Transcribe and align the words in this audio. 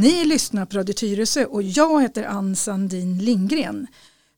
Ni 0.00 0.24
lyssnar 0.24 0.66
på 0.66 0.78
Radio 0.78 0.92
Tyresö 0.92 1.44
och 1.44 1.62
jag 1.62 2.02
heter 2.02 2.24
Ann 2.24 2.56
Sandin 2.56 3.18
Lindgren. 3.18 3.86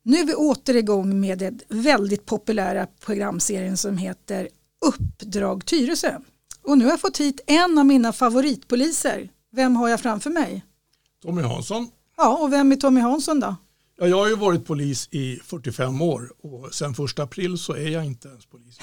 Nu 0.03 0.17
är 0.17 0.25
vi 0.25 0.35
åter 0.35 0.77
igång 0.77 1.21
med 1.21 1.39
den 1.39 1.61
väldigt 1.69 2.27
populära 2.27 2.87
programserien 2.87 3.77
som 3.77 3.97
heter 3.97 4.49
Uppdrag 4.87 5.67
Tyresö. 5.67 6.19
Och 6.63 6.79
nu 6.79 6.85
har 6.85 6.93
jag 6.93 7.01
fått 7.01 7.21
hit 7.21 7.41
en 7.47 7.79
av 7.79 7.87
mina 7.87 8.13
favoritpoliser. 8.13 9.31
Vem 9.53 9.77
har 9.77 9.89
jag 9.89 10.01
framför 10.01 10.31
mig? 10.31 10.65
Tommy 11.23 11.43
Hansson. 11.43 11.91
Ja, 12.17 12.39
och 12.39 12.53
vem 12.53 12.73
är 12.73 12.77
Tommy 12.77 13.01
Hansson 13.01 13.41
då? 13.41 13.57
Ja, 14.03 14.09
jag 14.09 14.17
har 14.17 14.29
ju 14.29 14.37
varit 14.37 14.65
polis 14.65 15.09
i 15.11 15.41
45 15.45 16.03
år 16.03 16.33
och 16.43 16.75
sen 16.75 16.95
första 16.95 17.23
april 17.23 17.59
så 17.59 17.73
är 17.73 17.89
jag 17.89 18.05
inte 18.05 18.29
ens 18.29 18.47
polis. 18.47 18.79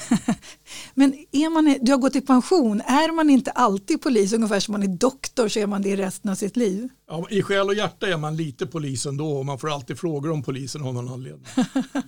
Men 0.93 1.13
är 1.31 1.49
man, 1.49 1.77
du 1.81 1.91
har 1.91 1.99
gått 1.99 2.15
i 2.15 2.21
pension, 2.21 2.81
är 2.81 3.11
man 3.11 3.29
inte 3.29 3.51
alltid 3.51 4.01
polis 4.01 4.33
ungefär 4.33 4.59
som 4.59 4.71
man 4.71 4.83
är 4.83 4.87
doktor 4.87 5.47
så 5.47 5.59
är 5.59 5.67
man 5.67 5.81
det 5.81 5.95
resten 5.95 6.31
av 6.31 6.35
sitt 6.35 6.57
liv? 6.57 6.89
Ja, 7.07 7.27
I 7.29 7.41
själ 7.41 7.67
och 7.67 7.73
hjärta 7.73 8.07
är 8.07 8.17
man 8.17 8.35
lite 8.35 8.67
polis 8.67 9.05
ändå 9.05 9.31
och 9.31 9.45
man 9.45 9.59
får 9.59 9.73
alltid 9.73 9.99
frågor 9.99 10.31
om 10.31 10.43
polisen 10.43 10.83
av 10.83 10.93
någon 10.93 11.09
anledning. 11.09 11.45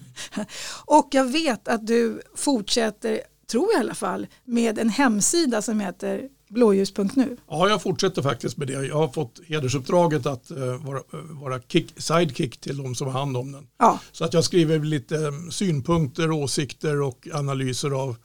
och 0.86 1.08
jag 1.12 1.32
vet 1.32 1.68
att 1.68 1.88
du 1.88 2.22
fortsätter, 2.36 3.22
tror 3.52 3.68
jag 3.74 3.80
i 3.80 3.84
alla 3.84 3.96
fall, 3.96 4.28
med 4.46 4.80
en 4.80 4.90
hemsida 4.90 5.62
som 5.62 5.80
heter 5.80 6.30
blåljus.nu? 6.52 7.38
Ja, 7.50 7.70
jag 7.70 7.82
fortsätter 7.82 8.22
faktiskt 8.22 8.58
med 8.58 8.68
det. 8.68 8.74
Jag 8.74 8.96
har 8.96 9.08
fått 9.08 9.40
hedersuppdraget 9.48 10.26
att 10.26 10.52
uh, 10.52 10.86
vara, 10.86 10.98
uh, 10.98 11.42
vara 11.42 11.60
kick, 11.60 11.94
sidekick 11.98 12.62
till 12.62 12.78
de 12.78 12.96
som 12.96 13.08
har 13.08 13.14
hand 13.14 13.38
om 13.38 13.52
den. 13.52 13.68
Ja. 13.80 14.00
Så 14.12 14.26
att 14.26 14.34
jag 14.34 14.44
skriver 14.44 14.80
lite 14.80 15.16
um, 15.16 15.52
synpunkter, 15.52 16.32
åsikter 16.32 17.02
och 17.02 17.28
analyser 17.34 17.92
av 17.92 18.16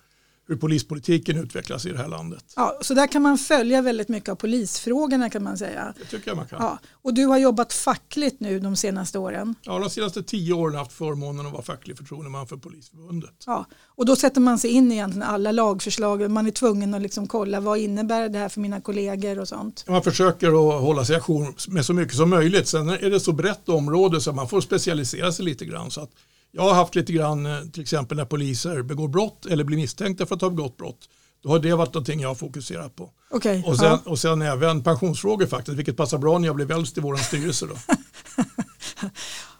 hur 0.48 0.56
polispolitiken 0.56 1.38
utvecklas 1.38 1.86
i 1.86 1.90
det 1.90 1.98
här 1.98 2.08
landet. 2.08 2.44
Ja, 2.56 2.78
så 2.80 2.94
där 2.94 3.06
kan 3.06 3.22
man 3.22 3.38
följa 3.38 3.82
väldigt 3.82 4.08
mycket 4.08 4.28
av 4.28 4.34
polisfrågorna 4.34 5.30
kan 5.30 5.42
man 5.42 5.58
säga. 5.58 5.94
Det 5.98 6.04
tycker 6.04 6.30
jag 6.30 6.36
man 6.36 6.46
kan. 6.46 6.62
Ja, 6.62 6.78
och 6.92 7.14
du 7.14 7.26
har 7.26 7.38
jobbat 7.38 7.72
fackligt 7.72 8.40
nu 8.40 8.60
de 8.60 8.76
senaste 8.76 9.18
åren. 9.18 9.54
Ja, 9.62 9.78
de 9.78 9.90
senaste 9.90 10.22
tio 10.22 10.54
åren 10.54 10.74
har 10.74 10.82
haft 10.82 10.92
förmånen 10.92 11.46
att 11.46 11.52
vara 11.52 11.62
facklig 11.62 11.96
förtroendeman 11.96 12.46
för 12.46 12.56
Polisförbundet. 12.56 13.34
Ja, 13.46 13.66
och 13.86 14.06
då 14.06 14.16
sätter 14.16 14.40
man 14.40 14.58
sig 14.58 14.70
in 14.70 14.92
i 14.92 14.94
egentligen 14.94 15.28
alla 15.28 15.52
lagförslag. 15.52 16.30
Man 16.30 16.46
är 16.46 16.50
tvungen 16.50 16.94
att 16.94 17.02
liksom 17.02 17.26
kolla 17.26 17.60
vad 17.60 17.78
innebär 17.78 18.28
det 18.28 18.38
här 18.38 18.48
för 18.48 18.60
mina 18.60 18.80
kollegor 18.80 19.38
och 19.38 19.48
sånt. 19.48 19.84
Man 19.88 20.02
försöker 20.02 20.48
att 20.48 20.82
hålla 20.82 21.04
sig 21.04 21.16
ajour 21.16 21.70
med 21.70 21.86
så 21.86 21.92
mycket 21.92 22.16
som 22.16 22.30
möjligt. 22.30 22.68
Sen 22.68 22.88
är 22.88 23.10
det 23.10 23.20
så 23.20 23.32
brett 23.32 23.68
område 23.68 24.20
så 24.20 24.32
man 24.32 24.48
får 24.48 24.60
specialisera 24.60 25.32
sig 25.32 25.44
lite 25.44 25.64
grann. 25.64 25.90
Så 25.90 26.00
att 26.00 26.10
jag 26.56 26.62
har 26.62 26.74
haft 26.74 26.94
lite 26.94 27.12
grann 27.12 27.46
eh, 27.46 27.60
till 27.72 27.82
exempel 27.82 28.16
när 28.16 28.24
poliser 28.24 28.82
begår 28.82 29.08
brott 29.08 29.46
eller 29.46 29.64
blir 29.64 29.76
misstänkta 29.76 30.26
för 30.26 30.34
att 30.34 30.40
ha 30.40 30.50
begått 30.50 30.76
brott. 30.76 31.08
Då 31.42 31.48
har 31.48 31.58
det 31.58 31.74
varit 31.74 31.94
någonting 31.94 32.20
jag 32.20 32.28
har 32.28 32.34
fokuserat 32.34 32.96
på. 32.96 33.10
Okay, 33.30 33.62
och, 33.62 33.76
sen, 33.76 33.86
ja. 33.86 34.00
och 34.04 34.18
sen 34.18 34.42
även 34.42 34.82
pensionsfrågor 34.82 35.46
faktiskt, 35.46 35.78
vilket 35.78 35.96
passar 35.96 36.18
bra 36.18 36.38
när 36.38 36.48
jag 36.48 36.56
blev 36.56 36.70
äldst 36.70 36.98
i 36.98 37.00
vår 37.00 37.16
styrelse. 37.16 37.66
Då. 37.66 37.74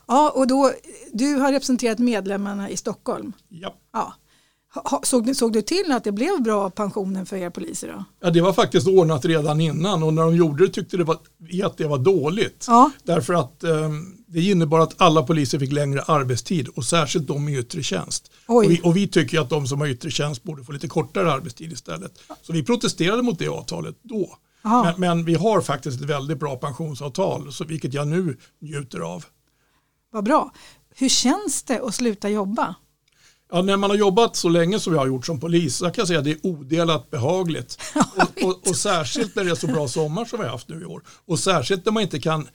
ja, 0.06 0.30
och 0.30 0.46
då, 0.46 0.72
du 1.12 1.34
har 1.34 1.52
representerat 1.52 1.98
medlemmarna 1.98 2.70
i 2.70 2.76
Stockholm. 2.76 3.32
Ja. 3.48 3.74
ja. 3.92 4.14
Såg, 5.02 5.36
såg 5.36 5.52
du 5.52 5.62
till 5.62 5.92
att 5.92 6.04
det 6.04 6.12
blev 6.12 6.42
bra 6.42 6.70
pensioner 6.70 7.24
för 7.24 7.36
er 7.36 7.50
poliser? 7.50 7.88
Då? 7.88 8.04
Ja, 8.20 8.30
det 8.30 8.40
var 8.40 8.52
faktiskt 8.52 8.88
ordnat 8.88 9.24
redan 9.24 9.60
innan 9.60 10.02
och 10.02 10.14
när 10.14 10.22
de 10.22 10.36
gjorde 10.36 10.66
det 10.66 10.72
tyckte 10.72 11.16
vi 11.38 11.62
att 11.62 11.76
det 11.76 11.86
var 11.86 11.98
dåligt. 11.98 12.64
Ja. 12.68 12.90
Därför 13.04 13.34
att 13.34 13.64
um, 13.64 14.15
det 14.26 14.42
innebar 14.42 14.80
att 14.80 15.00
alla 15.00 15.22
poliser 15.22 15.58
fick 15.58 15.72
längre 15.72 16.02
arbetstid 16.02 16.68
och 16.68 16.84
särskilt 16.84 17.26
de 17.26 17.48
i 17.48 17.58
yttre 17.58 17.82
tjänst. 17.82 18.30
Och 18.46 18.64
vi, 18.64 18.80
och 18.82 18.96
vi, 18.96 19.08
tycker 19.08 19.40
att 19.40 19.50
de 19.50 19.66
som 19.66 19.80
har 19.80 19.88
yttre 19.88 20.10
tjänst 20.10 20.42
borde 20.42 20.64
få 20.64 20.72
lite 20.72 20.88
kortare 20.88 21.32
arbetstid 21.32 21.72
istället. 21.72 22.18
Så 22.42 22.52
vi 22.52 22.62
protesterade 22.62 23.22
mot 23.22 23.38
det 23.38 23.48
avtalet 23.48 23.96
då. 24.02 24.38
Men, 24.62 24.94
men, 24.96 25.24
vi 25.24 25.34
har 25.34 25.60
faktiskt 25.60 26.00
ett 26.00 26.06
väldigt 26.06 26.38
bra 26.38 26.56
pensionsavtal, 26.56 27.52
så 27.52 27.64
vilket 27.64 27.94
jag 27.94 28.08
nu 28.08 28.36
njuter 28.60 29.00
av. 29.00 29.24
Vad 30.12 30.24
bra. 30.24 30.52
Hur 30.94 31.08
känns 31.08 31.62
det 31.62 31.80
att 31.80 31.94
sluta 31.94 32.28
jobba? 32.28 32.74
Ja, 33.52 33.62
när 33.62 33.76
man 33.76 33.90
har 33.90 33.96
jobbat 33.96 34.36
så 34.36 34.48
länge 34.48 34.80
som 34.80 34.92
jag 34.92 35.00
har 35.00 35.06
gjort 35.06 35.26
som 35.26 35.40
polis 35.40 35.76
så 35.76 35.84
kan 35.84 35.94
jag 35.96 36.08
säga 36.08 36.18
att 36.18 36.24
det 36.24 36.30
är 36.30 36.46
odelat 36.46 37.10
behagligt. 37.10 37.78
och, 38.16 38.48
och, 38.48 38.68
och, 38.68 38.76
särskilt 38.76 39.36
när 39.36 39.44
det 39.44 39.50
är 39.50 39.54
så 39.54 39.66
bra 39.66 39.88
sommar 39.88 40.24
som 40.24 40.38
vi 40.38 40.44
har 40.44 40.52
haft 40.52 40.68
nu 40.68 40.82
i 40.82 40.84
år. 40.84 41.02
Och 41.26 41.38
särskilt 41.38 41.84
när 41.84 41.92
man 41.92 42.02
inte 42.02 42.20
kan 42.20 42.48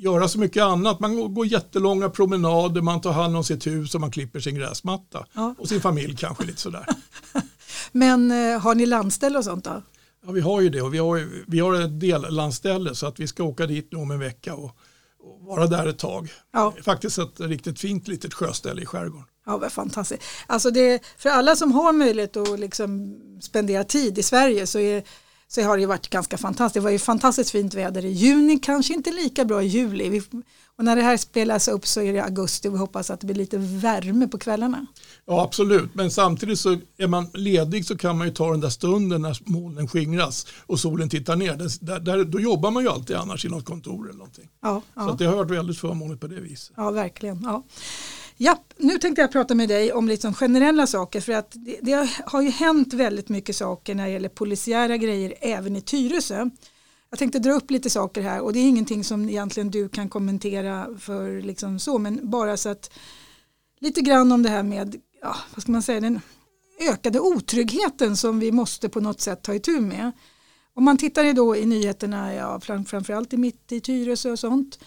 göra 0.00 0.28
så 0.28 0.38
mycket 0.38 0.62
annat. 0.62 1.00
Man 1.00 1.34
går 1.34 1.46
jättelånga 1.46 2.10
promenader, 2.10 2.80
man 2.80 3.00
tar 3.00 3.12
hand 3.12 3.36
om 3.36 3.44
sitt 3.44 3.66
hus 3.66 3.94
och 3.94 4.00
man 4.00 4.10
klipper 4.10 4.40
sin 4.40 4.54
gräsmatta. 4.54 5.26
Ja. 5.32 5.54
Och 5.58 5.68
sin 5.68 5.80
familj 5.80 6.16
kanske 6.16 6.44
lite 6.44 6.60
sådär. 6.60 6.86
Men 7.92 8.30
eh, 8.30 8.60
har 8.60 8.74
ni 8.74 8.86
landställe 8.86 9.38
och 9.38 9.44
sånt 9.44 9.64
då? 9.64 9.82
Ja, 10.26 10.32
vi 10.32 10.40
har 10.40 10.60
ju 10.60 10.68
det 10.68 10.82
och 10.82 10.94
vi 10.94 10.98
har, 10.98 11.28
vi 11.46 11.60
har 11.60 11.80
ett 11.80 12.00
dellandställe 12.00 12.94
så 12.94 13.06
att 13.06 13.20
vi 13.20 13.26
ska 13.26 13.42
åka 13.44 13.66
dit 13.66 13.88
nu 13.92 13.98
om 13.98 14.10
en 14.10 14.18
vecka 14.18 14.54
och, 14.54 14.76
och 15.20 15.40
vara 15.40 15.66
där 15.66 15.86
ett 15.86 15.98
tag. 15.98 16.32
Ja. 16.52 16.74
Faktiskt 16.82 17.18
ett 17.18 17.40
riktigt 17.40 17.80
fint 17.80 18.08
litet 18.08 18.34
sjöställe 18.34 18.82
i 18.82 18.86
skärgården. 18.86 19.26
Ja, 19.46 19.56
vad 19.56 19.72
fantastiskt. 19.72 20.22
Alltså 20.46 20.70
det, 20.70 21.02
för 21.18 21.30
alla 21.30 21.56
som 21.56 21.72
har 21.72 21.92
möjlighet 21.92 22.36
att 22.36 22.60
liksom 22.60 23.20
spendera 23.40 23.84
tid 23.84 24.18
i 24.18 24.22
Sverige 24.22 24.66
så, 24.66 24.78
är, 24.78 25.02
så 25.50 25.62
har 25.62 25.78
det 25.78 25.86
varit 25.86 26.10
ganska 26.10 26.38
fantastiskt. 26.38 26.74
Det 26.74 26.80
var 26.80 26.90
ju 26.90 26.98
fantastiskt 26.98 27.50
fint 27.50 27.74
väder 27.74 28.04
i 28.04 28.10
juni, 28.10 28.58
kanske 28.58 28.94
inte 28.94 29.10
lika 29.10 29.44
bra 29.44 29.62
i 29.62 29.66
juli. 29.66 30.08
Vi, 30.08 30.22
och 30.76 30.84
när 30.84 30.96
det 30.96 31.02
här 31.02 31.16
spelas 31.16 31.68
upp 31.68 31.86
så 31.86 32.00
är 32.00 32.12
det 32.12 32.24
augusti 32.24 32.68
och 32.68 32.74
vi 32.74 32.78
hoppas 32.78 33.10
att 33.10 33.20
det 33.20 33.26
blir 33.26 33.36
lite 33.36 33.58
värme 33.58 34.28
på 34.28 34.38
kvällarna. 34.38 34.86
Ja 35.26 35.42
absolut, 35.42 35.94
men 35.94 36.10
samtidigt 36.10 36.58
så 36.58 36.78
är 36.96 37.06
man 37.06 37.26
ledig 37.34 37.86
så 37.86 37.96
kan 37.96 38.18
man 38.18 38.26
ju 38.26 38.32
ta 38.32 38.50
den 38.50 38.60
där 38.60 38.70
stunden 38.70 39.22
när 39.22 39.38
molnen 39.44 39.88
skingras 39.88 40.46
och 40.66 40.80
solen 40.80 41.08
tittar 41.08 41.36
ner. 41.36 41.56
Där, 41.80 42.00
där, 42.00 42.24
då 42.24 42.40
jobbar 42.40 42.70
man 42.70 42.82
ju 42.82 42.88
alltid 42.88 43.16
annars 43.16 43.44
i 43.44 43.48
något 43.48 43.64
kontor 43.64 44.08
eller 44.08 44.18
någonting. 44.18 44.48
Ja, 44.62 44.82
så 44.94 45.00
ja. 45.00 45.16
det 45.18 45.24
har 45.24 45.36
varit 45.36 45.50
väldigt 45.50 45.78
förmånligt 45.78 46.20
på 46.20 46.26
det 46.26 46.40
viset. 46.40 46.72
Ja 46.76 46.90
verkligen. 46.90 47.40
Ja. 47.42 47.62
Ja, 48.42 48.64
nu 48.76 48.98
tänkte 48.98 49.22
jag 49.22 49.32
prata 49.32 49.54
med 49.54 49.68
dig 49.68 49.92
om 49.92 50.08
liksom 50.08 50.34
generella 50.34 50.86
saker 50.86 51.20
för 51.20 51.32
att 51.32 51.50
det, 51.50 51.78
det, 51.82 52.10
har 52.26 52.42
ju 52.42 52.50
hänt 52.50 52.94
väldigt 52.94 53.28
mycket 53.28 53.56
saker 53.56 53.94
när 53.94 54.04
det 54.04 54.10
gäller 54.10 54.28
polisiära 54.28 54.96
grejer 54.96 55.34
även 55.40 55.76
i 55.76 55.80
Tyresö. 55.80 56.50
Jag 57.10 57.18
tänkte 57.18 57.38
dra 57.38 57.52
upp 57.52 57.70
lite 57.70 57.90
saker 57.90 58.22
här 58.22 58.40
och 58.40 58.52
det 58.52 58.58
är 58.58 58.68
ingenting 58.68 59.04
som 59.04 59.28
egentligen 59.28 59.70
du 59.70 59.88
kan 59.88 60.08
kommentera 60.08 60.98
för 60.98 61.42
liksom 61.42 61.78
så 61.78 61.98
men 61.98 62.30
bara 62.30 62.56
så 62.56 62.68
att 62.68 62.90
lite 63.80 64.00
grann 64.00 64.32
om 64.32 64.42
det 64.42 64.48
här 64.48 64.62
med, 64.62 64.96
ja, 65.22 65.36
vad 65.54 65.62
ska 65.62 65.72
man 65.72 65.82
säga, 65.82 66.00
den 66.00 66.20
ökade 66.80 67.20
otryggheten 67.20 68.16
som 68.16 68.40
vi 68.40 68.52
måste 68.52 68.88
på 68.88 69.00
något 69.00 69.20
sätt 69.20 69.42
ta 69.42 69.54
itu 69.54 69.80
med. 69.80 70.12
Om 70.74 70.84
man 70.84 70.96
tittar 70.96 71.32
då 71.32 71.56
i 71.56 71.66
nyheterna, 71.66 72.34
ja, 72.34 72.60
framförallt 72.60 73.32
i 73.32 73.36
mitt 73.36 73.72
i 73.72 73.80
Tyresö 73.80 74.30
och 74.30 74.38
sånt, 74.38 74.78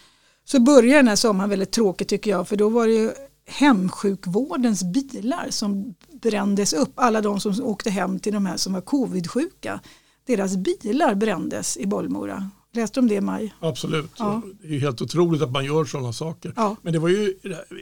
så 0.46 0.60
börjar 0.60 0.96
den 0.96 1.08
här 1.08 1.16
sommaren 1.16 1.50
väldigt 1.50 1.72
tråkigt 1.72 2.08
tycker 2.08 2.32
jag 2.32 2.48
för 2.48 2.56
då 2.56 2.70
var 2.70 2.88
det 2.88 2.94
ju 2.94 3.12
hemsjukvårdens 3.54 4.84
bilar 4.84 5.48
som 5.50 5.96
brändes 6.22 6.74
upp. 6.74 6.92
Alla 6.96 7.22
de 7.22 7.40
som 7.40 7.64
åkte 7.64 7.90
hem 7.90 8.20
till 8.20 8.34
de 8.34 8.46
här 8.46 8.58
som 8.58 8.74
var 8.74 8.82
covidsjuka. 8.82 9.80
Deras 10.28 10.58
bilar 10.58 11.16
brändes 11.16 11.78
i 11.78 11.88
Bollmora. 11.88 12.50
Läste 12.76 13.00
du 13.00 13.02
om 13.02 13.08
det 13.08 13.16
i 13.16 13.22
maj? 13.22 13.54
Absolut. 13.60 14.12
Ja. 14.18 14.42
Det 14.62 14.76
är 14.76 14.80
helt 14.80 15.02
otroligt 15.02 15.42
att 15.42 15.52
man 15.52 15.66
gör 15.66 15.86
sådana 15.86 16.14
saker. 16.14 16.54
Ja. 16.56 16.76
Men 16.82 16.94
det 16.94 17.00
var 17.00 17.10
ju, 17.10 17.34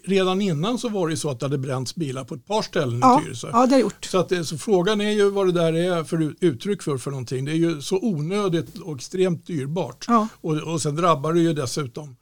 redan 0.04 0.42
innan 0.42 0.78
så 0.78 0.90
var 0.90 1.10
det 1.10 1.18
så 1.18 1.30
att 1.30 1.40
det 1.40 1.46
hade 1.46 1.58
bränts 1.58 1.96
bilar 1.96 2.24
på 2.24 2.36
ett 2.36 2.46
par 2.46 2.62
ställen 2.62 3.00
ja. 3.02 3.22
i 3.22 3.24
Tyresö. 3.24 3.50
Ja, 3.54 3.66
det 3.66 3.76
har 3.76 3.82
gjort. 3.82 4.06
Så, 4.06 4.18
att 4.18 4.30
det, 4.30 4.46
så 4.46 4.58
frågan 4.58 5.02
är 5.02 5.12
ju 5.12 5.30
vad 5.30 5.48
det 5.48 5.52
där 5.52 5.74
är 5.74 6.04
för 6.04 6.36
uttryck 6.40 6.84
för, 6.84 6.98
för 6.98 7.12
någonting. 7.12 7.46
Det 7.46 7.52
är 7.52 7.56
ju 7.56 7.82
så 7.82 8.00
onödigt 8.02 8.78
och 8.78 8.96
extremt 8.96 9.48
dyrbart. 9.48 10.06
Ja. 10.08 10.28
Och, 10.42 10.58
och 10.58 10.82
sen 10.82 10.96
drabbar 10.96 11.34
det 11.34 11.40
ju 11.40 11.54
dessutom 11.54 12.16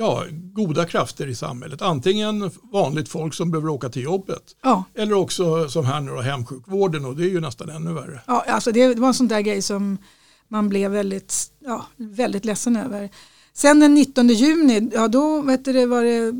ja, 0.00 0.24
goda 0.52 0.86
krafter 0.86 1.26
i 1.26 1.34
samhället. 1.34 1.82
Antingen 1.82 2.50
vanligt 2.72 3.08
folk 3.08 3.34
som 3.34 3.50
behöver 3.50 3.68
åka 3.68 3.88
till 3.88 4.02
jobbet 4.02 4.56
ja. 4.62 4.84
eller 4.94 5.14
också 5.14 5.68
som 5.68 5.86
här 5.86 6.00
nu 6.00 6.10
då, 6.10 6.20
hemsjukvården 6.20 7.04
och 7.04 7.16
det 7.16 7.24
är 7.24 7.28
ju 7.28 7.40
nästan 7.40 7.68
ännu 7.68 7.92
värre. 7.92 8.20
Ja, 8.26 8.44
alltså 8.48 8.72
det 8.72 8.94
var 8.94 9.08
en 9.08 9.14
sån 9.14 9.28
där 9.28 9.40
grej 9.40 9.62
som 9.62 9.98
man 10.48 10.68
blev 10.68 10.90
väldigt, 10.90 11.52
ja, 11.58 11.86
väldigt 11.96 12.44
ledsen 12.44 12.76
över. 12.76 13.10
Sen 13.52 13.80
den 13.80 13.94
19 13.94 14.28
juni, 14.28 14.90
ja 14.94 15.08
då 15.08 15.42
vet 15.42 15.64
du, 15.64 15.86
var 15.86 16.04
det, 16.04 16.32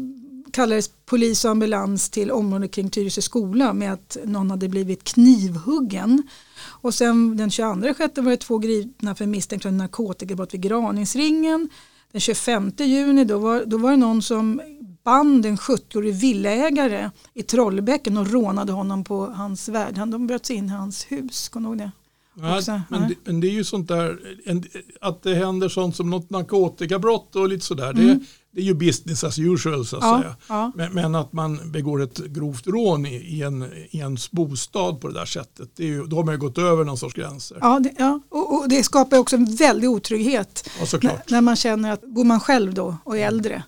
kallades 0.52 0.90
polis 1.06 1.44
och 1.44 1.50
ambulans 1.50 2.10
till 2.10 2.30
området 2.30 2.70
kring 2.70 2.90
Tyresö 2.90 3.22
skola 3.22 3.72
med 3.72 3.92
att 3.92 4.16
någon 4.24 4.50
hade 4.50 4.68
blivit 4.68 5.04
knivhuggen. 5.04 6.22
Och 6.62 6.94
sen 6.94 7.36
den 7.36 7.50
22 7.50 7.94
sjätte 7.94 8.20
var 8.20 8.30
det 8.30 8.36
två 8.36 8.58
gripna 8.58 9.14
för 9.14 9.26
misstänkta 9.26 9.70
narkotikabrott 9.70 10.54
vid 10.54 10.60
Graningsringen. 10.60 11.68
Den 12.12 12.20
25 12.20 12.72
juni 12.78 13.24
då 13.24 13.38
var, 13.38 13.64
då 13.64 13.78
var 13.78 13.90
det 13.90 13.96
någon 13.96 14.22
som 14.22 14.60
band 15.04 15.46
en 15.46 15.56
70-årig 15.56 16.14
villaägare 16.14 17.10
i 17.34 17.42
Trollbäcken 17.42 18.16
och 18.16 18.30
rånade 18.30 18.72
honom 18.72 19.04
på 19.04 19.26
hans 19.26 19.68
värld. 19.68 19.98
Han, 19.98 20.10
de 20.10 20.26
bröt 20.26 20.46
sig 20.46 20.56
in 20.56 20.66
i 20.66 20.72
hans 20.72 21.12
hus, 21.12 21.48
kommer 21.48 21.68
du 21.68 21.72
ihåg 21.72 21.78
det? 21.78 21.99
Nej, 22.34 22.62
men, 22.88 23.08
det, 23.08 23.14
men 23.24 23.40
det 23.40 23.46
är 23.46 23.52
ju 23.52 23.64
sånt 23.64 23.88
där, 23.88 24.18
en, 24.44 24.64
att 25.00 25.22
det 25.22 25.34
händer 25.34 25.68
sånt 25.68 25.96
som 25.96 26.10
något 26.10 26.30
narkotikabrott 26.30 27.36
och 27.36 27.48
lite 27.48 27.64
sådär. 27.66 27.92
Det, 27.92 28.02
Mm. 28.02 28.20
det 28.52 28.60
är 28.60 28.64
ju 28.64 28.74
business 28.74 29.24
as 29.24 29.38
usual 29.38 29.86
så 29.86 29.96
att 29.96 30.02
Ja, 30.02 30.20
säga. 30.20 30.36
ja. 30.48 30.72
Men, 30.74 30.92
men 30.92 31.14
att 31.14 31.32
man 31.32 31.70
begår 31.72 32.02
ett 32.02 32.18
grovt 32.18 32.66
rån 32.66 33.06
i, 33.06 33.14
i, 33.14 33.42
en, 33.42 33.62
i 33.90 33.98
ens 33.98 34.30
bostad 34.30 35.00
på 35.00 35.08
det 35.08 35.14
där 35.14 35.24
sättet, 35.24 35.70
det 35.76 35.82
är 35.82 35.86
ju, 35.88 36.06
då 36.06 36.16
har 36.16 36.24
man 36.24 36.34
ju 36.34 36.38
gått 36.38 36.58
över 36.58 36.84
någon 36.84 36.98
sorts 36.98 37.14
gränser. 37.14 37.58
Ja, 37.60 37.72
Ja, 37.74 37.80
det, 37.80 37.94
ja. 37.98 38.20
Och, 38.28 38.54
och 38.60 38.68
det 38.68 38.82
skapar 38.82 39.18
också 39.18 39.36
en 39.36 39.56
väldig 39.56 39.90
otrygghet 39.90 40.70
när, 40.78 40.86
såklart. 40.86 41.30
när 41.30 41.40
man 41.40 41.56
känner 41.56 41.92
att 41.92 42.02
bor 42.02 42.24
man 42.24 42.40
själv 42.40 42.74
då 42.74 42.96
och 43.04 43.18
är 43.18 43.26
äldre 43.26 43.62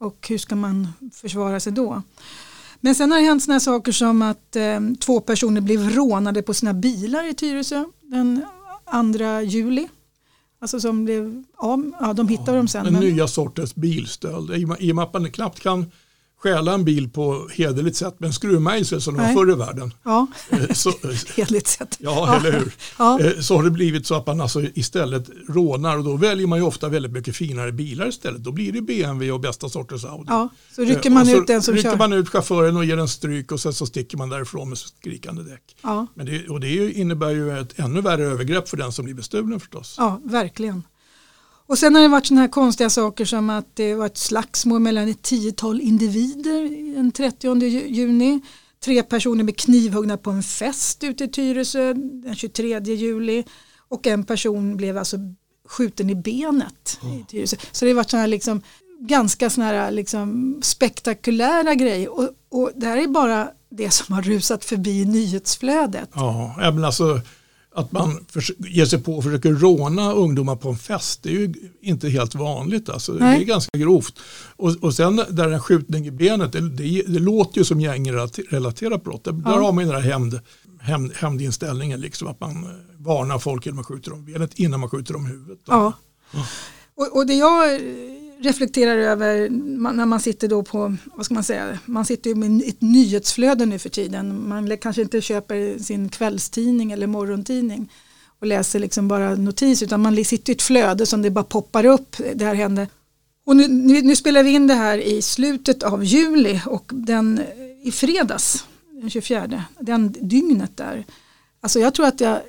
och 0.00 0.26
hur 0.28 0.38
ska 0.38 0.56
man 0.56 0.88
försvara 1.14 1.60
sig 1.60 1.72
då? 1.72 2.02
Men 2.80 2.94
sen 2.94 3.10
har 3.10 3.18
det 3.18 3.24
hänt 3.24 3.42
sådana 3.42 3.60
saker 3.60 3.92
som 3.92 4.22
att 4.22 4.56
eh, 4.56 4.80
två 5.00 5.20
personer 5.20 5.60
blev 5.60 5.90
rånade 5.90 6.42
på 6.42 6.54
sina 6.54 6.74
bilar 6.74 7.30
i 7.30 7.34
Tyresö 7.34 7.84
den 8.02 8.42
2 9.18 9.40
juli. 9.40 9.88
Alltså 10.60 10.80
som 10.80 11.04
blev, 11.04 11.44
ja, 11.58 11.78
ja 12.00 12.12
de 12.12 12.28
hittade 12.28 12.56
dem 12.56 12.68
sen. 12.68 12.84
Den 12.84 12.92
men- 12.92 13.02
nya 13.02 13.28
sortens 13.28 13.74
bilstöld. 13.74 14.50
I 14.50 14.66
i 14.78 14.92
och 14.92 14.96
med 14.96 15.04
att 15.04 15.12
man 15.12 15.32
knappt 15.32 15.60
kan 15.60 15.86
stjäla 16.42 16.74
en 16.74 16.84
bil 16.84 17.08
på 17.10 17.48
hederligt 17.52 17.96
sätt 17.96 18.20
med 18.20 18.26
en 18.26 18.32
skruvmejsel 18.32 19.00
som 19.00 19.14
det 19.16 19.22
var 19.22 19.32
förr 19.32 19.50
i 19.52 19.54
världen. 19.54 19.92
Ja, 20.02 20.26
Eh, 20.50 20.72
Så, 20.72 20.92
heligt 21.36 21.66
sett. 21.66 21.96
ja, 22.00 22.36
eller 22.36 22.52
hur? 22.58 22.72
Ja, 22.98 23.20
Eh, 23.20 23.40
så 23.40 23.56
har 23.56 23.62
det 23.64 23.70
blivit 23.70 24.06
så 24.06 24.14
att 24.14 24.26
man 24.26 24.40
alltså 24.40 24.62
istället 24.74 25.30
rånar 25.48 25.98
och 25.98 26.04
då 26.04 26.16
väljer 26.16 26.46
man 26.46 26.58
ju 26.58 26.64
ofta 26.64 26.88
väldigt 26.88 27.12
mycket 27.12 27.36
finare 27.36 27.72
bilar 27.72 28.08
istället. 28.08 28.44
Då 28.44 28.52
blir 28.52 28.72
det 28.72 28.80
BMW 28.82 29.30
och 29.32 29.40
bästa 29.40 29.68
sortens 29.68 30.04
Audi. 30.04 30.24
ja, 30.28 30.48
så 30.74 30.82
Eh, 30.82 30.86
rycker 30.88 31.10
man 31.10 31.22
och 31.22 31.28
så 31.28 31.40
ut 31.40 31.46
den 31.46 31.62
som 31.62 31.74
rycker 31.74 31.90
kör. 31.90 31.96
man 31.98 32.12
ut 32.12 32.28
chauffören 32.28 32.76
och 32.76 32.84
ger 32.84 32.96
den 32.96 33.08
stryk 33.08 33.52
och 33.52 33.60
sen 33.60 33.72
så 33.72 33.86
sticker 33.86 34.18
man 34.18 34.28
därifrån 34.28 34.68
med 34.68 34.78
skrikande 34.78 35.42
däck. 35.42 35.76
Ja, 35.82 36.06
Men 36.14 36.26
det, 36.26 36.48
och 36.48 36.60
det 36.60 36.92
innebär 36.92 37.30
ju 37.30 37.58
ett 37.60 37.78
ännu 37.78 38.00
värre 38.00 38.22
övergrepp 38.24 38.68
för 38.68 38.76
den 38.76 38.92
som 38.92 39.04
blir 39.04 39.14
bestulen 39.14 39.60
förstås. 39.60 39.94
ja, 39.98 40.20
verkligen. 40.24 40.82
Och 41.68 41.78
sen 41.78 41.94
har 41.94 42.02
det 42.02 42.08
varit 42.08 42.26
sådana 42.26 42.40
här 42.40 42.48
konstiga 42.48 42.90
saker 42.90 43.24
som 43.24 43.50
att 43.50 43.76
det 43.76 43.94
var 43.94 44.06
ett 44.06 44.18
slagsmål 44.18 44.80
mellan 44.80 45.08
ett 45.08 45.22
tiotal 45.22 45.80
individer 45.80 46.94
den 46.94 47.12
30 47.12 47.62
ju- 47.66 47.88
juni. 47.88 48.40
Tre 48.84 49.02
personer 49.02 49.44
blev 49.44 49.54
knivhuggna 49.54 50.16
på 50.16 50.30
en 50.30 50.42
fest 50.42 51.04
ute 51.04 51.24
i 51.24 51.28
Tyresö 51.28 51.92
den 51.94 52.34
23 52.34 52.80
juli. 52.80 53.44
Och 53.88 54.06
en 54.06 54.24
person 54.24 54.76
blev 54.76 54.98
alltså 54.98 55.16
skjuten 55.68 56.10
i 56.10 56.14
benet 56.14 57.00
i 57.02 57.24
Tyresö. 57.30 57.56
Så 57.72 57.84
det 57.84 57.90
har 57.90 57.96
varit 57.96 58.10
sådana 58.10 58.20
här 58.22 58.28
liksom, 58.28 58.62
ganska 59.00 59.50
sådana 59.50 59.72
här 59.72 59.90
liksom 59.90 60.58
spektakulära 60.62 61.74
grejer. 61.74 62.08
Och, 62.08 62.28
och 62.48 62.70
det 62.76 62.86
här 62.86 62.96
är 62.96 63.06
bara 63.08 63.48
det 63.70 63.90
som 63.90 64.14
har 64.14 64.22
rusat 64.22 64.64
förbi 64.64 65.04
nyhetsflödet. 65.04 66.10
Ja, 66.14 66.54
ja, 66.60 66.70
men 66.70 66.84
alltså 66.84 67.20
att 67.78 67.92
man 67.92 68.24
ger 68.58 68.84
sig 68.84 69.02
på 69.02 69.14
och 69.16 69.24
försöker 69.24 69.52
råna 69.52 70.12
ungdomar 70.12 70.56
på 70.56 70.68
en 70.68 70.78
fest 70.78 71.22
det 71.22 71.28
är 71.28 71.32
ju 71.32 71.54
inte 71.82 72.08
helt 72.08 72.34
vanligt. 72.34 72.88
Alltså. 72.88 73.12
Det 73.12 73.24
är 73.24 73.40
ganska 73.40 73.78
grovt. 73.78 74.14
Och, 74.56 74.76
och 74.80 74.94
sen 74.94 75.16
där 75.30 75.50
en 75.50 75.60
skjutning 75.60 76.06
i 76.06 76.10
benet, 76.10 76.52
det, 76.52 76.60
det, 76.70 77.02
det 77.06 77.18
låter 77.18 77.58
ju 77.58 77.64
som 77.64 77.80
gängrelaterat 77.80 79.04
brott. 79.04 79.24
Där, 79.24 79.32
där 79.32 79.50
Ja. 79.50 79.62
har 79.62 79.72
man 79.72 79.84
ju 79.86 79.92
den 79.92 80.02
här 80.02 80.10
hämnd, 80.10 80.40
hämnd, 80.80 81.12
hämndinställningen, 81.14 82.00
liksom, 82.00 82.28
att 82.28 82.40
man 82.40 82.64
eh, 82.64 82.70
varnar 82.98 83.38
folk 83.38 83.66
genom 83.66 83.78
att 83.80 83.86
skjuta 83.86 84.10
dem 84.10 84.28
i 84.28 84.32
benet 84.32 84.54
innan 84.58 84.80
man 84.80 84.90
skjuter 84.90 85.12
dem 85.12 85.26
i 85.26 85.28
huvudet. 85.30 85.58
då. 85.64 85.72
Ja. 85.72 85.92
Och, 86.96 87.16
och 87.16 87.26
det 87.26 87.34
jag 87.34 87.80
reflekterar 88.40 88.96
över 88.96 89.48
när 89.92 90.06
man 90.06 90.20
sitter 90.20 90.48
då 90.48 90.62
på, 90.62 90.96
vad 91.14 91.24
ska 91.24 91.34
man 91.34 91.44
säga, 91.44 91.78
man 91.84 92.04
sitter 92.04 92.30
ju 92.30 92.36
med 92.36 92.68
ett 92.68 92.80
nyhetsflöde 92.80 93.66
nu 93.66 93.78
för 93.78 93.88
tiden. 93.88 94.48
Man 94.48 94.76
kanske 94.76 95.02
inte 95.02 95.20
köper 95.20 95.78
sin 95.78 96.08
kvällstidning 96.08 96.92
eller 96.92 97.06
morgontidning 97.06 97.92
och 98.40 98.46
läser 98.46 98.78
liksom 98.78 99.08
bara 99.08 99.34
notis 99.34 99.82
utan 99.82 100.00
man 100.00 100.24
sitter 100.24 100.52
i 100.52 100.54
ett 100.54 100.62
flöde 100.62 101.06
som 101.06 101.22
det 101.22 101.30
bara 101.30 101.44
poppar 101.44 101.84
upp, 101.84 102.16
det 102.34 102.44
här 102.44 102.54
händer 102.54 102.88
Och 103.46 103.56
nu, 103.56 103.68
nu, 103.68 104.02
nu 104.02 104.16
spelar 104.16 104.42
vi 104.42 104.50
in 104.50 104.66
det 104.66 104.74
här 104.74 104.98
i 104.98 105.22
slutet 105.22 105.82
av 105.82 106.04
juli 106.04 106.60
och 106.66 106.90
den 106.94 107.40
i 107.82 107.92
fredags, 107.92 108.64
den 109.00 109.10
24, 109.10 109.64
den 109.80 110.14
dygnet 110.20 110.76
där. 110.76 111.04
Alltså 111.60 111.80
jag 111.80 111.94
tror 111.94 112.06
att 112.06 112.20
jag, 112.20 112.40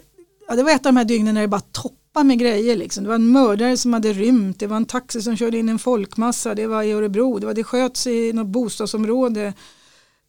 ja, 0.48 0.56
det 0.56 0.64
var 0.64 0.72
ett 0.72 0.86
av 0.86 0.94
de 0.94 0.98
här 0.98 1.06
dygnen 1.06 1.34
när 1.34 1.42
det 1.42 1.48
bara 1.48 1.62
toppade 1.62 2.00
med 2.14 2.40
grejer. 2.40 2.76
Liksom. 2.76 3.04
Det 3.04 3.08
var 3.08 3.16
en 3.16 3.32
mördare 3.32 3.78
som 3.78 3.94
hade 3.94 4.14
rymt, 4.14 4.60
det 4.60 4.68
var 4.68 4.78
en 4.78 4.86
taxi 4.86 5.22
som 5.22 5.38
körde 5.38 5.58
in 5.58 5.70
en 5.70 5.80
folkmassa, 5.80 6.56
det 6.56 6.68
var 6.68 6.84
i 6.84 6.92
Örebro, 6.92 7.40
det, 7.40 7.46
var, 7.46 7.54
det 7.54 7.64
sköts 7.64 8.08
i 8.08 8.34
något 8.34 8.48
bostadsområde. 8.48 9.54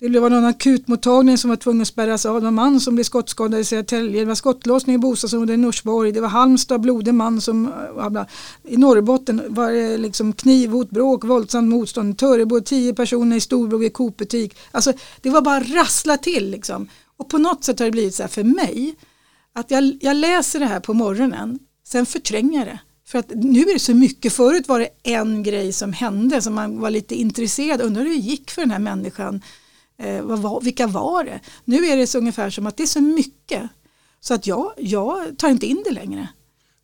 Det 0.00 0.20
var 0.20 0.30
någon 0.30 0.44
akutmottagning 0.44 1.38
som 1.38 1.50
var 1.50 1.56
tvungen 1.56 1.82
att 1.82 1.88
spärras 1.88 2.26
av. 2.26 2.34
Det 2.34 2.40
var 2.40 2.48
en 2.48 2.54
man 2.54 2.80
som 2.80 2.94
blev 2.94 3.04
skottskadad 3.04 3.60
i 3.60 3.64
Södertälje. 3.64 4.20
Det 4.20 4.26
var 4.26 4.34
skottlossning 4.34 4.96
i 4.96 4.98
bostadsområdet 4.98 5.54
i 5.54 5.56
Norsborg. 5.56 6.12
Det 6.12 6.20
var 6.20 6.28
Halmstad, 6.28 6.80
blodig 6.80 7.14
man 7.14 7.40
som... 7.40 7.72
Eh, 7.98 8.22
I 8.64 8.76
Norrbotten 8.76 9.42
var 9.48 9.72
det 9.72 9.98
liksom 9.98 10.32
knivhot, 10.32 10.90
bråk, 10.90 11.24
våldsamt 11.24 11.68
motstånd. 11.68 12.18
Törebo, 12.18 12.60
tio 12.60 12.94
personer 12.94 13.36
i 13.36 13.40
Storbro 13.40 13.82
i 13.82 13.90
Coop-butik. 13.90 14.56
Alltså 14.70 14.92
det 15.20 15.30
var 15.30 15.42
bara 15.42 15.60
rassla 15.60 16.16
till 16.16 16.50
liksom. 16.50 16.88
Och 17.16 17.28
på 17.28 17.38
något 17.38 17.64
sätt 17.64 17.78
har 17.78 17.86
det 17.86 17.92
blivit 17.92 18.14
så 18.14 18.22
här 18.22 18.28
för 18.28 18.44
mig. 18.44 18.96
Att 19.52 19.70
jag, 19.70 19.98
jag 20.00 20.16
läser 20.16 20.58
det 20.58 20.66
här 20.66 20.80
på 20.80 20.94
morgonen. 20.94 21.58
Sen 21.92 22.06
förtränger 22.06 22.58
jag 22.58 22.66
det. 22.66 22.80
För 23.06 23.18
att 23.18 23.30
nu 23.34 23.60
är 23.60 23.74
det 23.74 23.80
så 23.80 23.94
mycket. 23.94 24.32
Förut 24.32 24.68
var 24.68 24.78
det 24.78 24.88
en 25.02 25.42
grej 25.42 25.72
som 25.72 25.92
hände 25.92 26.42
som 26.42 26.54
man 26.54 26.80
var 26.80 26.90
lite 26.90 27.14
intresserad. 27.14 27.80
Undrar 27.80 28.02
hur 28.02 28.10
det 28.10 28.16
gick 28.16 28.50
för 28.50 28.62
den 28.62 28.70
här 28.70 28.78
människan. 28.78 29.42
Eh, 29.98 30.22
vad 30.22 30.38
var, 30.38 30.60
vilka 30.60 30.86
var 30.86 31.24
det? 31.24 31.40
Nu 31.64 31.86
är 31.86 31.96
det 31.96 32.06
så 32.06 32.18
ungefär 32.18 32.50
som 32.50 32.66
att 32.66 32.76
det 32.76 32.82
är 32.82 32.86
så 32.86 33.00
mycket. 33.00 33.62
Så 34.20 34.34
att 34.34 34.46
jag, 34.46 34.72
jag 34.76 35.38
tar 35.38 35.48
inte 35.48 35.66
in 35.66 35.82
det 35.84 35.90
längre. 35.90 36.28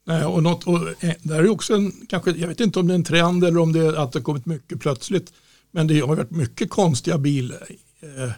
Nej, 0.06 0.24
och 0.24 0.42
något, 0.42 0.66
och 0.66 1.04
eh, 1.04 1.14
det 1.22 1.34
här 1.34 1.42
är 1.42 1.48
också 1.48 1.74
en, 1.74 1.92
kanske, 2.08 2.30
jag 2.30 2.48
vet 2.48 2.60
inte 2.60 2.78
om 2.78 2.86
det 2.86 2.92
är 2.92 2.98
en 2.98 3.04
trend 3.04 3.44
eller 3.44 3.58
om 3.58 3.72
det 3.72 3.80
är 3.80 3.92
att 3.92 4.12
det 4.12 4.18
har 4.18 4.24
kommit 4.24 4.46
mycket 4.46 4.80
plötsligt. 4.80 5.32
Men 5.70 5.86
det 5.86 6.00
har 6.00 6.08
varit 6.08 6.30
mycket 6.30 6.70
konstiga 6.70 7.18
bilar. 7.18 7.68
eh, 8.00 8.32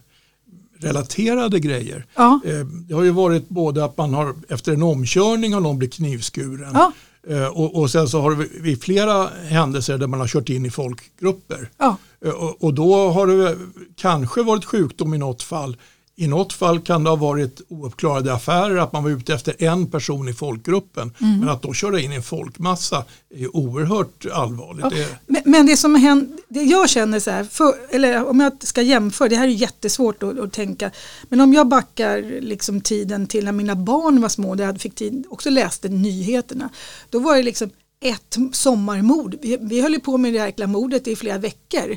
relaterade 0.81 1.61
grejer. 1.61 2.07
Ja, 2.15 2.41
Eh, 2.45 2.67
det 2.67 2.95
har 2.95 3.03
ju 3.03 3.11
varit 3.11 3.49
både 3.49 3.85
att 3.85 3.97
man 3.97 4.15
har 4.15 4.35
efter 4.49 4.73
en 4.73 4.83
omkörning 4.83 5.55
har 5.55 5.61
någon 5.61 5.79
blivit 5.79 5.95
knivskuren. 5.95 6.71
ja, 6.75 6.93
Eh, 7.29 7.47
och, 7.47 7.75
och 7.81 7.91
sen 7.91 8.09
så 8.09 8.21
har 8.21 8.31
vid 8.63 8.83
flera 8.83 9.29
händelser 9.49 9.99
där 9.99 10.07
man 10.07 10.21
har 10.21 10.27
kört 10.27 10.49
in 10.49 10.67
i 10.67 10.71
folkgrupper. 10.71 11.71
ja, 11.79 11.97
Eh, 12.25 12.31
Och, 12.31 12.65
och 12.65 12.75
då 12.75 13.09
har 13.11 13.27
det 13.27 13.57
kanske 13.97 14.43
varit 14.43 14.65
sjukdom 14.65 15.15
i 15.15 15.19
något 15.19 15.43
fall. 15.43 15.77
I 16.20 16.26
något 16.26 16.53
fall 16.53 16.81
kan 16.81 17.05
det 17.05 17.11
ha 17.11 17.17
varit 17.17 17.61
ouppklarade 17.69 18.35
affärer, 18.35 18.76
att 18.76 18.93
man 18.93 19.03
var 19.03 19.11
ute 19.11 19.35
efter 19.35 19.62
en 19.62 19.87
person 19.87 20.29
i 20.29 20.32
folkgruppen. 20.32 21.15
Mm. 21.20 21.41
Men 21.41 21.49
att 21.49 21.62
då 21.62 21.75
köra 21.75 22.00
in 22.00 22.12
i 22.12 22.15
en 22.15 22.23
folkmassa 22.23 23.05
är 23.35 23.56
oerhört 23.56 24.26
allvarligt. 24.32 24.99
Ja. 24.99 25.06
Men, 25.26 25.43
men 25.44 25.67
det 25.67 25.76
som 25.76 25.94
händer, 25.94 26.38
det 26.49 26.62
jag 26.62 26.91
känner 26.91 27.20
så 27.20 27.31
här, 27.31 27.44
för, 27.44 27.75
eller 27.91 28.29
om 28.29 28.41
jag 28.41 28.53
ska 28.61 28.82
jämföra, 28.82 29.29
det 29.29 29.37
här 29.37 29.49
är 29.49 29.53
jättesvårt 29.53 30.22
att, 30.22 30.39
att 30.39 30.53
tänka, 30.53 30.91
men 31.29 31.41
om 31.41 31.55
jag 31.55 31.69
backar 31.69 32.41
liksom 32.41 32.81
tiden 32.81 33.27
till 33.27 33.44
när 33.44 33.53
mina 33.53 33.75
barn 33.75 34.20
var 34.20 34.29
små, 34.29 34.55
där 34.55 34.65
jag 34.65 34.81
fick 34.81 34.94
tid, 34.94 35.27
också 35.31 35.51
läste 35.51 35.89
nyheterna, 35.89 36.69
då 37.10 37.19
var 37.19 37.37
det 37.37 37.43
liksom 37.43 37.70
ett 38.01 38.37
sommarmord. 38.53 39.37
Vi, 39.43 39.58
vi 39.60 39.81
höll 39.81 39.93
ju 39.93 40.01
på 40.01 40.17
med 40.17 40.32
det 40.32 40.39
här 40.39 40.46
jäkla 40.46 40.67
mordet 40.67 41.08
i 41.08 41.17
flera 41.17 41.39
veckor. 41.39 41.96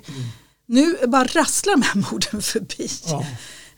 Nu 0.66 0.96
bara 1.08 1.24
rasslar 1.24 1.74
de 1.74 1.82
här 1.82 1.96
morden 2.12 2.42
förbi. 2.42 2.90
ja. 3.06 3.25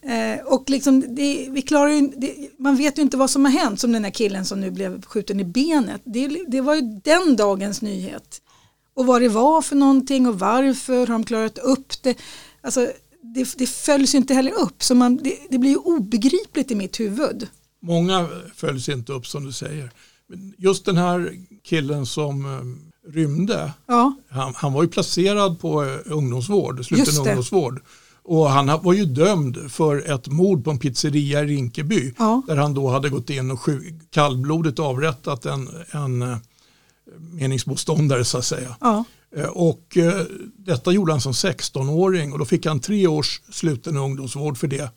Eh, 0.05 0.45
och 0.45 0.69
liksom 0.69 1.15
det, 1.15 1.47
vi 1.51 1.61
klarar 1.61 1.89
ju, 1.89 2.07
det, 2.17 2.35
man 2.59 2.75
vet 2.75 2.97
ju 2.97 3.01
inte 3.01 3.17
vad 3.17 3.29
som 3.29 3.45
har 3.45 3.51
hänt 3.51 3.79
som 3.79 3.91
den 3.91 4.03
här 4.03 4.11
killen 4.11 4.45
som 4.45 4.61
nu 4.61 4.71
blev 4.71 5.01
skjuten 5.01 5.39
i 5.39 5.43
benet. 5.43 6.01
Det, 6.03 6.45
det 6.47 6.61
var 6.61 6.75
ju 6.75 6.81
den 6.81 7.35
dagens 7.35 7.81
nyhet. 7.81 8.41
Och 8.93 9.05
vad 9.05 9.21
det 9.21 9.29
var 9.29 9.61
för 9.61 9.75
någonting 9.75 10.27
och 10.27 10.39
varför 10.39 10.97
har 10.97 11.07
de 11.07 11.23
klarat 11.23 11.57
upp 11.57 12.03
det. 12.03 12.17
Alltså, 12.61 12.91
det, 13.21 13.53
det 13.57 13.67
följs 13.67 14.13
ju 14.13 14.17
inte 14.17 14.33
heller 14.33 14.51
upp 14.51 14.83
så 14.83 14.95
man, 14.95 15.19
det, 15.49 15.57
blir 15.57 15.69
ju 15.69 15.77
obegripligt 15.77 16.71
i 16.71 16.75
mitt 16.75 16.99
huvud. 16.99 17.47
Många 17.81 18.29
följs 18.55 18.89
inte 18.89 19.13
upp 19.13 19.27
som 19.27 19.45
du 19.45 19.51
säger. 19.51 19.89
Just 20.57 20.85
den 20.85 20.97
här 20.97 21.31
killen 21.63 22.05
som 22.05 22.45
eh, 22.45 23.11
rymde, 23.13 23.73
Ja, 23.85 24.15
han, 24.29 24.53
han 24.55 24.73
var 24.73 24.83
ju 24.83 24.89
placerad 24.89 25.59
på 25.59 25.83
eh, 25.83 25.99
ungdomsvård, 26.05 26.85
sluten 26.85 27.17
ungdomsvård. 27.17 27.81
Och 28.25 28.49
han 28.49 28.69
ha- 28.69 28.77
var 28.77 28.93
ju 28.93 29.05
dömd 29.05 29.71
för 29.71 30.11
ett 30.13 30.27
mord 30.27 30.63
på 30.63 30.71
en 30.71 30.79
pizzeria 30.79 31.43
i 31.43 31.45
Rinkeby. 31.45 32.13
ja, 32.17 32.41
Där 32.47 32.55
han 32.57 32.73
då 32.73 32.87
hade 32.89 33.09
gått 33.09 33.29
in 33.29 33.51
och 33.51 33.59
kallblodigt 34.11 34.79
avrättat 34.79 35.45
en, 35.45 35.69
en 35.91 36.21
eh, 36.21 36.37
meningsmotståndare 37.31 38.25
så 38.25 38.37
att 38.37 38.45
säga. 38.45 38.75
ja, 38.81 39.03
Eh, 39.35 39.45
Och 39.45 39.97
eh, 39.97 40.21
detta 40.57 40.91
gjorde 40.91 41.11
han 41.11 41.21
som 41.21 41.31
16-åring 41.31 42.33
och 42.33 42.39
då 42.39 42.45
fick 42.45 42.65
han 42.65 42.79
tre 42.79 43.07
års 43.07 43.41
sluten 43.51 43.97
ungdomsvård 43.97 44.57
för 44.57 44.67
det 44.67 44.89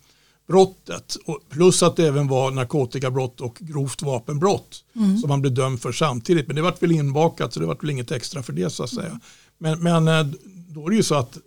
brottet. 0.49 1.17
Och 1.27 1.41
plus 1.51 1.83
att 1.83 1.97
det 1.97 2.07
även 2.07 2.29
var 2.29 2.51
narkotikabrott 2.51 3.41
och 3.41 3.57
grovt 3.61 4.03
vapenbrott 4.03 4.85
som 5.21 5.31
han 5.31 5.41
blev 5.41 5.55
dömd 5.55 5.81
för 5.83 5.93
samtidigt. 5.93 6.47
Men 6.47 6.57
det 6.57 6.63
vart 6.63 6.83
väl 6.83 6.93
inbakat 6.93 7.53
så 7.53 7.61
det 7.61 7.67
vart 7.67 7.83
väl 7.83 7.91
inget 7.91 8.11
extra 8.13 8.43
för 8.43 8.53
det 8.53 8.71
så 8.71 8.83
att 8.85 8.91
säga. 8.91 9.21
Men, 9.59 9.83
men 9.83 10.09
eh, 10.09 10.27
då 10.69 10.87
är 10.87 10.91
det 10.91 10.97
ju 10.97 11.03
så 11.03 11.15
att 11.15 11.39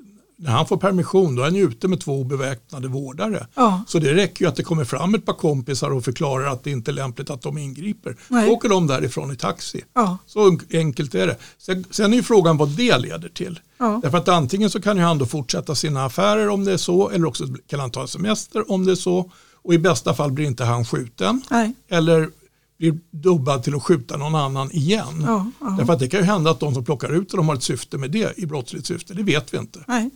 när 0.42 0.52
han 0.52 0.68
får 0.68 0.78
permission 0.78 1.36
då 1.36 1.42
är 1.42 1.46
han 1.46 1.56
ju 1.56 1.64
ute 1.64 1.88
med 1.88 2.02
två 2.02 2.22
obeväpnade 2.22 2.88
vårdare. 2.88 3.48
Ja. 3.56 3.84
Så 3.88 4.00
det 4.00 4.14
räcker 4.14 4.46
ju 4.46 4.50
att 4.50 4.56
det 4.56 4.64
kommer 4.64 4.86
fram 4.86 5.16
ett 5.16 5.26
par 5.26 5.34
kompisar 5.34 5.90
och 5.90 6.06
förklarar 6.06 6.46
att 6.46 6.64
det 6.64 6.72
inte 6.72 6.92
är 6.92 6.94
lämpligt 6.94 7.30
att 7.30 7.42
de 7.42 7.58
ingriper. 7.58 8.18
Nej. 8.28 8.48
Så 8.48 8.54
åker 8.54 8.70
de 8.70 8.88
därifrån 8.88 9.32
i 9.32 9.36
taxi. 9.36 9.82
Ja. 9.94 10.18
Så 10.26 10.60
enkelt 10.72 11.16
är 11.16 11.28
det. 11.28 11.38
Sen, 11.58 11.86
sen 11.92 12.14
är 12.14 12.18
ju 12.18 12.24
frågan 12.24 12.58
vad 12.58 12.70
det 12.70 12.98
leder 12.98 13.30
till. 13.30 13.60
Ja. 13.78 14.00
Därför 14.04 14.18
att 14.18 14.28
antingen 14.28 14.70
så 14.70 14.82
kan 14.82 14.98
ju 14.98 15.04
han 15.04 15.18
då 15.18 15.26
fortsätta 15.26 15.76
sina 15.76 16.06
affärer 16.06 16.50
om 16.50 16.66
det 16.66 16.74
är 16.74 16.78
så 16.78 17.10
eller 17.10 17.28
också 17.28 17.44
kan 17.68 17.80
han 17.80 17.92
ta 17.92 18.08
semester 18.08 18.72
om 18.72 18.86
det 18.86 18.92
är 18.92 18.96
så. 18.96 19.32
Och 19.62 19.74
i 19.74 19.78
bästa 19.78 20.14
fall 20.14 20.32
blir 20.32 20.46
inte 20.46 20.64
han 20.64 20.86
skjuten. 20.86 21.42
Nej. 21.50 21.74
Eller 21.90 22.30
blir 22.78 23.00
dubbad 23.12 23.64
till 23.64 23.76
att 23.76 23.84
skjuta 23.84 24.18
någon 24.18 24.36
annan 24.36 24.72
igen. 24.72 25.26
Ja. 25.28 25.52
Därför 25.78 25.94
att 25.94 26.00
det 26.00 26.08
kan 26.08 26.20
ju 26.20 26.26
hända 26.26 26.52
att 26.52 26.60
de 26.60 26.74
som 26.74 26.86
plockar 26.86 27.10
ut 27.10 27.30
dem 27.30 27.48
har 27.48 27.56
ett 27.56 27.64
syfte 27.64 27.98
med 27.98 28.12
det 28.12 28.40
i 28.40 28.46
brottsligt 28.46 28.86
syfte. 28.86 29.14
Det 29.14 29.24
vet 29.24 29.54
vi 29.54 29.58
inte. 29.58 29.80
Nej. 29.88 30.10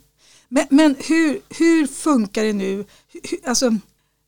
Men, 0.54 0.66
men 0.70 0.96
hur, 1.00 1.42
hur 1.50 1.88
funkar 1.88 2.44
det 2.44 2.54
nu? 2.54 2.86
Hur, 3.12 3.50
alltså, 3.50 3.78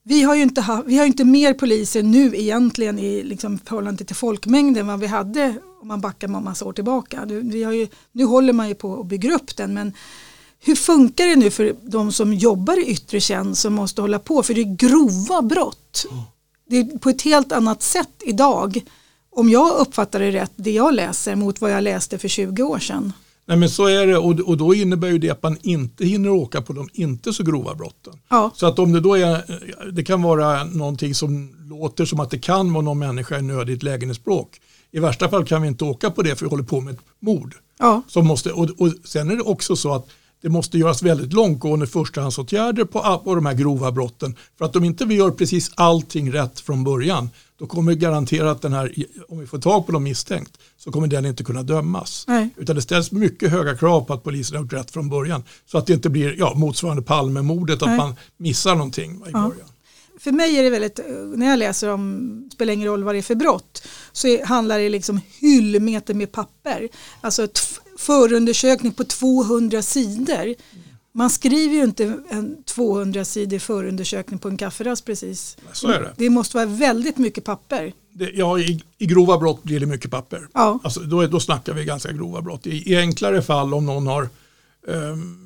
vi, 0.03 0.22
har 0.22 0.36
ju 0.36 0.41
inte 0.41 0.62
ha, 0.62 0.84
vi 0.86 0.98
har 0.98 1.05
inte 1.05 1.25
mer 1.25 1.53
poliser 1.53 2.03
nu 2.03 2.36
egentligen 2.36 3.00
i 3.00 3.24
liksom, 3.24 3.60
förhållande 3.60 4.05
till 4.05 4.15
folkmängden 4.15 4.82
än 4.82 4.88
vad 4.88 5.00
vi 5.00 5.08
hade 5.08 5.55
om 5.82 5.88
man 5.88 6.01
backar 6.01 6.27
en 6.27 6.44
massa 6.44 6.65
år 6.65 6.74
tillbaka. 6.74 7.25
Nu, 7.25 7.41
vi 7.41 7.63
har 7.63 7.72
ju, 7.72 7.88
nu 8.12 8.24
håller 8.24 8.53
man 8.53 8.67
ju 8.67 8.75
på 8.75 9.00
att 9.00 9.05
bygga 9.05 9.36
upp 9.36 9.55
den 9.55 9.74
men 9.74 9.94
hur 10.60 10.75
funkar 10.75 11.27
det 11.27 11.36
nu 11.36 11.51
för 11.51 11.75
de 11.82 12.12
som 12.12 12.34
jobbar 12.34 12.79
i 12.79 12.86
yttre 12.86 13.20
tjänst 13.20 13.62
som 13.62 13.74
måste 13.74 14.01
hålla 14.01 14.20
på? 14.20 14.44
För 14.44 14.53
det 14.53 14.62
är 14.62 14.75
grova 14.75 15.41
brott. 15.41 16.05
Det 16.70 16.77
är 16.77 16.98
på 16.98 17.10
ett 17.10 17.22
helt 17.22 17.51
annat 17.51 17.84
sätt 17.84 18.22
idag. 18.25 18.86
Om 19.29 19.50
jag 19.50 19.79
uppfattar 19.79 20.20
det 20.20 20.32
rätt, 20.32 20.51
det 20.55 20.72
jag 20.72 20.94
läser 20.94 21.36
mot 21.36 21.62
vad 21.62 21.72
jag 21.72 21.84
läste 21.84 22.17
för 22.17 22.27
20 22.27 22.63
år 22.63 22.79
sedan. 22.79 23.13
Nej 23.47 23.57
men 23.57 23.69
så 23.69 23.85
är 23.85 24.07
det 24.07 24.17
och, 24.17 24.39
och 24.39 24.57
då 24.57 24.73
innebär 24.75 25.07
ju 25.07 25.17
det 25.17 25.29
att 25.29 25.43
man 25.43 25.57
inte 25.61 26.05
hinner 26.05 26.29
åka 26.29 26.61
på 26.61 26.73
de 26.73 26.89
inte 26.93 27.33
så 27.33 27.43
grova 27.43 27.75
brotten. 27.75 28.13
Ja, 28.29 28.51
Så 28.55 28.65
att 28.65 28.79
om 28.79 28.91
det 28.91 28.99
då 28.99 29.15
är, 29.15 29.43
det 29.91 30.03
kan 30.03 30.21
vara 30.21 30.63
någonting 30.63 31.15
som 31.15 31.55
låter 31.69 32.05
som 32.05 32.19
att 32.19 32.29
det 32.29 32.39
kan 32.39 32.73
vara 32.73 32.83
någon 32.83 32.99
människa 32.99 33.39
i 33.39 33.41
nödigt 33.41 33.83
lägenhetsbråk. 33.83 34.61
I 34.91 34.99
värsta 34.99 35.29
fall 35.29 35.45
kan 35.45 35.61
vi 35.61 35.67
inte 35.67 35.83
åka 35.85 36.11
på 36.11 36.21
det 36.21 36.35
för 36.35 36.45
vi 36.45 36.49
håller 36.49 36.63
på 36.63 36.81
med 36.81 36.93
ett 36.93 36.99
mord. 37.19 37.55
ja, 37.79 38.01
Som 38.07 38.27
måste, 38.27 38.51
och, 38.51 38.69
och 38.77 38.93
sen 39.03 39.31
är 39.31 39.35
det 39.35 39.41
också 39.41 39.75
så 39.75 39.93
att 39.93 40.07
det 40.45 40.49
måste 40.49 40.77
göras 40.77 41.03
väldigt 41.03 41.33
långtgående 41.33 41.87
förstahandsåtgärder 41.87 42.85
på, 42.85 43.21
på 43.23 43.35
de 43.35 43.45
här 43.45 43.53
grova 43.53 43.91
brotten. 43.91 44.35
För 44.57 44.65
att 44.65 44.75
om 44.75 44.83
inte 44.83 45.05
vi 45.05 45.15
gör 45.15 45.31
precis 45.31 45.71
allting 45.75 46.33
rätt 46.33 46.59
från 46.59 46.83
början 46.83 47.29
då 47.59 47.67
kommer 47.67 47.93
garanterat 47.93 48.61
den 48.61 48.73
här, 48.73 48.93
om 49.29 49.39
vi 49.39 49.47
får 49.47 49.57
tag 49.57 49.85
på 49.85 49.91
någon 49.91 50.03
misstänkt, 50.03 50.57
så 50.77 50.91
kommer 50.91 51.07
den 51.07 51.25
inte 51.25 51.43
kunna 51.43 51.63
dömas. 51.63 52.25
Nej. 52.27 52.49
Utan 52.57 52.75
det 52.75 52.81
ställs 52.81 53.11
mycket 53.11 53.51
höga 53.51 53.77
krav 53.77 54.01
på 54.01 54.13
att 54.13 54.23
polisen 54.23 54.55
har 54.55 54.63
gjort 54.63 54.73
rätt 54.73 54.91
från 54.91 55.09
början. 55.09 55.43
Så 55.65 55.77
att 55.77 55.87
det 55.87 55.93
inte 55.93 56.09
blir 56.09 56.35
ja, 56.39 56.53
motsvarande 56.55 57.03
Palmemordet, 57.03 57.81
att 57.81 57.87
Nej. 57.87 57.97
man 57.97 58.15
missar 58.37 58.75
någonting 58.75 59.11
i 59.11 59.29
Ja. 59.33 59.39
början. 59.39 59.67
För 60.19 60.31
mig 60.31 60.57
är 60.57 60.63
det 60.63 60.69
väldigt, 60.69 60.99
när 61.35 61.49
jag 61.49 61.59
läser 61.59 61.89
om, 61.89 62.49
spelar 62.53 62.73
ingen 62.73 62.87
roll 62.87 63.03
vad 63.03 63.15
det 63.15 63.19
är 63.19 63.21
för 63.21 63.35
brott, 63.35 63.87
så 64.11 64.45
handlar 64.45 64.79
det 64.79 64.89
liksom 64.89 65.21
hyllmeter 65.39 66.13
med 66.13 66.31
papper. 66.31 66.89
Alltså 67.21 67.47
förundersökning 67.99 68.93
på 68.93 69.03
200 69.03 69.81
sidor. 69.81 70.55
Man 71.11 71.29
skriver 71.29 71.75
ju 71.75 71.83
inte 71.83 72.19
en 72.29 72.63
200 72.63 73.25
sidor 73.25 73.59
förundersökning 73.59 74.39
på 74.39 74.47
en 74.47 74.57
kafferast 74.57 75.05
precis. 75.05 75.57
Så 75.73 75.87
är 75.87 76.01
det. 76.01 76.13
Det 76.17 76.29
måste 76.29 76.57
vara 76.57 76.65
väldigt 76.65 77.17
mycket 77.17 77.43
papper. 77.43 77.93
det 78.13 78.29
ja, 78.33 78.59
i, 78.59 78.83
I 78.97 79.05
grova 79.05 79.37
brott 79.37 79.63
blir 79.63 79.79
det 79.79 79.85
mycket 79.85 80.11
papper. 80.11 80.47
Ja, 80.53 80.79
Alltså, 80.83 80.99
då, 80.99 81.27
då 81.27 81.39
snackar 81.39 81.73
vi 81.73 81.85
ganska 81.85 82.11
grova 82.11 82.41
brott. 82.41 82.67
I, 82.67 82.91
i 82.91 82.97
enklare 82.97 83.41
fall 83.41 83.73
om 83.73 83.85
någon 83.85 84.07
har 84.07 84.29
um, 84.87 85.44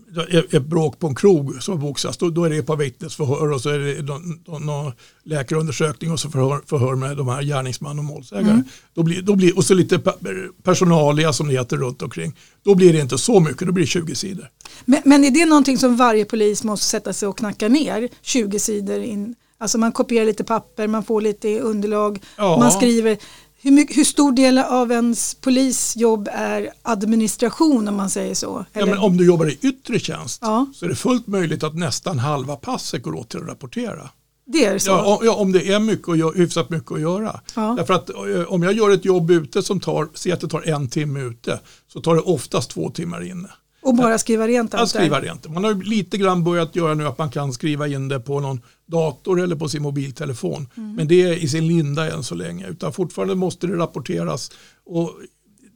ett 0.52 0.64
bråk 0.66 1.00
på 1.00 1.08
en 1.08 1.16
krog 1.16 1.64
som 1.64 1.80
boxas, 1.80 2.18
då, 2.18 2.30
då 2.30 2.44
är 2.44 2.50
det 2.50 2.58
ett 2.58 2.66
par 2.66 2.76
vittnesförhör 2.78 3.52
och 3.52 3.62
så 3.62 3.70
är 3.70 3.80
det 3.80 4.02
någon, 4.48 4.92
läkarundersökning 5.24 6.12
och 6.12 6.20
så 6.20 6.30
förhör, 6.30 6.62
förhör 6.66 6.96
med 6.96 7.18
de 7.18 7.28
här 7.28 7.44
gärningsman 7.44 8.00
och 8.00 8.06
målsägare. 8.06 8.52
Mm. 8.52 8.64
Då 8.94 9.04
blir, 9.04 9.22
då 9.22 9.36
blir, 9.36 9.58
och 9.58 9.66
så 9.66 9.74
lite 9.74 9.98
pe- 9.98 10.48
personalia 10.64 11.34
som 11.34 11.48
det 11.48 11.54
heter 11.54 11.78
runt 11.78 12.02
omkring. 12.02 12.36
Då 12.64 12.76
blir 12.76 12.94
det 12.94 13.00
inte 13.00 13.18
så 13.18 13.40
mycket, 13.40 13.68
då 13.68 13.72
blir 13.74 13.84
det 13.84 13.88
20 13.90 14.16
sidor. 14.16 14.50
men, 14.86 15.02
men 15.06 15.24
är 15.24 15.32
det 15.32 15.46
någonting 15.46 15.78
som 15.78 15.98
varje 15.98 16.26
polis 16.26 16.64
måste 16.64 16.86
sätta 16.86 17.14
sig 17.14 17.28
och 17.28 17.38
knacka 17.38 17.68
ner 17.68 18.10
20 18.22 18.60
sidor 18.60 19.00
in? 19.04 19.36
Alltså 19.62 19.78
man 19.78 19.92
kopierar 19.92 20.26
lite 20.26 20.44
papper, 20.44 20.88
man 20.88 21.04
får 21.04 21.22
lite 21.22 21.60
underlag, 21.60 22.20
Ja. 22.38 22.58
man 22.60 22.72
skriver. 22.72 23.18
Hur, 23.62 23.72
mycket, 23.72 23.98
hur 23.98 24.04
stor 24.04 24.32
del 24.32 24.58
av 24.58 24.92
ens 24.92 25.36
polisjobb 25.36 26.30
är 26.32 26.70
administration 26.82 27.88
om 27.88 27.96
man 27.96 28.10
säger 28.10 28.36
så? 28.36 28.66
Ja, 28.74 28.82
Eller- 28.82 28.92
men 28.94 29.04
om 29.04 29.18
du 29.18 29.26
jobbar 29.26 29.50
i 29.50 29.58
yttre 29.62 30.00
tjänst 30.00 30.40
Ja. 30.42 30.66
så 30.76 30.86
är 30.86 30.90
det 30.90 30.96
fullt 30.96 31.28
möjligt 31.28 31.64
att 31.64 31.76
nästan 31.76 32.20
halva 32.20 32.56
passet 32.56 33.04
går 33.04 33.16
åt 33.16 33.30
till 33.30 33.40
att 33.40 33.48
rapportera. 33.48 34.10
det 34.52 34.66
är 34.66 34.80
så? 34.80 34.90
Ja, 34.92 35.16
om- 35.18 35.26
ja, 35.26 35.36
om 35.36 35.52
det 35.52 35.72
är 35.74 35.80
mycket 35.80 36.18
göra, 36.18 36.32
hyfsat 36.32 36.70
mycket 36.70 36.92
att 36.92 37.02
göra. 37.02 37.40
Ja. 37.56 37.74
Därför 37.78 37.94
att 37.94 38.10
eh, 38.10 38.44
om 38.48 38.64
jag 38.64 38.74
gör 38.74 38.90
ett 38.92 39.06
jobb 39.06 39.32
ute 39.32 39.64
som 39.64 39.80
tar, 39.80 40.08
säg 40.14 40.32
att 40.32 40.42
det 40.42 40.48
tar 40.48 40.62
en 40.70 40.88
timme 40.90 41.22
ute, 41.22 41.60
så 41.94 42.02
tar 42.02 42.16
det 42.16 42.22
oftast 42.22 42.70
två 42.72 42.90
timmar 42.90 43.24
inne. 43.32 43.50
Och 43.82 43.96
bara 43.96 44.18
skriva 44.18 44.48
rent 44.48 44.74
Att 44.74 44.80
allt 44.80 44.90
skriva 44.90 45.20
där? 45.20 45.28
rent. 45.28 45.50
Man 45.54 45.64
har 45.64 45.74
lite 45.74 46.18
grann 46.18 46.44
börjat 46.44 46.76
göra 46.76 46.94
nu 46.94 47.08
att 47.08 47.18
man 47.18 47.30
kan 47.32 47.54
skriva 47.54 47.88
in 47.88 48.08
det 48.08 48.20
på 48.20 48.40
någon 48.40 48.62
dator 48.86 49.42
eller 49.42 49.56
på 49.56 49.70
sin 49.70 49.82
mobiltelefon. 49.82 50.68
Mm. 50.78 50.96
Men 50.96 51.08
det 51.08 51.22
är 51.22 51.34
i 51.34 51.48
sin 51.48 51.68
linda 51.68 52.14
än 52.14 52.24
så 52.24 52.36
länge. 52.36 52.68
Utan 52.68 52.94
fortfarande 52.94 53.36
måste 53.36 53.68
det 53.68 53.76
rapporteras. 53.76 54.52
Och 54.86 55.12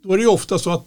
då 0.04 0.14
är 0.14 0.18
det 0.18 0.24
ju 0.24 0.30
ofta 0.30 0.60
så 0.60 0.70
att 0.72 0.86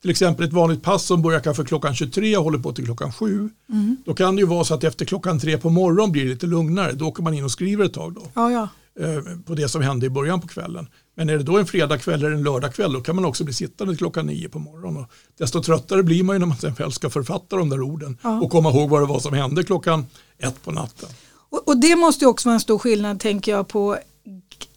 till 0.00 0.10
exempel 0.10 0.46
ett 0.46 0.52
vanligt 0.52 0.82
pass 0.82 1.04
som 1.04 1.22
börjar 1.22 1.40
kanske 1.40 1.64
klockan 1.64 1.94
23 1.94 2.36
och 2.36 2.44
håller 2.44 2.58
på 2.58 2.72
till 2.72 2.84
klockan 2.84 3.12
7. 3.12 3.50
Mm. 3.68 3.96
Då 4.04 4.14
kan 4.14 4.36
det 4.36 4.40
ju 4.40 4.46
vara 4.46 4.64
så 4.64 4.74
att 4.74 4.84
efter 4.84 5.04
klockan 5.04 5.38
3 5.40 5.58
på 5.58 5.70
morgonen 5.70 6.12
blir 6.12 6.24
det 6.24 6.30
lite 6.30 6.46
lugnare. 6.46 6.92
Då 6.92 7.08
åker 7.08 7.22
man 7.22 7.34
in 7.34 7.44
och 7.44 7.50
skriver 7.50 7.84
ett 7.84 7.94
tag 7.94 8.14
då. 8.14 8.22
Ja, 8.34 8.50
ja. 8.50 8.68
Eh, 9.00 9.38
På 9.46 9.54
det 9.54 9.68
som 9.68 9.82
hände 9.82 10.06
i 10.06 10.10
början 10.10 10.40
på 10.40 10.48
kvällen. 10.48 10.86
Men 11.14 11.30
är 11.30 11.38
det 11.38 11.42
då 11.42 11.58
en 11.58 11.66
fredagkväll 11.66 12.20
eller 12.20 12.30
en 12.30 12.42
lördagkväll 12.42 12.92
då 12.92 13.00
kan 13.00 13.16
man 13.16 13.24
också 13.24 13.44
bli 13.44 13.54
sittande 13.54 13.92
till 13.92 13.98
klockan 13.98 14.26
9 14.26 14.48
på 14.48 14.58
morgonen. 14.58 15.02
Och 15.02 15.10
desto 15.38 15.62
tröttare 15.62 16.02
blir 16.02 16.22
man 16.22 16.36
ju 16.36 16.40
när 16.40 16.46
man 16.46 16.56
sen 16.56 16.74
väl 16.74 16.92
ska 16.92 17.10
författa 17.10 17.56
de 17.56 17.70
där 17.70 17.82
orden. 17.82 18.18
Ja. 18.22 18.40
Och 18.40 18.50
komma 18.50 18.70
ihåg 18.70 18.90
vad 18.90 19.02
det 19.02 19.06
var 19.06 19.20
som 19.20 19.34
hände 19.34 19.62
klockan 19.64 20.06
ett 20.38 20.64
på 20.64 20.72
natten. 20.72 21.08
Och, 21.50 21.68
och 21.68 21.80
det 21.80 21.96
måste 21.96 22.24
ju 22.24 22.28
också 22.28 22.48
vara 22.48 22.54
en 22.54 22.60
stor 22.60 22.78
skillnad 22.78 23.20
tänker 23.20 23.52
jag 23.52 23.68
på 23.68 23.98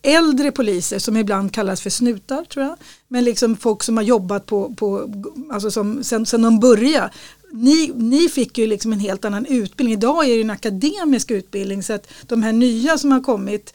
äldre 0.01 0.51
poliser 0.51 0.99
som 0.99 1.17
ibland 1.17 1.53
kallas 1.53 1.81
för 1.81 1.89
snutar 1.89 2.43
tror 2.43 2.65
jag. 2.65 2.75
Men 3.07 3.23
liksom 3.23 3.57
folk 3.57 3.83
som 3.83 3.97
har 3.97 4.03
jobbat 4.03 4.45
på, 4.45 4.73
på 4.73 5.13
alltså 5.51 5.71
som, 5.71 6.03
sen, 6.03 6.25
sen 6.25 6.41
de 6.41 6.59
började. 6.59 7.09
Ni, 7.51 7.91
ni 7.95 8.29
fick 8.29 8.57
ju 8.57 8.67
liksom 8.67 8.93
en 8.93 8.99
helt 8.99 9.25
annan 9.25 9.45
utbildning. 9.45 9.93
Idag 9.93 10.25
är 10.25 10.35
det 10.35 10.41
en 10.41 10.49
akademisk 10.49 11.31
utbildning 11.31 11.83
så 11.83 11.93
att 11.93 12.07
de 12.27 12.43
här 12.43 12.53
nya 12.53 12.97
som 12.97 13.11
har 13.11 13.21
kommit 13.21 13.73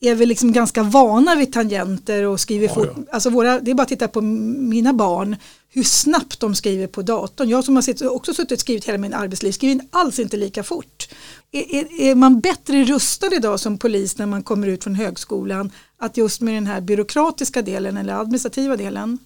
är 0.00 0.14
väl 0.14 0.28
liksom 0.28 0.52
ganska 0.52 0.82
vana 0.82 1.34
vid 1.34 1.52
tangenter 1.52 2.22
och 2.24 2.40
skriver 2.40 2.66
Ja, 2.66 2.74
fort. 2.74 2.92
ja. 2.96 3.02
Alltså 3.12 3.30
våra, 3.30 3.60
det 3.60 3.70
är 3.70 3.74
bara 3.74 3.82
att 3.82 3.88
titta 3.88 4.08
på 4.08 4.20
mina 4.20 4.92
barn 4.92 5.36
hur 5.70 5.82
snabbt 5.82 6.40
de 6.40 6.54
skriver 6.54 6.86
på 6.86 7.02
datorn. 7.02 7.48
Jag 7.48 7.64
som 7.64 7.74
har 7.74 7.82
sitt, 7.82 8.02
också 8.02 8.34
suttit 8.34 8.52
och 8.52 8.60
skrivit 8.60 8.84
hela 8.84 8.98
min 8.98 9.14
arbetsliv 9.14 9.52
skriver 9.52 9.80
alls 9.90 10.18
inte 10.18 10.36
lika 10.36 10.62
fort. 10.62 11.08
Är, 11.52 11.74
är, 11.74 12.00
är 12.00 12.14
man 12.14 12.40
bättre 12.40 12.84
rustad 12.84 13.34
idag 13.36 13.60
som 13.60 13.78
polis 13.78 14.18
när 14.18 14.26
man 14.26 14.42
kommer 14.42 14.66
ut 14.66 14.84
från 14.84 14.94
högskolan 14.94 15.70
att 15.98 16.16
just 16.16 16.40
med 16.40 16.54
den 16.54 16.66
här 16.66 16.80
byråkratiska 16.80 17.62
delen 17.62 17.96
eller 17.96 18.14
administrativa 18.14 18.76
delen? 18.76 19.18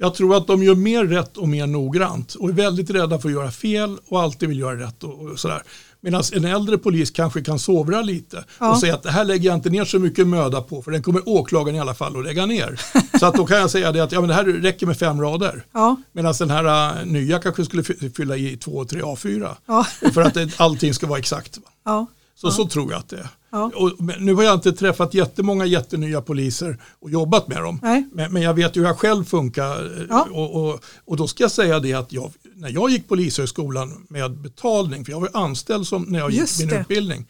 Jag 0.00 0.14
tror 0.14 0.36
att 0.36 0.46
de 0.46 0.62
gör 0.62 0.74
mer 0.74 1.04
rätt 1.04 1.36
och 1.36 1.48
mer 1.48 1.66
noggrant 1.66 2.34
och 2.34 2.48
är 2.48 2.52
väldigt 2.52 2.90
rädda 2.90 3.18
för 3.18 3.28
att 3.28 3.34
göra 3.34 3.50
fel 3.50 3.98
och 4.08 4.20
alltid 4.20 4.48
vill 4.48 4.58
göra 4.58 4.80
rätt 4.86 5.04
och, 5.04 5.20
och 5.20 5.38
sådär. 5.38 5.62
Medan 6.00 6.22
en 6.32 6.44
äldre 6.44 6.78
polis 6.78 7.10
kanske 7.10 7.42
kan 7.42 7.58
sovra 7.58 8.02
lite 8.02 8.44
Ja. 8.60 8.70
och 8.70 8.78
säga 8.80 8.94
att 8.94 9.02
det 9.02 9.10
här 9.10 9.24
lägger 9.24 9.48
jag 9.48 9.54
inte 9.56 9.70
ner 9.70 9.84
så 9.84 9.98
mycket 9.98 10.26
möda 10.26 10.60
på 10.60 10.82
för 10.82 10.90
den 10.90 11.02
kommer 11.02 11.28
åklagaren 11.28 11.76
i 11.76 11.80
alla 11.80 11.94
fall 11.94 12.16
att 12.18 12.24
lägga 12.24 12.46
ner. 12.46 12.80
så 13.18 13.26
att 13.26 13.34
då 13.34 13.46
kan 13.46 13.56
jag 13.58 13.70
säga 13.70 13.92
det 13.92 14.00
att 14.00 14.12
ja, 14.12 14.20
men 14.20 14.28
det 14.28 14.34
här 14.34 14.44
räcker 14.44 14.86
med 14.86 14.98
fem 14.98 15.20
rader. 15.20 15.64
Ja, 15.72 15.96
Medan 16.12 16.34
den 16.38 16.50
här 16.50 16.98
äh, 17.00 17.06
nya 17.06 17.38
kanske 17.38 17.64
skulle 17.64 17.82
fy- 17.82 18.10
fylla 18.16 18.36
i 18.36 18.56
två, 18.56 18.84
tre 18.84 19.00
A4. 19.02 19.54
ja, 19.66 19.86
För 20.14 20.22
att 20.22 20.34
det, 20.34 20.60
allting 20.60 20.94
ska 20.94 21.06
vara 21.06 21.18
exakt. 21.18 21.58
Ja. 21.84 22.06
Så, 22.34 22.50
så 22.50 22.66
tror 22.68 22.92
jag 22.92 22.98
att 22.98 23.08
det 23.08 23.16
är. 23.16 23.28
Ja. 23.50 23.70
Och, 23.74 23.92
nu 24.20 24.34
har 24.34 24.42
jag 24.42 24.54
inte 24.54 24.72
träffat 24.72 25.14
jättemånga 25.14 25.66
jättenya 25.66 26.20
poliser 26.20 26.78
och 27.00 27.10
jobbat 27.10 27.48
med 27.48 27.62
dem. 27.62 27.78
Men, 28.12 28.32
men 28.32 28.42
jag 28.42 28.54
vet 28.54 28.76
ju 28.76 28.80
hur 28.80 28.86
jag 28.86 28.98
själv 28.98 29.24
funkar. 29.24 29.84
eh, 30.00 30.06
Ja. 30.08 30.28
Och, 30.32 30.54
och, 30.68 30.80
och 31.04 31.16
då 31.16 31.26
ska 31.28 31.44
jag 31.44 31.50
säga 31.50 31.80
det 31.80 31.94
att 31.94 32.12
jag, 32.12 32.32
när 32.54 32.68
jag 32.68 32.90
gick 32.90 33.08
polishögskolan 33.08 34.06
med 34.08 34.38
betalning, 34.40 35.04
för 35.04 35.12
jag 35.12 35.20
var 35.20 35.30
anställd 35.34 35.86
som, 35.86 36.02
när 36.02 36.18
jag 36.18 36.30
Just 36.30 36.60
gick 36.60 36.66
min 36.68 36.74
det. 36.76 36.80
utbildning. 36.80 37.26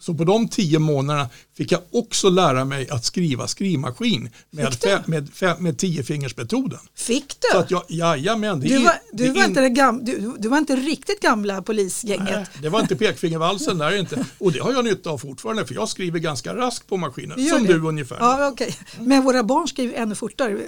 Så 0.00 0.14
på 0.14 0.24
de 0.24 0.48
tio 0.48 0.78
månaderna 0.78 1.28
fick 1.56 1.72
jag 1.72 1.80
också 1.92 2.30
lära 2.30 2.64
mig 2.64 2.88
att 2.90 3.04
skriva 3.04 3.48
skrivmaskin 3.48 4.30
med, 4.50 4.74
fem, 4.74 5.02
med, 5.06 5.28
fem, 5.34 5.56
med 5.60 5.78
tiofingersmetoden. 5.78 6.78
Fick 6.96 7.32
Så 7.32 7.38
du? 7.52 7.58
att 7.58 7.70
jag, 7.70 7.82
jajamän, 7.88 8.60
det 8.60 8.68
Du 8.68 8.78
var, 8.78 8.92
det 9.12 9.24
du, 9.24 9.24
är 9.24 9.34
var 9.34 9.42
in- 9.42 9.48
inte 9.48 9.60
det 9.60 9.68
gam, 9.68 10.04
du, 10.04 10.34
du 10.38 10.48
var 10.48 10.58
inte 10.58 10.76
riktigt 10.76 11.20
gamla 11.20 11.62
polisgänget. 11.62 12.28
Nej, 12.30 12.46
det 12.62 12.68
var 12.68 12.80
inte 12.80 12.96
pekfingervalsen 12.96 13.78
där 13.78 13.96
inte. 13.98 14.24
Och 14.38 14.52
det 14.52 14.58
har 14.58 14.72
jag 14.72 14.84
nytta 14.84 15.10
av 15.10 15.18
fortfarande 15.18 15.66
för 15.66 15.74
jag 15.74 15.88
skriver 15.88 16.18
ganska 16.18 16.56
raskt 16.56 16.86
på 16.88 16.96
maskinen. 16.96 17.48
Som 17.48 17.66
det? 17.66 17.72
du 17.72 17.80
ungefär. 17.88 18.16
Ja. 18.20 18.40
Ja, 18.40 18.48
okej. 18.48 18.76
Men 19.00 19.22
våra 19.24 19.42
barn 19.42 19.68
skriver 19.68 19.94
ännu 19.94 20.14
fortare. 20.14 20.58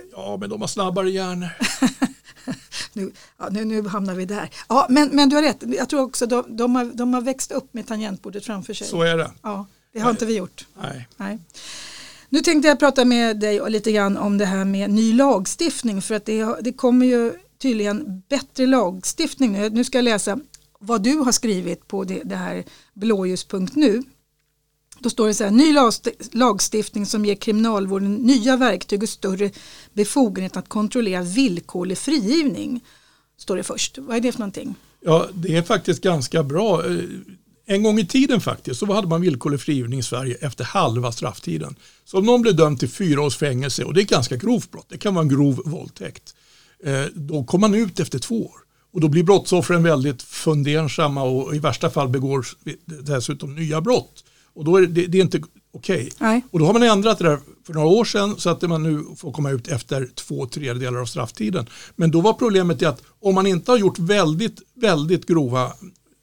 men 0.41 0.51
de 0.51 0.61
har 0.61 0.69
snabbare 0.69 1.11
hjärnor. 1.11 1.49
nu, 2.95 3.13
ja, 3.39 3.49
nu, 3.51 3.65
nu 3.65 3.89
hamnar 3.89 4.15
vi 4.15 4.25
där. 4.25 4.51
Ja, 4.69 4.87
men, 4.89 5.09
men 5.13 5.29
du 5.29 5.37
har 5.37 5.43
rätt, 5.43 5.63
jag 5.67 5.89
tror 5.89 6.01
också 6.01 6.27
de, 6.27 6.57
de, 6.57 6.77
har, 6.77 6.85
de 6.85 7.15
har 7.15 7.21
växt 7.21 7.53
upp 7.53 7.75
med 7.75 7.87
tangentbordet 7.87 8.45
framför 8.45 8.75
sig. 8.75 8.87
Så 8.87 9.03
är 9.03 9.17
det. 9.17 9.31
Ja, 9.43 9.67
det 9.93 10.01
har 10.01 10.11
inte 10.11 10.27
vi 10.27 10.37
gjort. 10.37 10.67
Nej. 10.83 11.09
Nej. 11.17 11.39
Nu 12.29 12.41
tänkte 12.41 12.69
jag 12.69 12.79
prata 12.79 13.05
med 13.05 13.41
dig 13.41 13.71
lite 13.71 13.93
grann 13.93 14.17
om 14.17 14.39
det 14.39 14.45
här 14.45 14.65
med 14.65 14.91
ny 14.91 15.13
lagstiftning 15.13 16.03
för 16.03 16.15
att 16.15 16.25
det, 16.25 16.57
det 16.61 16.73
kommer 16.73 17.07
ju 17.07 17.33
tydligen 17.59 18.23
bättre 18.29 18.67
lagstiftning 18.67 19.53
nu. 19.53 19.71
Nu 19.71 19.85
ska 19.85 19.99
jag 19.99 20.05
läsa 20.05 20.39
vad 20.79 21.03
du 21.03 21.17
har 21.17 21.33
skrivit 21.33 21.89
på 21.89 22.05
det, 22.05 22.21
det 22.25 22.37
här 22.37 22.65
blåljus.nu. 22.95 24.03
Då 25.03 25.11
står 25.11 25.29
det 25.29 25.35
så 25.35 25.45
här, 25.45 25.51
ny 25.51 25.75
lagstiftning 26.33 27.07
som 27.07 27.25
ger 27.25 27.35
kriminalvården 27.35 28.15
nya 28.15 28.57
verktyg 28.57 29.03
och 29.03 29.09
större 29.09 29.51
befogenhet 29.93 30.57
att 30.57 30.69
kontrollera 30.69 31.23
villkorlig 31.23 31.99
frigivning. 31.99 32.81
Står 33.39 33.57
det 33.57 33.63
först. 33.63 33.99
Vad 33.99 34.17
är 34.17 34.21
det 34.21 34.33
för 34.33 34.39
någonting? 34.39 34.75
Ja, 35.01 35.27
det 35.35 35.57
är 35.57 35.63
faktiskt 35.63 36.03
ganska 36.03 36.43
bra. 36.43 36.87
Eh, 36.87 36.99
en 37.67 37.83
gång 37.83 37.99
i 37.99 38.07
tiden 38.07 38.41
faktiskt 38.41 38.81
så 38.81 38.93
hade 38.93 39.09
man 39.09 39.21
villkorlig 39.21 39.61
frigivning 39.61 39.99
i 39.99 40.03
Sverige 40.03 40.37
efter 40.41 40.65
halva 40.65 41.13
strafftiden. 41.13 41.77
Så 42.05 42.19
om 42.19 42.27
någon 42.27 42.43
blev 42.43 42.57
dömd 42.57 42.79
till 42.79 42.89
fyra 42.89 43.23
års 43.23 43.37
fängelse 43.37 43.85
och 43.85 43.95
det 43.95 44.01
är 44.01 44.03
ett 44.03 44.11
ganska 44.11 44.37
grovt 44.37 44.71
brott, 44.71 44.87
det 44.89 44.99
kan 44.99 45.15
vara 45.15 45.23
en 45.23 45.29
grov 45.29 45.63
våldtäkt, 45.65 46.35
eh, 46.85 47.05
då 47.15 47.45
kom 47.45 47.61
man 47.61 47.75
ut 47.75 48.01
efter 48.01 48.19
två 48.19 48.47
år. 48.47 48.57
Och 48.93 49.01
då 49.01 49.09
blir 49.09 49.23
brottsoffren 49.23 49.83
väldigt 49.83 50.23
fundersamma 50.23 51.23
och 51.23 51.57
i 51.57 51.59
värsta 51.59 51.91
fall 51.91 52.09
begår 52.09 52.47
dessutom 52.85 53.55
nya 53.55 53.81
brott. 53.81 54.25
Och 54.55 54.65
då 54.65 54.77
är 54.77 54.83
det, 54.83 55.07
det 55.07 55.19
är 55.19 55.23
inte 55.23 55.43
okej. 55.75 56.09
Okay. 56.15 56.41
Och 56.51 56.59
då 56.59 56.67
har 56.67 56.73
man 56.73 56.83
ändrat 56.83 57.19
det 57.19 57.25
där 57.25 57.39
för 57.67 57.75
några 57.75 57.89
år 57.89 58.05
sedan 58.05 58.35
så 58.39 58.51
att 58.51 58.63
man 58.63 58.83
nu 58.83 59.05
får 59.17 59.33
komma 59.33 59.51
ut 59.51 59.69
efter 59.69 60.09
två 60.15 60.47
tredjedelar 60.47 61.01
av 61.01 61.07
strafftiden. 61.07 61.67
Men 61.97 62.11
då 62.11 62.21
var 62.21 62.33
problemet 62.33 62.83
att 62.83 63.03
om 63.21 63.35
man 63.35 63.47
inte 63.47 63.71
har 63.71 63.79
gjort 63.79 63.99
väldigt, 63.99 64.61
väldigt 64.75 65.27
grova 65.27 65.73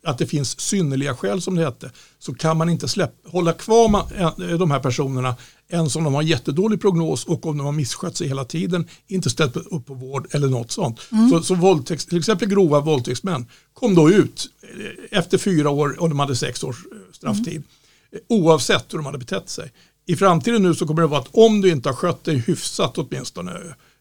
att 0.04 0.18
det 0.18 0.28
finns 0.28 0.60
synnerliga 0.60 1.16
skäl 1.16 1.42
som 1.42 1.56
det 1.56 1.64
hette, 1.64 1.92
så 2.20 2.34
kan 2.34 2.58
man 2.58 2.70
inte 2.70 2.88
släppa, 2.88 3.30
hålla 3.30 3.54
kvar 3.54 4.58
de 4.58 4.72
här 4.72 4.80
personerna 4.80 5.36
ens 5.70 5.96
om 5.96 6.04
de 6.04 6.14
har 6.14 6.22
jättedålig 6.22 6.82
prognos 6.82 7.26
och 7.26 7.46
om 7.46 7.58
de 7.58 7.66
har 7.66 7.72
misskött 7.72 8.18
sig 8.18 8.28
hela 8.28 8.46
tiden, 8.46 8.88
inte 9.08 9.30
ställt 9.30 9.58
upp 9.58 9.86
på 9.86 9.94
vård 9.94 10.28
eller 10.32 10.48
något 10.48 10.72
sånt. 10.72 11.00
Mm. 11.12 11.30
Så, 11.30 11.42
så 11.42 11.56
våldtäkts, 11.56 12.06
till 12.06 12.18
exempel 12.18 12.48
grova 12.48 12.80
våldtäktsmän 12.80 13.46
kom 13.74 13.96
då 13.96 14.12
ut 14.12 14.50
eh, 14.62 15.20
efter 15.20 15.38
fyra 15.38 15.70
år 15.70 16.02
och 16.02 16.10
de 16.10 16.20
hade 16.20 16.36
sex 16.36 16.64
års 16.64 16.78
eh, 16.78 17.14
strafftid. 17.14 17.56
Mm. 17.56 17.64
Oavsett 18.28 18.94
hur 18.94 18.98
de 18.98 19.06
hade 19.06 19.18
betett 19.18 19.50
sig. 19.50 19.72
I 20.06 20.16
framtiden 20.16 20.64
nu 20.64 20.76
så 20.76 20.88
kommer 20.88 21.02
det 21.02 21.08
vara 21.08 21.20
att 21.20 21.30
om 21.32 21.62
du 21.62 21.72
inte 21.72 21.90
har 21.90 21.94
skött 21.94 22.24
dig 22.24 22.38
hyfsat 22.38 22.98
åtminstone, 22.98 23.52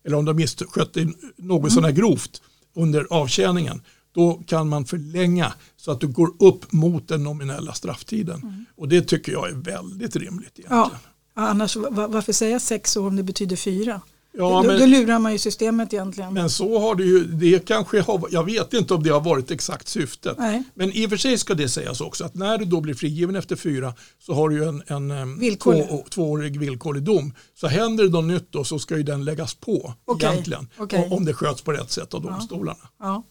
eller 0.05 0.17
om 0.17 0.25
du 0.25 0.29
har 0.29 0.35
misskött 0.35 0.93
dig 0.93 1.15
något 1.37 1.77
mm. 1.77 1.95
grovt 1.95 2.43
under 2.75 3.07
avtjäningen, 3.11 3.83
då 4.15 4.43
kan 4.47 4.69
man 4.69 4.85
förlänga 4.85 5.53
så 5.77 5.91
att 5.91 6.01
du 6.01 6.07
går 6.07 6.31
upp 6.39 6.73
mot 6.73 7.09
den 7.09 7.25
nominella 7.25 7.73
strafftiden. 7.73 8.43
Mm. 8.43 8.65
Och 8.77 8.89
det 8.89 9.03
tycker 9.03 9.33
jag 9.33 9.49
är 9.49 9.55
väldigt 9.55 10.17
rimligt 10.17 10.59
egentligen. 10.59 10.79
Ja, 10.79 10.91
annars 11.35 11.77
varför 11.77 12.33
säga 12.33 12.61
sex 12.61 12.97
år 12.97 13.07
om 13.07 13.17
det 13.17 13.23
betyder 13.23 13.57
fyra? 13.57 14.01
Ja, 14.39 14.63
då, 14.63 14.63
men, 14.63 14.81
då 14.81 14.87
lurar 14.87 15.19
man 15.19 15.33
ju 15.33 15.39
systemet 15.39 15.93
egentligen. 15.93 16.35
Men 16.35 16.51
så 16.51 16.81
har 16.81 16.95
det 16.95 17.05
ju, 17.05 17.25
det 17.25 17.67
kanske 17.67 18.01
har, 18.01 18.29
jag 18.31 18.45
vet 18.45 18.75
inte 18.75 18.95
om 18.95 19.03
det 19.03 19.11
har 19.11 19.21
varit 19.21 19.51
exakt 19.51 19.89
syftet. 19.89 20.39
Nej. 20.39 20.63
Men 20.75 20.93
i 20.93 21.07
och 21.07 21.11
för 21.11 21.17
sig 21.17 21.39
ska 21.39 21.55
det 21.55 21.69
sägas 21.69 22.01
också 22.01 22.25
att 22.25 22.35
när 22.35 22.59
du 22.59 22.65
då 22.65 22.81
blir 22.81 22.95
frigiven 22.95 23.37
efter 23.37 23.57
fyra 23.57 23.95
så 24.19 24.35
har 24.35 24.49
du 24.49 24.57
ju 24.57 24.65
en, 24.65 24.83
en 24.87 25.39
Villkorlig. 25.39 25.89
två, 25.89 26.05
tvåårig 26.11 26.59
villkorlig 26.59 27.03
dom. 27.03 27.35
Så 27.61 27.67
händer 27.67 28.05
det 28.05 28.11
något 28.11 28.25
nytt 28.25 28.53
då 28.53 28.65
så 28.65 28.79
ska 28.79 28.97
ju 28.97 29.03
den 29.03 29.25
läggas 29.25 29.55
på 29.55 29.95
okay. 30.07 30.33
egentligen. 30.33 30.69
Okay. 30.79 31.09
Om 31.11 31.25
det 31.25 31.35
sköts 31.35 31.63
på 31.63 31.73
rätt 31.73 31.91
sätt 31.91 32.15
av 32.15 32.23
domstolarna. 32.23 32.79
Ja. 32.83 33.07
Ja. 33.07 33.25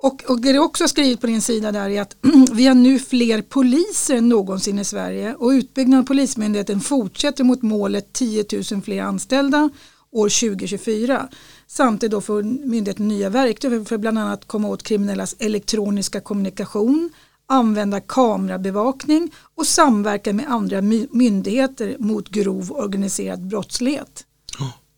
Och, 0.00 0.24
och 0.28 0.40
det 0.40 0.52
du 0.52 0.58
också 0.58 0.84
har 0.84 0.88
skrivit 0.88 1.20
på 1.20 1.26
din 1.26 1.42
sida 1.42 1.72
där 1.72 1.90
är 1.90 2.02
att 2.02 2.16
vi 2.52 2.66
har 2.66 2.74
nu 2.74 2.98
fler 2.98 3.42
poliser 3.42 4.16
än 4.16 4.28
någonsin 4.28 4.78
i 4.78 4.84
Sverige 4.84 5.34
och 5.34 5.48
utbyggnaden 5.48 6.02
av 6.02 6.06
Polismyndigheten 6.06 6.80
fortsätter 6.80 7.44
mot 7.44 7.62
målet 7.62 8.12
10 8.12 8.44
000 8.72 8.82
fler 8.82 9.02
anställda 9.02 9.70
år 10.12 10.28
2024. 10.28 11.28
Samtidigt 11.66 12.10
då 12.10 12.20
får 12.20 12.42
myndigheten 12.42 13.08
nya 13.08 13.30
verktyg 13.30 13.88
för 13.88 13.98
bland 13.98 14.18
annat 14.18 14.44
komma 14.44 14.68
åt 14.68 14.82
kriminellas 14.82 15.36
elektroniska 15.38 16.20
kommunikation, 16.20 17.10
använda 17.46 18.00
kamerabevakning 18.00 19.30
och 19.54 19.66
samverka 19.66 20.32
med 20.32 20.50
andra 20.50 20.82
myndigheter 21.10 21.96
mot 21.98 22.28
grov 22.28 22.72
organiserad 22.72 23.46
brottslighet. 23.46 24.24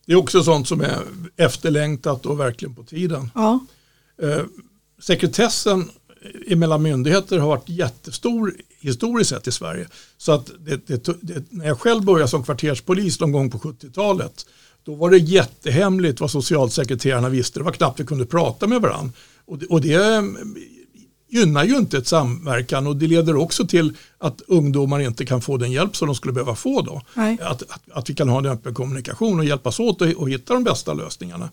Det 0.06 0.12
är 0.12 0.16
också 0.16 0.42
sånt 0.42 0.68
som 0.68 0.80
är 0.80 0.98
efterlängtat 1.36 2.26
och 2.26 2.40
verkligen 2.40 2.74
på 2.74 2.84
tiden. 2.84 3.30
Ja. 3.34 3.60
Eh, 4.22 4.42
sekretessen 5.02 5.90
mellan 6.56 6.82
myndigheter 6.82 7.38
har 7.38 7.48
varit 7.48 7.68
jättestor 7.68 8.54
historiskt 8.80 9.30
sett 9.30 9.46
i 9.46 9.52
Sverige. 9.52 9.88
Så 10.18 10.32
att 10.32 10.50
det, 10.58 10.86
det, 10.86 11.22
det, 11.22 11.44
när 11.50 11.66
jag 11.66 11.80
själv 11.80 12.04
började 12.04 12.28
som 12.30 12.44
kvarterspolis 12.44 13.20
någon 13.20 13.32
gång 13.32 13.50
på 13.50 13.58
70-talet 13.58 14.46
då 14.84 14.94
var 14.94 15.10
det 15.10 15.18
jättehemligt 15.18 16.20
vad 16.20 16.30
socialsekreterarna 16.30 17.28
visste. 17.28 17.60
Det 17.60 17.64
var 17.64 17.72
knappt 17.72 18.00
vi 18.00 18.04
kunde 18.04 18.26
prata 18.26 18.66
med 18.66 18.80
varandra. 18.80 19.12
Och 19.46 19.58
det, 19.58 19.66
och 19.66 19.80
det 19.80 19.94
mm, 19.94 20.56
gynnar 21.28 21.64
ju 21.64 21.76
inte 21.76 21.98
ett 21.98 22.06
samverkan 22.06 22.86
och 22.86 22.96
det 22.96 23.06
leder 23.06 23.36
också 23.36 23.66
till 23.66 23.96
att 24.18 24.40
ungdomar 24.40 25.00
inte 25.00 25.26
kan 25.26 25.42
få 25.42 25.56
den 25.56 25.72
hjälp 25.72 25.96
som 25.96 26.06
de 26.06 26.14
skulle 26.14 26.32
behöva 26.32 26.54
få 26.54 26.82
då. 26.82 27.02
Att, 27.40 27.62
att, 27.62 27.82
att, 27.92 28.10
vi 28.10 28.14
kan 28.14 28.28
ha 28.28 28.38
en 28.38 28.46
öppen 28.46 28.74
kommunikation 28.74 29.38
och 29.38 29.44
hjälpas 29.44 29.80
åt 29.80 30.02
och, 30.02 30.08
och 30.08 30.30
hitta 30.30 30.54
de 30.54 30.64
bästa 30.64 30.94
lösningarna 30.94 31.50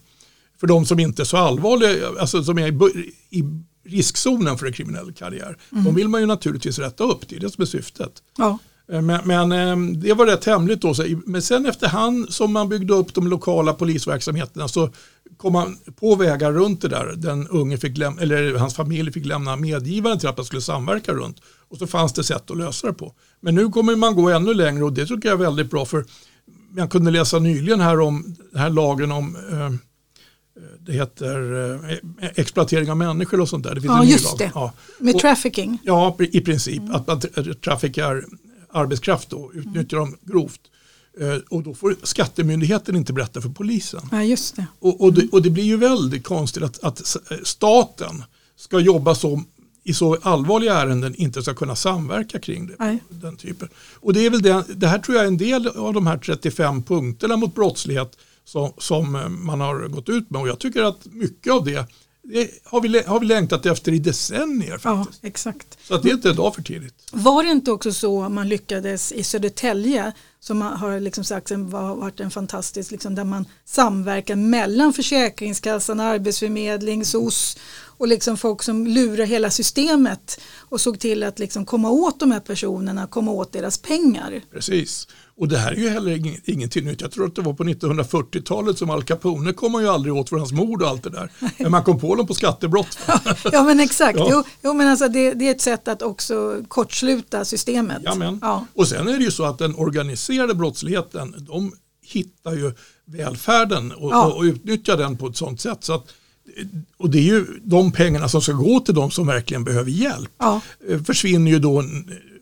för 0.60 0.68
de 0.68 0.86
som 0.86 1.00
inte 1.00 1.22
är 1.22 1.26
så 1.26 1.38
allvarliga, 1.38 2.08
alltså 2.20 2.44
som 2.44 2.60
är 2.60 2.68
i, 2.68 3.14
i 3.30 3.44
riskzonen 3.86 4.58
för 4.58 4.66
en 4.66 4.74
kriminell 4.74 5.14
karriär. 5.14 5.58
Mm. 5.72 5.84
De 5.84 5.96
vill 5.96 6.08
man 6.08 6.22
ju 6.22 6.28
naturligtvis 6.28 6.80
rätta 6.80 7.04
upp, 7.04 7.28
det 7.28 7.36
är 7.36 7.40
det 7.40 7.50
som 7.50 7.62
är 7.62 7.66
syftet. 7.66 8.24
Ja. 8.38 8.60
Eh, 8.92 9.02
men, 9.02 9.22
men, 9.24 9.52
ehm, 9.52 10.00
det 10.00 10.14
var 10.14 10.26
rätt 10.26 10.46
hemligt 10.46 10.82
då. 10.82 10.94
Men 11.26 11.42
sen 11.42 11.66
efterhand 11.66 12.34
som 12.34 12.54
man 12.54 12.70
byggde 12.70 12.94
upp 12.94 13.14
de 13.14 13.28
lokala 13.28 13.74
polisverksamheterna 13.74 14.68
så 14.68 14.90
kom 15.38 15.54
man 15.54 15.78
på 15.96 16.16
vägar 16.16 16.52
runt 16.52 16.82
det 16.82 16.88
där. 16.88 17.14
Den 17.18 17.48
unge 17.48 17.78
fick 17.78 17.98
lämna, 17.98 18.22
eller 18.22 18.56
hans 18.56 18.76
familj 18.76 19.12
fick 19.12 19.26
lämna 19.26 19.56
medgivande 19.56 20.20
till 20.20 20.30
att 20.30 20.38
man 20.38 20.46
skulle 20.46 20.62
samverka 20.62 21.14
runt. 21.14 21.42
Och 21.70 21.78
så 21.78 21.88
fanns 21.88 22.14
det 22.14 22.24
sätt 22.24 22.52
att 22.52 22.58
lösa 22.58 22.88
det 22.88 22.94
på. 22.94 23.14
Men 23.42 23.56
nu 23.56 23.70
kommer 23.70 23.96
man 23.96 24.16
gå 24.16 24.30
ännu 24.30 24.54
längre 24.54 24.84
och 24.84 24.94
det 24.94 25.06
tycker 25.06 25.30
jag 25.30 25.42
är 25.42 25.46
väldigt 25.46 25.72
bra 25.72 25.86
för 25.86 26.06
man 26.72 26.90
kunde 26.90 27.12
läsa 27.12 27.40
nyligen 27.40 27.80
här 27.80 28.00
om 28.00 28.36
den 28.52 28.62
här 28.62 28.70
lagen 28.70 29.12
om 29.12 29.36
eh, 29.36 29.72
det 30.80 30.92
heter 30.92 31.54
eh, 31.84 32.30
exploatering 32.36 32.92
av 32.92 32.98
människor 32.98 33.42
och 33.42 33.50
sånt 33.50 33.64
där. 33.64 33.76
Det 33.76 33.82
finns 33.82 33.94
ja, 33.94 34.04
just 34.04 34.38
det. 34.38 34.52
Ja. 34.54 34.74
Med 35.00 35.16
och, 35.16 35.22
trafficking. 35.22 35.80
Ja, 35.84 36.18
i 36.20 36.42
princip. 36.42 36.80
Mm. 36.80 36.96
Att 36.96 37.08
man 37.08 37.20
traffickar 37.64 38.26
arbetskraft 38.72 39.34
och 39.34 39.52
utnyttjar 39.54 39.98
mm. 39.98 40.10
dem 40.10 40.20
grovt. 40.22 40.62
Eh, 41.20 41.38
och 41.50 41.64
då 41.64 41.74
får 41.74 41.96
skattemyndigheten 42.04 42.96
inte 42.96 43.14
berätta 43.14 43.42
för 43.42 43.50
polisen. 43.50 44.02
Ja, 44.12 44.24
just 44.24 44.56
det. 44.56 44.66
Och, 44.80 45.02
och, 45.02 45.14
det, 45.14 45.28
och 45.32 45.42
det 45.42 45.50
blir 45.50 45.64
ju 45.64 45.78
väldigt 45.78 46.24
konstigt 46.24 46.64
att, 46.64 46.84
att 46.84 47.18
staten 47.44 48.24
ska 48.56 48.80
jobba 48.80 49.16
så 49.16 49.44
i 49.88 49.94
så 49.94 50.18
allvarliga 50.22 50.74
ärenden 50.74 51.16
inte 51.16 51.42
ska 51.42 51.54
kunna 51.54 51.76
samverka 51.76 52.40
kring 52.40 52.68
det. 52.68 52.76
Nej. 52.80 53.04
Den 53.10 53.38
typen. 53.38 53.70
Och 53.94 54.14
det, 54.14 54.26
är 54.26 54.30
väl 54.30 54.42
det, 54.42 54.64
det 54.76 54.88
här 54.88 55.00
tror 55.00 55.18
jag 55.18 55.24
är 55.24 55.28
en 55.28 55.38
del 55.38 55.68
av 55.68 55.94
de 55.94 56.08
här 56.08 56.18
35 56.18 56.84
punkterna 56.84 57.38
mot 57.38 57.56
brottslighet 57.56 58.18
som, 58.46 58.72
som 58.78 59.16
eh, 59.16 59.30
man 59.30 59.62
har 59.62 59.88
gått 59.88 60.10
ut 60.10 60.30
med. 60.30 60.42
Och 60.42 60.48
jag 60.48 60.60
tycker 60.60 60.84
att 60.84 61.06
mycket 61.06 61.54
av 61.54 61.66
det, 61.66 61.88
det 62.30 62.50
har, 62.64 62.82
vi, 62.82 63.04
har 63.04 63.20
vi 63.20 63.26
längtat 63.26 63.66
efter 63.66 63.92
i 63.92 64.00
decennier. 64.00 64.78
Faktiskt. 64.78 65.20
Ja, 65.24 65.28
exakt. 65.28 65.78
Så 65.84 65.96
att 65.96 66.04
det 66.04 66.10
är 66.10 66.14
inte 66.14 66.30
en 66.30 66.36
dag 66.36 66.56
för 66.56 66.62
tidigt. 66.62 66.94
Var 67.12 67.44
det 67.44 67.50
inte 67.50 67.72
också 67.72 67.94
så 67.94 68.30
man 68.30 68.50
lyckades 68.50 69.12
i 69.12 69.24
Södertälje 69.24 70.14
som 70.40 70.62
har 70.62 71.00
liksom 71.00 71.24
sagt 71.24 71.50
har 71.50 71.96
varit 71.96 72.20
en 72.20 72.32
fantastisk, 72.32 72.92
liksom, 72.92 73.16
där 73.16 73.24
man 73.24 73.46
samverkar 73.66 74.36
mellan 74.36 74.94
Försäkringskassan, 74.94 76.00
Arbetsförmedling, 76.00 77.06
SOS 77.06 77.58
och 77.98 78.08
liksom 78.08 78.38
folk 78.38 78.64
som 78.64 78.88
lurar 78.88 79.26
hela 79.26 79.52
systemet 79.52 80.40
och 80.58 80.82
såg 80.82 81.00
till 81.00 81.24
att 81.24 81.40
liksom 81.40 81.66
komma 81.66 81.90
åt 81.90 82.20
de 82.20 82.32
här 82.32 82.40
personerna, 82.40 83.08
komma 83.08 83.32
åt 83.32 83.52
deras 83.52 83.78
pengar. 83.78 84.42
Precis, 84.52 85.08
och 85.40 85.48
det 85.48 85.58
här 85.58 85.72
är 85.72 85.76
ju 85.76 85.90
heller 85.90 86.40
ingenting 86.50 86.86
nytt. 86.86 87.02
Jag 87.02 87.12
tror 87.12 87.26
att 87.26 87.36
det 87.36 87.42
var 87.42 87.54
på 87.54 87.64
1940-talet 87.64 88.78
som 88.78 88.90
Al 88.90 89.04
Capone 89.04 89.54
kom 89.54 89.72
man 89.72 89.82
ju 89.82 89.90
aldrig 89.90 90.14
åt 90.14 90.30
för 90.30 90.38
hans 90.38 90.52
mord 90.52 90.82
och 90.82 90.90
allt 90.90 91.04
det 91.04 91.10
där. 91.10 91.32
Men 91.58 91.72
man 91.72 91.84
kom 91.84 92.00
på 92.00 92.16
dem 92.16 92.28
på 92.28 92.34
skattebrott. 92.34 93.00
ja 93.52 93.64
men 93.64 93.80
exakt, 93.80 94.20
ja. 94.20 94.28
Jo, 94.32 94.44
jo, 94.64 94.74
men 94.74 94.88
alltså 94.88 95.08
det, 95.08 95.34
det, 95.34 95.48
är 95.48 95.52
ett 95.52 95.62
sätt 95.62 95.88
att 95.88 96.02
också 96.02 96.64
kortsluta 96.68 97.46
systemet. 97.46 98.02
Jamen. 98.04 98.40
Ja. 98.42 98.66
Och 98.74 98.88
sen 98.88 99.08
är 99.08 99.18
det 99.18 99.24
ju 99.24 99.32
så 99.32 99.44
att 99.44 99.58
den 99.58 99.76
organiserade 99.76 100.56
brottsligheten, 100.56 101.36
de 101.38 101.72
hittar 102.04 102.54
ju 102.54 102.74
välfärden 103.06 103.92
och, 103.92 104.12
ja. 104.12 104.26
och, 104.26 104.38
och 104.38 104.44
utnyttjar 104.44 104.98
den 104.98 105.18
på 105.18 105.28
ett 105.28 105.38
sånt 105.38 105.62
sätt. 105.62 105.84
Så 105.84 105.94
att, 105.94 106.08
och 106.98 107.10
det 107.10 107.18
är 107.18 107.24
ju 107.24 107.46
de 107.64 107.92
pengarna 107.92 108.30
som 108.30 108.42
ska 108.42 108.52
gå 108.52 108.80
till 108.80 108.96
de 108.96 109.12
som 109.12 109.28
verkligen 109.28 109.64
behöver 109.64 109.92
hjälp. 109.92 110.32
Ja. 110.38 110.62
Eh, 110.90 111.04
försvinner 111.04 111.52
ju 111.52 111.60
då 111.60 111.84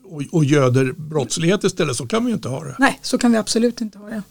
och, 0.08 0.22
och 0.32 0.44
göder 0.44 0.92
brottslighet 0.92 1.64
istället 1.64 1.96
så 1.96 2.06
kan 2.06 2.24
vi 2.24 2.30
ju 2.30 2.34
inte 2.34 2.48
ha 2.48 2.64
det. 2.64 2.76
Nej, 2.78 2.98
så 3.02 3.18
kan 3.18 3.32
vi 3.32 3.38
absolut 3.38 3.80
inte 3.80 3.98
ha 3.98 4.08
det. 4.08 4.22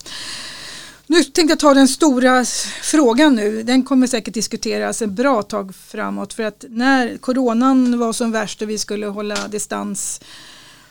Nu 1.08 1.24
tänkte 1.24 1.52
jag 1.52 1.60
ta 1.60 1.74
den 1.74 1.88
stora 1.88 2.46
frågan 2.82 3.36
nu. 3.36 3.64
Den 3.64 3.84
kommer 3.84 4.08
säkert 4.08 4.34
diskuteras 4.34 5.02
en 5.02 5.16
bra 5.16 5.44
tag 5.44 5.76
framåt 5.76 6.34
för 6.34 6.44
att 6.44 6.66
när 6.70 7.18
coronan 7.18 8.00
var 8.00 8.14
som 8.14 8.32
värst 8.32 8.62
och 8.62 8.70
vi 8.70 8.78
skulle 8.78 9.08
hålla 9.08 9.48
distans 9.48 10.22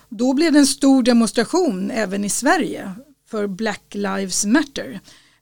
då 0.09 0.33
blev 0.33 0.53
det 0.53 0.59
en 0.59 0.67
stor 0.67 1.03
demonstration 1.03 1.91
även 1.91 2.25
i 2.25 2.31
Sverige 2.31 2.93
för 3.31 3.47
Black 3.47 3.83
Lives 3.91 4.45
Matter. 4.45 5.01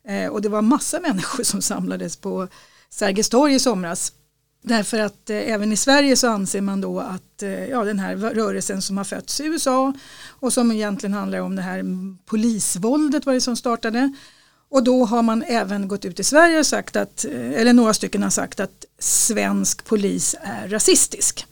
Eh, 0.09 0.27
och 0.27 0.43
det 0.43 0.49
var 0.49 0.63
massa 0.63 1.01
människor 1.01 1.45
som 1.45 1.63
samlades 1.63 2.17
på 2.17 2.49
Sergels 2.91 3.29
torg 3.29 3.55
i 3.55 3.61
somras. 3.61 4.13
Därför 4.63 4.99
att 4.99 5.31
eh, 5.31 5.37
även 5.37 5.73
i 5.73 5.77
Sverige 5.77 6.17
så 6.17 6.29
anser 6.29 6.61
man 6.61 6.81
då 6.81 7.01
att 7.01 7.43
eh, 7.43 7.67
ja, 7.67 7.85
den 7.85 7.99
här 7.99 8.17
rörelsen 8.17 8.83
som 8.83 8.97
har 8.97 9.05
fötts 9.05 9.41
i 9.41 9.45
USA 9.45 9.93
och 10.29 10.53
som 10.53 10.73
egentligen 10.73 11.15
handlar 11.15 11.39
om 11.39 11.57
det 11.57 11.63
här 11.63 11.85
polisvåldet 12.27 13.27
var 13.27 13.33
det 13.33 13.41
som 13.41 13.57
startade. 13.57 14.13
Och 14.71 14.85
då 14.85 15.05
har 15.05 15.23
man 15.23 15.43
även 15.43 15.89
gått 15.89 16.05
ut 16.05 16.21
i 16.21 16.25
Sverige 16.25 16.59
och 16.59 16.67
sagt 16.67 16.97
att, 16.97 17.25
eh, 17.25 17.53
eller 17.53 17.73
några 17.73 17.95
stycken 17.95 18.23
har 18.23 18.31
sagt 18.31 18.61
att 18.61 18.85
svensk 18.99 19.85
polis 19.85 20.37
är 20.43 20.69
rasistisk. 20.69 21.47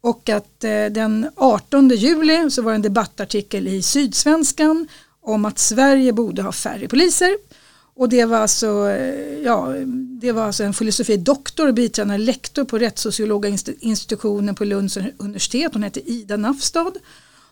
Och 0.00 0.28
att 0.28 0.64
eh, 0.64 0.86
den 0.86 1.30
18 1.36 1.88
juli 1.88 2.50
så 2.50 2.62
var 2.62 2.72
det 2.72 2.76
en 2.76 2.82
debattartikel 2.82 3.68
i 3.68 3.82
Sydsvenskan 3.82 4.88
om 5.20 5.44
att 5.44 5.58
Sverige 5.58 6.12
borde 6.12 6.42
ha 6.42 6.52
färre 6.52 6.88
poliser. 6.88 7.36
Och 8.00 8.08
det 8.08 8.24
var 8.24 8.38
alltså, 8.38 8.88
eh, 8.88 9.38
ja, 9.44 9.74
det 10.20 10.32
var 10.32 10.42
alltså 10.42 10.64
en 10.64 10.74
filosofi 10.74 11.16
doktor 11.16 11.68
och 11.68 11.74
biträdande 11.74 12.18
lektor 12.18 12.64
på 12.64 12.78
rättssociologiska 12.78 13.72
institutionen 13.80 14.54
på 14.54 14.64
Lunds 14.64 14.96
universitet. 14.96 15.72
Hon 15.72 15.82
hette 15.82 16.10
Ida 16.10 16.36
Nafstad. 16.36 16.92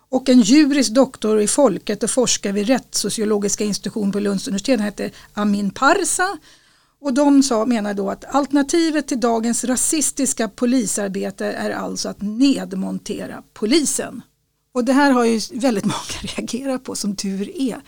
Och 0.08 0.28
en 0.28 0.40
juris 0.40 0.88
doktor 0.88 1.40
i 1.40 1.46
folket 1.46 2.02
och 2.02 2.10
forskare 2.10 2.52
vid 2.52 2.66
rättssociologiska 2.66 3.64
institutionen 3.64 4.12
på 4.12 4.20
Lunds 4.20 4.48
universitet. 4.48 4.80
hette 4.80 5.10
Amin 5.34 5.70
Parsa. 5.70 6.38
Och 7.00 7.14
de 7.14 7.42
sa, 7.42 7.66
menar 7.66 7.94
då 7.94 8.10
att 8.10 8.34
alternativet 8.34 9.08
till 9.08 9.20
dagens 9.20 9.64
rasistiska 9.64 10.48
polisarbete 10.48 11.46
är 11.46 11.70
alltså 11.70 12.08
att 12.08 12.22
nedmontera 12.22 13.42
polisen. 13.52 14.22
Och 14.72 14.84
det 14.84 14.92
här 14.92 15.10
har 15.10 15.24
ju 15.24 15.40
väldigt 15.52 15.84
många 15.94 16.34
reagerat 16.36 16.84
på 16.84 16.94
som 16.94 17.16
tur 17.16 17.50
är. 17.60 17.80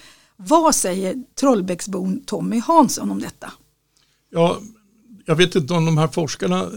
Vad 0.46 0.74
säger 0.74 1.16
Trollbäcksbon 1.40 2.22
Tommy 2.26 2.58
Hansson 2.58 3.10
om 3.10 3.18
detta? 3.18 3.52
Ja, 4.30 4.58
jag 5.26 5.36
vet 5.36 5.54
inte 5.54 5.74
om 5.74 5.84
de 5.84 5.98
här 5.98 6.08
forskarna, 6.08 6.70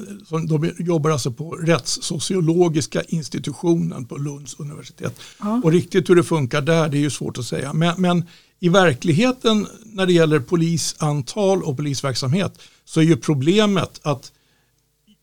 de 0.50 0.72
jobbar 0.80 1.10
alltså 1.10 1.32
på 1.32 1.52
rättssociologiska 1.52 3.02
institutionen 3.02 4.06
på 4.06 4.18
Lunds 4.18 4.60
universitet. 4.60 5.20
Ja. 5.40 5.62
Och 5.64 5.72
riktigt 5.72 6.10
hur 6.10 6.16
det 6.16 6.24
funkar 6.24 6.62
där, 6.62 6.90
det 6.90 6.98
är 6.98 7.02
ju 7.02 7.10
svårt 7.10 7.38
att 7.38 7.46
säga. 7.46 7.74
Men, 7.74 8.02
men, 8.02 8.24
i 8.60 8.70
verkligheten 8.70 9.68
när 9.86 10.06
det 10.06 10.14
gäller 10.14 10.40
polisantal 10.40 11.64
och 11.64 11.78
polisverksamhet 11.78 12.60
så 12.86 13.00
är 13.00 13.04
ju 13.04 13.18
problemet 13.18 14.00
att 14.04 14.32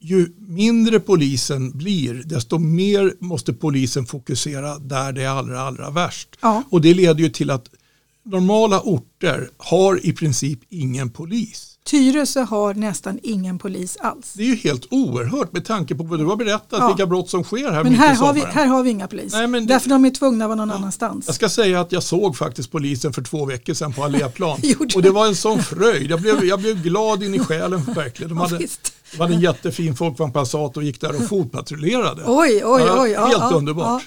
ju 0.00 0.32
mindre 0.38 1.00
polisen 1.00 1.78
blir 1.78 2.14
desto 2.14 2.58
mer 2.58 3.14
måste 3.18 3.52
polisen 3.52 4.06
fokusera 4.06 4.78
där 4.78 5.12
det 5.12 5.22
är 5.22 5.28
allra, 5.28 5.60
allra 5.60 5.90
värst. 5.90 6.28
Ja. 6.40 6.62
Och 6.70 6.80
det 6.80 6.94
leder 6.94 7.20
ju 7.20 7.28
till 7.28 7.50
att 7.50 7.70
normala 8.30 8.80
orter 8.80 9.50
har 9.58 10.06
i 10.06 10.12
princip 10.12 10.60
ingen 10.68 11.10
polis. 11.10 11.70
Tyresö 11.84 12.40
har 12.40 12.74
nästan 12.74 13.18
ingen 13.22 13.58
polis 13.58 13.96
alls. 14.00 14.32
Det 14.32 14.42
är 14.42 14.46
ju 14.46 14.54
helt 14.54 14.86
oerhört 14.90 15.52
med 15.52 15.64
tanke 15.64 15.94
på 15.94 16.02
vad 16.02 16.18
du 16.18 16.24
har 16.24 16.36
berättat, 16.36 16.78
ja. 16.80 16.88
vilka 16.88 17.06
brott 17.06 17.30
som 17.30 17.44
sker 17.44 17.70
här 17.70 17.84
Men 17.84 17.94
här 17.94 18.14
har, 18.14 18.32
vi, 18.32 18.40
här 18.40 18.66
har 18.66 18.82
vi 18.82 18.90
inga 18.90 19.08
polis. 19.08 19.32
Nej, 19.32 19.46
men 19.46 19.66
Därför 19.66 19.88
det, 19.88 19.94
de 19.94 20.04
är 20.04 20.10
tvungna 20.10 20.44
att 20.44 20.48
vara 20.48 20.56
någon 20.56 20.68
ja, 20.68 20.74
annanstans. 20.74 21.26
Jag 21.26 21.34
ska 21.34 21.48
säga 21.48 21.80
att 21.80 21.92
jag 21.92 22.02
såg 22.02 22.36
faktiskt 22.36 22.72
polisen 22.72 23.12
för 23.12 23.22
två 23.22 23.44
veckor 23.44 23.74
sedan 23.74 23.92
på 23.92 24.04
Alléplan. 24.04 24.60
och 24.94 25.02
det 25.02 25.10
var 25.10 25.26
en 25.26 25.36
sån 25.36 25.62
fröjd. 25.62 26.10
Jag 26.10 26.20
blev, 26.20 26.44
jag 26.44 26.60
blev 26.60 26.82
glad 26.82 27.22
in 27.22 27.34
i 27.34 27.38
själen 27.38 27.82
verkligen. 27.84 28.28
De 28.28 28.38
hade, 28.38 28.58
de 29.12 29.20
hade 29.20 29.34
en 29.34 29.40
jättefin 29.40 29.96
folkvagn 29.96 30.32
och 30.74 30.82
gick 30.82 31.00
där 31.00 31.16
och 31.16 31.28
fotpatrullerade. 31.28 32.22
Oj, 32.26 32.62
oj, 32.64 32.82
oj. 32.98 33.10
Ja, 33.10 33.26
helt 33.26 33.54
underbart. 33.54 34.02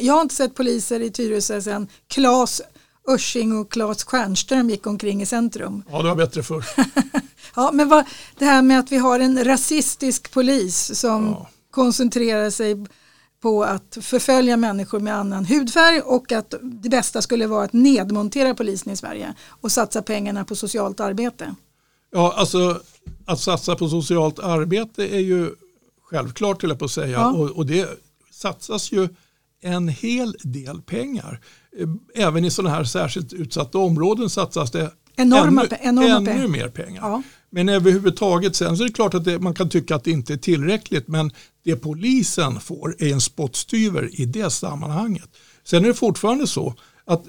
Jag 0.00 0.14
har 0.14 0.22
inte 0.22 0.34
sett 0.34 0.54
poliser 0.54 1.00
i 1.00 1.10
Tyresö 1.10 1.62
sedan 1.62 1.88
Klas 2.08 2.62
Örsing 3.10 3.58
och 3.58 3.72
Claes 3.72 4.04
Stjernström 4.04 4.70
gick 4.70 4.86
omkring 4.86 5.22
i 5.22 5.26
centrum. 5.26 5.82
Ja, 5.90 6.02
det 6.02 6.08
var 6.08 6.16
bättre 6.16 6.42
förr. 6.42 6.64
ja, 7.56 7.70
men 7.72 7.88
vad, 7.88 8.04
det 8.38 8.44
här 8.44 8.62
med 8.62 8.78
att 8.78 8.92
vi 8.92 8.96
har 8.96 9.20
en 9.20 9.44
rasistisk 9.44 10.32
polis 10.32 11.00
som 11.00 11.26
ja. 11.26 11.48
koncentrerar 11.70 12.50
sig 12.50 12.86
på 13.42 13.64
att 13.64 13.98
förfölja 14.00 14.56
människor 14.56 15.00
med 15.00 15.14
annan 15.14 15.44
hudfärg 15.44 16.00
och 16.00 16.32
att 16.32 16.54
det 16.62 16.88
bästa 16.88 17.22
skulle 17.22 17.46
vara 17.46 17.64
att 17.64 17.72
nedmontera 17.72 18.54
polisen 18.54 18.92
i 18.92 18.96
Sverige 18.96 19.34
och 19.60 19.72
satsa 19.72 20.02
pengarna 20.02 20.44
på 20.44 20.56
socialt 20.56 21.00
arbete. 21.00 21.54
Ja, 22.12 22.34
alltså 22.36 22.80
att 23.26 23.40
satsa 23.40 23.76
på 23.76 23.88
socialt 23.88 24.38
arbete 24.38 25.14
är 25.14 25.20
ju 25.20 25.50
självklart 26.02 26.60
till 26.60 26.68
jag 26.68 26.78
på 26.78 26.84
att 26.84 26.90
säga 26.90 27.10
ja. 27.10 27.30
och, 27.30 27.50
och 27.50 27.66
det 27.66 27.88
satsas 28.30 28.92
ju 28.92 29.08
en 29.60 29.88
hel 29.88 30.36
del 30.42 30.82
pengar. 30.82 31.40
Eh, 31.78 31.88
även 32.26 32.44
i 32.44 32.50
sådana 32.50 32.74
här 32.74 32.84
särskilt 32.84 33.32
utsatta 33.32 33.78
områden 33.78 34.30
satsas 34.30 34.70
det 34.70 34.90
enorma, 35.16 35.64
ännu, 35.64 35.76
enorma 35.80 36.30
ännu 36.30 36.48
mer 36.48 36.68
pengar. 36.68 37.02
Ja. 37.02 37.22
Men 37.50 37.68
överhuvudtaget 37.68 38.56
sen 38.56 38.76
så 38.76 38.82
är 38.82 38.88
det 38.88 38.94
klart 38.94 39.14
att 39.14 39.24
det, 39.24 39.38
man 39.38 39.54
kan 39.54 39.68
tycka 39.68 39.94
att 39.94 40.04
det 40.04 40.10
inte 40.10 40.32
är 40.32 40.36
tillräckligt 40.36 41.08
men 41.08 41.32
det 41.64 41.76
polisen 41.76 42.60
får 42.60 42.96
är 42.98 43.12
en 43.12 43.20
spottstyver 43.20 44.20
i 44.20 44.24
det 44.24 44.50
sammanhanget. 44.50 45.28
Sen 45.64 45.84
är 45.84 45.88
det 45.88 45.94
fortfarande 45.94 46.46
så 46.46 46.74
att 47.04 47.24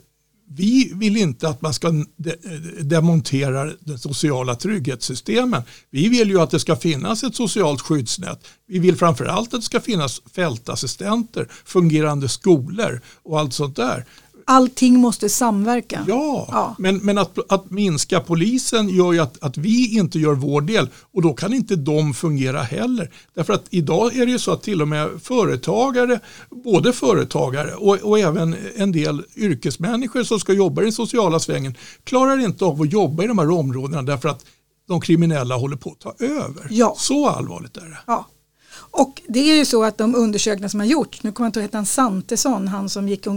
vi 0.53 0.91
vill 0.95 1.17
inte 1.17 1.49
att 1.49 1.61
man 1.61 1.73
ska 1.73 1.91
de 2.17 2.35
demontera 2.81 3.71
de 3.79 3.97
sociala 3.97 4.55
trygghetssystemen. 4.55 5.63
Vi 5.89 6.09
vill 6.09 6.29
ju 6.29 6.41
att 6.41 6.51
det 6.51 6.59
ska 6.59 6.75
finnas 6.75 7.23
ett 7.23 7.35
socialt 7.35 7.81
skyddsnät. 7.81 8.47
Vi 8.67 8.79
vill 8.79 8.95
framförallt 8.95 9.53
att 9.53 9.59
det 9.59 9.65
ska 9.65 9.79
finnas 9.79 10.21
fältassistenter, 10.35 11.47
fungerande 11.65 12.29
skolor 12.29 13.01
och 13.23 13.39
allt 13.39 13.53
sånt 13.53 13.75
där 13.75 14.05
allting 14.45 14.99
måste 14.99 15.29
samverka. 15.29 16.05
Ja, 16.07 16.47
ja. 16.51 16.75
men, 16.79 16.97
men 16.97 17.17
att, 17.17 17.51
att 17.51 17.71
minska 17.71 18.19
polisen 18.19 18.89
gör 18.89 19.13
ju 19.13 19.19
att, 19.19 19.43
att 19.43 19.57
vi 19.57 19.97
inte 19.97 20.19
gör 20.19 20.33
vår 20.33 20.61
del 20.61 20.89
och 21.11 21.21
då 21.21 21.33
kan 21.33 21.53
inte 21.53 21.75
de 21.75 22.13
fungera 22.13 22.61
heller. 22.61 23.11
Därför 23.33 23.53
att 23.53 23.65
idag 23.69 24.15
är 24.15 24.25
det 24.25 24.31
ju 24.31 24.39
så 24.39 24.51
att 24.51 24.63
till 24.63 24.81
och 24.81 24.87
med 24.87 25.09
företagare, 25.23 26.19
både 26.49 26.93
företagare 26.93 27.73
och, 27.73 27.95
och 27.95 28.19
även 28.19 28.55
en 28.75 28.91
del 28.91 29.23
yrkesmänniskor 29.35 30.23
som 30.23 30.39
ska 30.39 30.53
jobba 30.53 30.81
i 30.81 30.85
den 30.85 30.93
sociala 30.93 31.39
svängen 31.39 31.75
klarar 32.03 32.37
inte 32.37 32.65
av 32.65 32.81
att 32.81 32.91
jobba 32.91 33.23
i 33.23 33.27
de 33.27 33.37
här 33.37 33.51
områdena 33.51 34.01
därför 34.01 34.29
att 34.29 34.45
de 34.87 35.01
kriminella 35.01 35.55
håller 35.55 35.77
på 35.77 35.91
att 35.91 35.99
ta 35.99 36.25
över. 36.25 36.67
Ja. 36.69 36.95
Så 36.97 37.29
allvarligt 37.29 37.77
är 37.77 37.81
det. 37.81 37.97
Ja. 38.07 38.27
Och 38.73 39.21
det 39.27 39.39
är 39.39 39.55
ju 39.55 39.65
så 39.65 39.83
att 39.83 39.97
de 39.97 40.15
undersökningar 40.15 40.69
som 40.69 40.79
har 40.79 40.87
gjorts, 40.87 41.23
nu 41.23 41.31
kommer 41.31 41.45
jag 41.45 41.49
inte 41.49 41.59
ihåg, 41.59 41.69
han 41.73 41.85
Santesson, 41.85 42.67
han 42.67 42.89
som 42.89 43.09
gick 43.09 43.27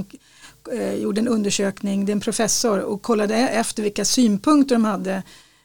eh, 0.72 0.94
gjorde 0.94 1.20
en 1.20 1.28
undersökning, 1.28 2.04
det 2.04 2.12
är 2.12 2.14
en 2.14 2.20
professor 2.20 2.80
och 2.80 3.02
kollade 3.02 3.34
efter 3.34 3.82
vilka 3.82 4.04
synpunkter 4.04 4.74
de 4.74 4.84
hade 4.84 5.22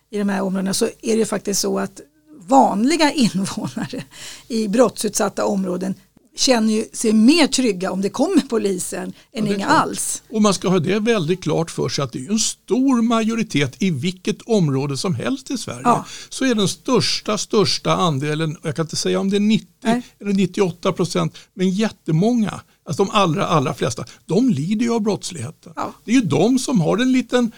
i 0.10 0.18
de 0.18 0.30
här 0.30 0.42
områdena 0.42 0.74
så 0.74 0.90
är 1.02 1.18
det 1.18 1.26
faktiskt 1.26 1.62
så 1.62 1.80
att 1.80 2.02
vanliga 2.40 3.12
invånare 3.14 4.04
i 4.48 4.68
brottsutsatta 4.68 5.46
områden 5.46 5.96
känner 6.40 6.74
ju 6.74 6.86
sig 6.94 7.14
mer 7.14 7.48
trygga 7.48 7.92
om 7.92 8.02
det 8.02 8.10
kommer 8.10 8.42
polisen 8.42 9.14
än 9.34 9.46
ja, 9.46 9.56
inga 9.56 9.68
alls. 9.68 10.24
Och 10.30 10.42
man 10.42 10.54
ska 10.54 10.70
ha 10.70 10.80
det 10.80 11.00
väldigt 11.00 11.44
klart 11.44 11.72
för 11.72 11.90
sig 11.90 12.04
att 12.04 12.12
det 12.12 12.26
är 12.26 12.32
en 12.32 12.40
stor 12.40 13.02
majoritet 13.02 13.76
i 13.80 13.92
vilket 13.92 14.42
område 14.42 14.98
som 14.98 15.16
helst 15.16 15.52
i 15.52 15.58
Sverige. 15.58 15.82
Ja. 15.84 16.06
Så 16.30 16.46
är 16.46 16.56
den 16.56 16.68
största, 16.68 17.38
största 17.38 17.94
andelen, 17.94 18.58
jag 18.64 18.76
kan 18.76 18.86
inte 18.86 18.96
säga 18.96 19.20
om 19.20 19.30
det 19.30 19.38
är 19.38 19.40
90 19.40 19.68
Nej. 19.84 20.02
eller 20.20 20.34
98 20.34 20.94
procent, 20.94 21.38
men 21.54 21.70
jättemånga 21.70 22.62
Alltså 22.86 23.04
de 23.04 23.12
allra, 23.12 23.46
allra 23.46 23.74
flesta, 23.74 24.06
de 24.26 24.50
lider 24.50 24.86
ju 24.86 24.94
av 24.94 25.02
brottsligheten. 25.02 25.74
Ja. 25.76 25.94
Det 26.06 26.12
är 26.12 26.16
ju 26.16 26.22
de 26.22 26.60
som 26.60 26.82
har 26.82 26.98
en 26.98 27.12
liten 27.12 27.52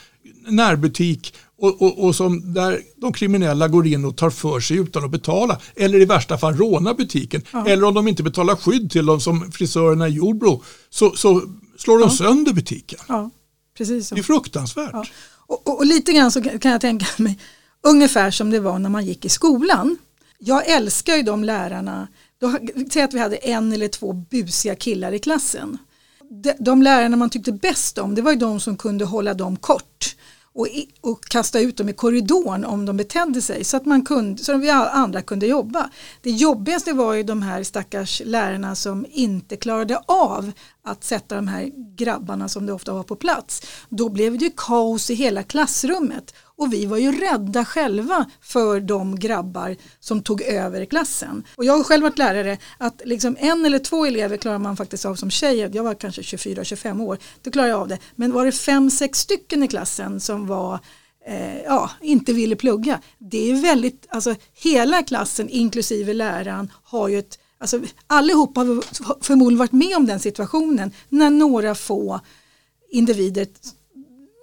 närbutik 0.47 1.35
och, 1.57 1.81
och, 1.81 2.05
och, 2.05 2.15
som 2.15 2.53
där 2.53 2.81
de 2.95 3.13
kriminella 3.13 3.67
går 3.67 3.87
in 3.87 4.05
och 4.05 4.17
tar 4.17 4.29
för 4.29 4.59
sig 4.59 4.77
utan 4.77 5.05
att 5.05 5.11
betala. 5.11 5.59
Eller 5.75 5.99
i 5.99 6.05
värsta 6.05 6.37
fall 6.37 6.55
rånar 6.55 6.93
butiken. 6.93 7.41
Ja. 7.51 7.67
Eller 7.67 7.83
om 7.83 7.93
de 7.93 8.07
inte 8.07 8.23
betalar 8.23 8.55
skydd 8.55 8.91
till 8.91 9.05
dem 9.05 9.21
som 9.21 9.51
frisörerna 9.51 10.07
i 10.07 10.11
Jordbro 10.11 10.63
så, 10.89 11.15
så 11.15 11.41
slår 11.77 11.99
de 11.99 12.03
ja. 12.03 12.09
sönder 12.09 12.53
butiken. 12.53 12.99
Ja, 13.07 13.29
precis 13.77 14.07
så. 14.07 14.15
Det 14.15 14.21
är 14.21 14.23
fruktansvärt. 14.23 15.11
Och, 15.47 15.77
och, 15.79 15.85
lite 15.85 16.13
grann 16.13 16.31
så 16.31 16.41
kan 16.41 16.71
jag 16.71 16.81
tänka 16.81 17.05
mig 17.17 17.39
ungefär 17.83 18.31
som 18.31 18.49
det 18.49 18.59
var 18.59 18.79
när 18.79 18.89
man 18.89 19.05
gick 19.05 19.25
i 19.25 19.29
skolan. 19.29 19.97
Jag 20.39 20.69
älskar 20.69 21.15
ju 21.15 21.23
de 21.23 21.43
lärarna 21.43 22.07
då, 22.41 22.57
säg 22.91 23.01
att 23.01 23.13
vi 23.13 23.19
hade 23.19 23.35
en 23.35 23.71
eller 23.71 23.87
två 23.87 24.13
busiga 24.13 24.75
killar 24.75 25.11
i 25.11 25.19
klassen. 25.19 25.77
De, 26.29 26.53
de 26.59 26.81
lärarna 26.81 27.17
man 27.17 27.29
tyckte 27.29 27.51
bäst 27.51 27.97
om 27.97 28.15
det 28.15 28.21
var 28.21 28.31
ju 28.31 28.37
de 28.37 28.59
som 28.59 28.77
kunde 28.77 29.05
hålla 29.05 29.33
dem 29.33 29.57
kort 29.57 30.15
och, 30.53 30.67
och 31.01 31.25
kasta 31.25 31.59
ut 31.59 31.77
dem 31.77 31.89
i 31.89 31.93
korridoren 31.93 32.65
om 32.65 32.85
de 32.85 32.97
betedde 32.97 33.41
sig 33.41 33.63
så 33.63 33.77
att 33.77 33.85
man 33.85 34.05
kunde, 34.05 34.43
så 34.43 34.55
att 34.55 34.61
vi 34.61 34.69
andra 34.69 35.21
kunde 35.21 35.47
jobba. 35.47 35.89
Det 36.21 36.31
jobbigaste 36.31 36.93
var 36.93 37.13
ju 37.13 37.23
de 37.23 37.41
här 37.41 37.63
stackars 37.63 38.21
lärarna 38.25 38.75
som 38.75 39.05
inte 39.11 39.57
klarade 39.57 39.97
av 40.05 40.51
att 40.83 41.03
sätta 41.03 41.35
de 41.35 41.47
här 41.47 41.71
grabbarna 41.95 42.49
som 42.49 42.65
det 42.65 42.73
ofta 42.73 42.93
var 42.93 43.03
på 43.03 43.15
plats. 43.15 43.61
Då 43.89 44.09
blev 44.09 44.37
det 44.37 44.53
kaos 44.57 45.09
i 45.09 45.13
hela 45.13 45.43
klassrummet 45.43 46.33
och 46.61 46.73
vi 46.73 46.85
var 46.85 46.97
ju 46.97 47.11
rädda 47.11 47.65
själva 47.65 48.25
för 48.41 48.79
de 48.79 49.19
grabbar 49.19 49.75
som 49.99 50.23
tog 50.23 50.41
över 50.41 50.85
klassen. 50.85 51.43
Och 51.55 51.65
jag 51.65 51.77
har 51.77 51.83
själv 51.83 52.03
varit 52.03 52.17
lärare, 52.17 52.57
att 52.77 53.01
liksom 53.05 53.37
en 53.39 53.65
eller 53.65 53.79
två 53.79 54.05
elever 54.05 54.37
klarar 54.37 54.57
man 54.57 54.77
faktiskt 54.77 55.05
av 55.05 55.15
som 55.15 55.31
tjej. 55.31 55.69
Jag 55.73 55.83
var 55.83 55.93
kanske 55.93 56.21
24-25 56.21 57.03
år, 57.03 57.17
då 57.41 57.51
klarar 57.51 57.67
jag 57.67 57.79
av 57.79 57.87
det. 57.87 57.97
Men 58.15 58.31
var 58.31 58.45
det 58.45 58.51
fem, 58.51 58.89
sex 58.89 59.19
stycken 59.19 59.63
i 59.63 59.67
klassen 59.67 60.19
som 60.19 60.47
var 60.47 60.79
eh, 61.27 61.61
ja, 61.61 61.89
inte 62.01 62.33
ville 62.33 62.55
plugga. 62.55 63.01
Det 63.17 63.51
är 63.51 63.61
väldigt, 63.61 64.07
alltså 64.09 64.35
hela 64.53 65.03
klassen 65.03 65.49
inklusive 65.49 66.13
läraren 66.13 66.71
har 66.83 67.07
ju 67.07 67.19
ett, 67.19 67.39
alltså 67.57 67.79
allihop 68.07 68.55
har 68.57 68.65
förmodligen 69.23 69.59
varit 69.59 69.71
med 69.71 69.95
om 69.95 70.05
den 70.05 70.19
situationen 70.19 70.91
när 71.09 71.29
några 71.29 71.75
få 71.75 72.19
individer 72.91 73.47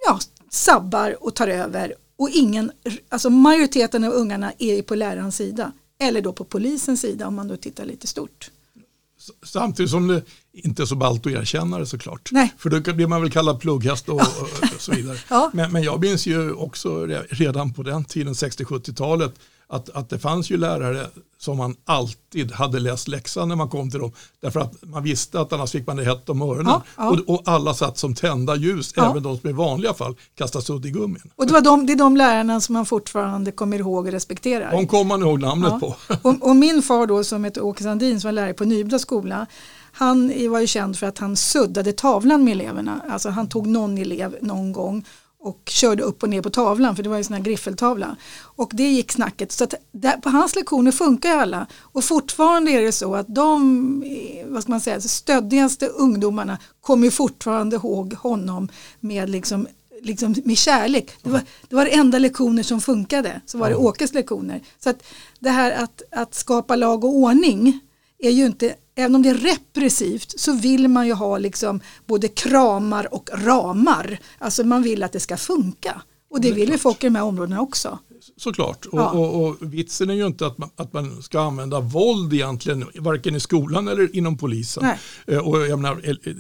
ja, 0.07 0.19
sabbar 0.51 1.25
och 1.25 1.35
tar 1.35 1.49
över 1.49 1.95
och 2.19 2.31
ingen, 2.31 2.73
alltså 3.09 3.31
majoriteten 3.31 4.05
av 4.05 4.13
ungarna 4.13 4.53
är 4.59 4.83
på 4.83 4.95
lärarens 4.95 5.37
sida 5.37 5.73
eller 6.01 6.23
då 6.23 6.33
på 6.33 6.45
polisens 6.45 7.01
sida 7.01 7.27
om 7.27 7.35
man 7.35 7.49
då 7.49 7.57
tittar 7.57 7.85
lite 7.85 8.07
stort. 8.07 8.51
Samtidigt 9.43 9.91
som 9.91 10.09
det 10.09 10.23
inte 10.53 10.83
är 10.83 10.87
så 10.87 10.97
ballt 10.97 11.27
att 11.27 11.33
erkänna 11.33 11.79
det 11.79 11.87
såklart. 11.87 12.29
Nej. 12.33 12.55
För 12.59 12.71
då 12.71 12.93
blir 12.93 13.07
man 13.07 13.23
väl 13.23 13.31
kallad 13.31 13.61
plugghäst 13.61 14.09
och, 14.09 14.21
och, 14.21 14.81
så 14.81 14.93
vidare. 14.93 15.19
ja. 15.29 15.51
men, 15.55 15.73
men 15.73 15.83
jag 15.83 16.01
minns 16.01 16.27
ju 16.27 16.53
också 16.53 17.07
redan 17.31 17.73
på 17.73 17.83
den 17.83 18.05
tiden, 18.05 18.33
60-70-talet, 18.33 19.35
att, 19.69 19.91
att 19.91 20.11
det 20.11 20.19
fanns 20.19 20.51
ju 20.51 20.57
lärare 20.57 21.07
som 21.39 21.57
man 21.57 21.77
alltid 21.85 22.53
hade 22.53 22.81
läst 22.81 23.09
läxan 23.09 23.49
när 23.49 23.57
man 23.57 23.69
kom 23.69 23.91
till 23.91 24.01
dem. 24.01 24.13
Därför 24.41 24.61
att 24.61 24.75
man 24.83 25.03
visste 25.03 25.41
att 25.41 25.53
annars 25.53 25.71
fick 25.71 25.87
man 25.87 25.97
det 25.97 26.05
hett 26.05 26.29
om 26.29 26.43
öronen. 26.43 26.67
Ja, 26.67 26.83
ja. 26.97 27.09
Och, 27.09 27.35
och, 27.35 27.43
alla 27.45 27.75
satt 27.75 27.99
som 27.99 28.15
tända 28.15 28.57
ljus, 28.57 28.93
ja. 28.97 29.11
även 29.11 29.23
de 29.23 29.39
som 29.39 29.51
i 29.51 29.53
vanliga 29.53 29.95
fall 29.95 30.17
kastar 30.35 30.61
sudd 30.61 30.87
i 30.87 30.91
gummin. 30.91 31.31
Och 31.37 31.47
det, 31.47 31.53
var 31.53 31.61
de, 31.61 31.87
det 31.87 31.93
är 31.93 31.97
de 31.97 32.17
lärarna 32.17 32.61
som 32.61 32.73
man 32.73 32.87
fortfarande 32.87 33.53
kommer 33.53 33.79
ihåg 33.79 34.07
och 34.07 34.13
respekterar. 34.13 34.73
De 34.73 34.87
kommer 34.87 35.05
man 35.05 35.21
ihåg 35.21 35.41
namnet 35.41 35.81
på. 35.81 35.97
och, 36.23 36.49
och, 36.49 36.57
min 36.57 36.83
far 36.83 37.07
då 37.07 37.25
som 37.25 37.45
heter 37.45 37.65
Åke 37.65 37.83
Sandin 37.83 38.21
som 38.21 38.29
var 38.29 38.33
lärare 38.33 38.55
på 38.55 38.65
Nybda 38.65 38.99
skola 38.99 39.47
han 39.93 40.51
var 40.51 40.61
ju 40.61 40.67
känd 40.67 40.99
för 40.99 41.07
att 41.07 41.19
han 41.19 41.37
suddade 41.37 41.93
tavlan 41.93 42.45
med 42.45 42.53
eleverna. 42.53 43.01
Alltså 43.09 43.29
han 43.29 43.49
tog 43.49 43.67
någon 43.67 43.99
elev 43.99 44.37
någon 44.41 44.73
gång 44.73 45.05
och 45.40 45.62
körde 45.66 46.03
upp 46.03 46.22
och 46.22 46.29
ner 46.29 46.42
på 46.42 46.51
tavlan 46.51 46.96
för 46.96 47.03
det 47.03 47.09
var 47.09 47.16
en 47.16 47.24
sån 47.24 47.37
här 47.37 47.42
griffeltavla. 47.42 48.16
Och 48.40 48.70
det 48.74 48.88
gick 48.88 49.12
snacket. 49.12 49.53
Så 49.53 49.64
att 49.64 49.74
där, 49.92 50.16
på 50.16 50.29
hans 50.31 50.55
lektioner 50.55 50.92
funkar 50.92 51.37
alla. 51.37 51.66
Och 51.81 52.05
fortfarande 52.05 52.70
är 52.70 52.83
det 52.83 52.92
så 52.92 53.14
att 53.14 53.27
de 53.29 54.05
vad 54.46 54.62
ska 54.62 54.72
man 54.72 54.81
säga, 54.81 55.01
stöddigaste 55.01 55.87
ungdomarna 55.87 56.59
kommer 56.81 57.11
fortfarande 57.11 57.77
ihåg 57.77 58.14
honom 58.14 58.68
med 59.01 59.31
liksom 59.31 59.66
Liksom 60.03 60.35
med 60.44 60.59
kärlek. 60.59 61.11
Det 61.22 61.31
var, 61.31 61.40
det 61.68 61.77
var 61.77 61.85
det 61.85 61.90
enda 61.90 62.18
lektioner 62.18 62.62
som 62.62 62.81
funkade. 62.81 63.40
Så 63.46 63.59
var 63.59 63.70
det 63.70 63.77
Åkes 63.77 64.14
lektioner. 64.14 64.61
Så 64.79 64.90
att 64.90 65.03
det 65.38 65.51
här 65.51 65.83
att, 65.85 66.03
att 66.11 66.35
skapa 66.35 66.77
lag 66.77 67.05
och 67.05 67.14
ordning 67.14 67.81
är 68.18 68.31
ju 68.31 68.46
inte 68.46 68.74
även 68.99 69.15
om 69.15 69.23
det 69.23 69.29
är 69.29 69.35
repressivt 69.35 70.41
så 70.41 70.53
vill 70.53 70.89
man 70.89 71.07
ju 71.07 71.13
ha 71.13 71.39
liksom 71.39 71.81
både 72.07 72.29
kramar 72.29 73.15
och 73.15 73.31
ramar. 73.33 74.19
Alltså 74.39 74.65
man 74.65 74.83
vill 74.83 75.03
att 75.03 75.13
det 75.13 75.21
ska 75.21 75.37
funka. 75.37 76.03
Och 76.31 76.41
det, 76.41 76.49
det 76.49 76.55
vill 76.55 76.71
ju 76.71 76.79
folk 76.79 77.05
i 77.05 77.07
de 77.07 77.15
här 77.15 77.23
områdena 77.23 77.61
också. 77.61 77.99
Såklart. 78.37 78.87
Och, 78.87 78.99
ja. 78.99 79.11
och, 79.11 79.45
och, 79.45 79.57
vitsen 79.61 80.11
är 80.11 80.15
ju 80.15 80.27
inte 80.27 80.47
att 80.47 80.59
man, 80.59 80.71
att 80.77 80.93
man 80.93 81.23
ska 81.23 81.41
använda 81.41 81.81
våld 81.81 82.33
egentligen, 82.33 82.85
varken 82.95 83.37
i 83.37 83.41
skolan 83.41 83.89
eller 83.89 84.17
inom 84.17 84.39
polisen. 84.39 84.83
Nej. 84.83 84.99
Eh, 85.37 85.49
och 85.49 85.67
jag 85.67 85.79
menar, 85.79 86.01
eh, 86.05 86.35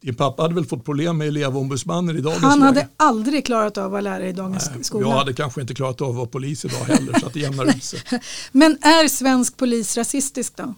din 0.00 0.14
pappa 0.14 0.42
hade 0.42 0.54
väl 0.54 0.66
fått 0.66 0.84
problem 0.84 1.18
med 1.18 1.28
elevombudsmannen 1.28 2.16
i 2.16 2.20
dagens 2.20 2.42
Han 2.42 2.62
hade 2.62 2.80
läge. 2.80 2.88
aldrig 2.96 3.46
klarat 3.46 3.78
av 3.78 3.84
att 3.84 3.90
vara 3.90 4.00
lärare 4.00 4.28
i 4.28 4.32
dagens 4.32 4.70
Nej, 4.74 4.84
skola. 4.84 5.08
Jag 5.08 5.16
hade 5.16 5.32
kanske 5.32 5.60
inte 5.60 5.74
klarat 5.74 6.00
av 6.00 6.10
att 6.10 6.16
vara 6.16 6.26
polis 6.26 6.64
idag 6.64 6.84
heller 6.84 7.18
så 7.20 7.26
att 7.26 7.32
det 7.32 7.40
jämnar 7.40 7.76
ut 7.76 7.84
sig. 7.84 8.00
Men 8.52 8.72
är 8.80 9.08
svensk 9.08 9.56
polis 9.56 9.96
rasistisk 9.96 10.56
då? 10.56 10.74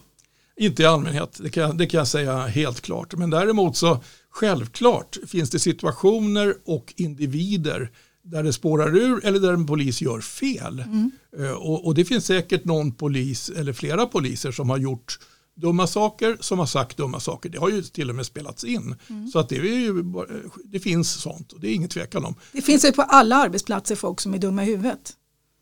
Inte 0.59 0.83
i 0.83 0.85
allmänhet, 0.85 1.39
det 1.43 1.49
kan, 1.49 1.77
det 1.77 1.85
kan 1.85 1.97
jag 1.97 2.07
säga 2.07 2.47
helt 2.47 2.81
klart. 2.81 3.13
Men 3.13 3.29
däremot 3.29 3.77
så 3.77 4.03
självklart 4.29 5.17
finns 5.27 5.49
det 5.49 5.59
situationer 5.59 6.55
och 6.65 6.93
individer 6.97 7.91
där 8.23 8.43
det 8.43 8.53
spårar 8.53 8.97
ur 8.97 9.25
eller 9.25 9.39
där 9.39 9.53
en 9.53 9.67
polis 9.67 10.01
gör 10.01 10.21
fel. 10.21 10.79
Mm. 10.79 11.11
Eh, 11.37 11.51
och, 11.51 11.85
och, 11.85 11.95
det 11.95 12.05
finns 12.05 12.25
säkert 12.25 12.65
någon 12.65 12.91
polis 12.91 13.49
eller 13.49 13.73
flera 13.73 14.05
poliser 14.05 14.51
som 14.51 14.69
har 14.69 14.77
gjort 14.77 15.19
dumma 15.55 15.87
saker, 15.87 16.37
som 16.39 16.59
har 16.59 16.65
sagt 16.65 16.97
dumma 16.97 17.19
saker. 17.19 17.49
Det 17.49 17.57
har 17.57 17.69
ju 17.69 17.81
till 17.81 18.09
och 18.09 18.15
med 18.15 18.25
spelats 18.25 18.63
in. 18.63 18.95
Mm. 19.09 19.27
Så 19.27 19.39
att 19.39 19.49
det, 19.49 19.55
ju, 19.55 20.03
det 20.63 20.79
finns 20.79 21.21
sånt 21.21 21.51
och 21.51 21.59
det 21.59 21.67
är 21.67 21.73
inget 21.73 21.91
tvekan 21.91 22.25
om. 22.25 22.35
Det 22.51 22.61
finns 22.61 22.85
ju 22.85 22.91
på 22.91 23.01
alla 23.01 23.35
arbetsplatser 23.35 23.95
folk 23.95 24.21
som 24.21 24.33
är 24.33 24.37
dumma 24.37 24.63
i 24.63 24.65
huvudet. 24.65 25.13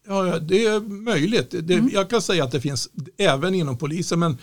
Ja, 0.08 0.40
det 0.40 0.66
är 0.66 0.80
möjligt. 0.80 1.52
Det, 1.52 1.74
mm. 1.74 1.90
Jag 1.94 2.10
kan 2.10 2.22
säga 2.22 2.44
att 2.44 2.52
det 2.52 2.62
finns 2.62 2.90
även 3.18 3.54
inom 3.56 3.78
polisen 3.78 4.20
men 4.20 4.38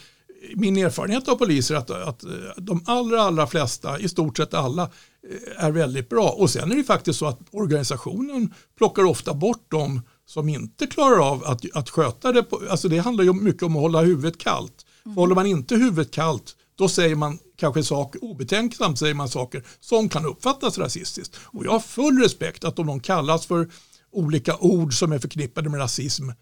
min 0.56 0.76
erfarenhet 0.76 1.28
av 1.28 1.36
poliser 1.36 1.74
är 1.74 1.78
att, 1.78 1.90
att 1.90 2.24
de 2.56 2.84
allra, 2.86 3.22
allra 3.22 3.46
flesta, 3.46 3.98
i 3.98 4.08
stort 4.08 4.36
sett 4.36 4.54
alla, 4.54 4.82
eh, 4.82 5.64
är 5.64 5.70
väldigt 5.70 6.08
bra. 6.08 6.28
Och 6.28 6.50
sen 6.50 6.72
är 6.72 6.76
det 6.76 6.84
faktiskt 6.84 7.18
så 7.18 7.26
att 7.26 7.40
organisationen 7.50 8.54
plockar 8.78 9.04
ofta 9.04 9.34
bort 9.34 9.70
dem 9.70 10.02
som 10.26 10.48
inte 10.48 10.86
klarar 10.86 11.30
av 11.30 11.44
att, 11.44 11.64
att 11.74 11.90
sköta 11.90 12.32
det. 12.32 12.42
På, 12.42 12.60
alltså 12.70 12.88
det 12.88 12.98
handlar 12.98 13.24
ju 13.24 13.32
mycket 13.32 13.62
om 13.62 13.76
att 13.76 13.82
hålla 13.82 14.00
huvudet 14.00 14.38
kallt. 14.38 14.86
Mm. 15.04 15.16
håller 15.16 15.34
man 15.34 15.46
inte 15.46 15.74
huvudet 15.74 16.10
kallt 16.10 16.56
då 16.76 16.88
säger 16.88 17.14
man 17.14 17.38
kanske 17.56 17.82
saker, 17.82 18.24
obetänksamt 18.24 18.98
säger 18.98 19.14
man 19.14 19.28
saker 19.28 19.64
som 19.80 20.08
kan 20.08 20.26
uppfattas 20.26 20.78
rasistiskt. 20.78 21.36
Och 21.44 21.64
jag 21.64 21.70
har 21.70 21.80
full 21.80 22.18
respekt 22.22 22.64
att 22.64 22.78
om 22.78 22.86
de 22.86 23.00
kallas 23.00 23.46
för 23.46 23.70
olika 24.12 24.56
ord 24.56 24.98
som 24.98 25.12
är 25.12 25.18
förknippade 25.18 25.70
med 25.70 25.80
rasism 25.80 26.30
Eh, 26.30 26.34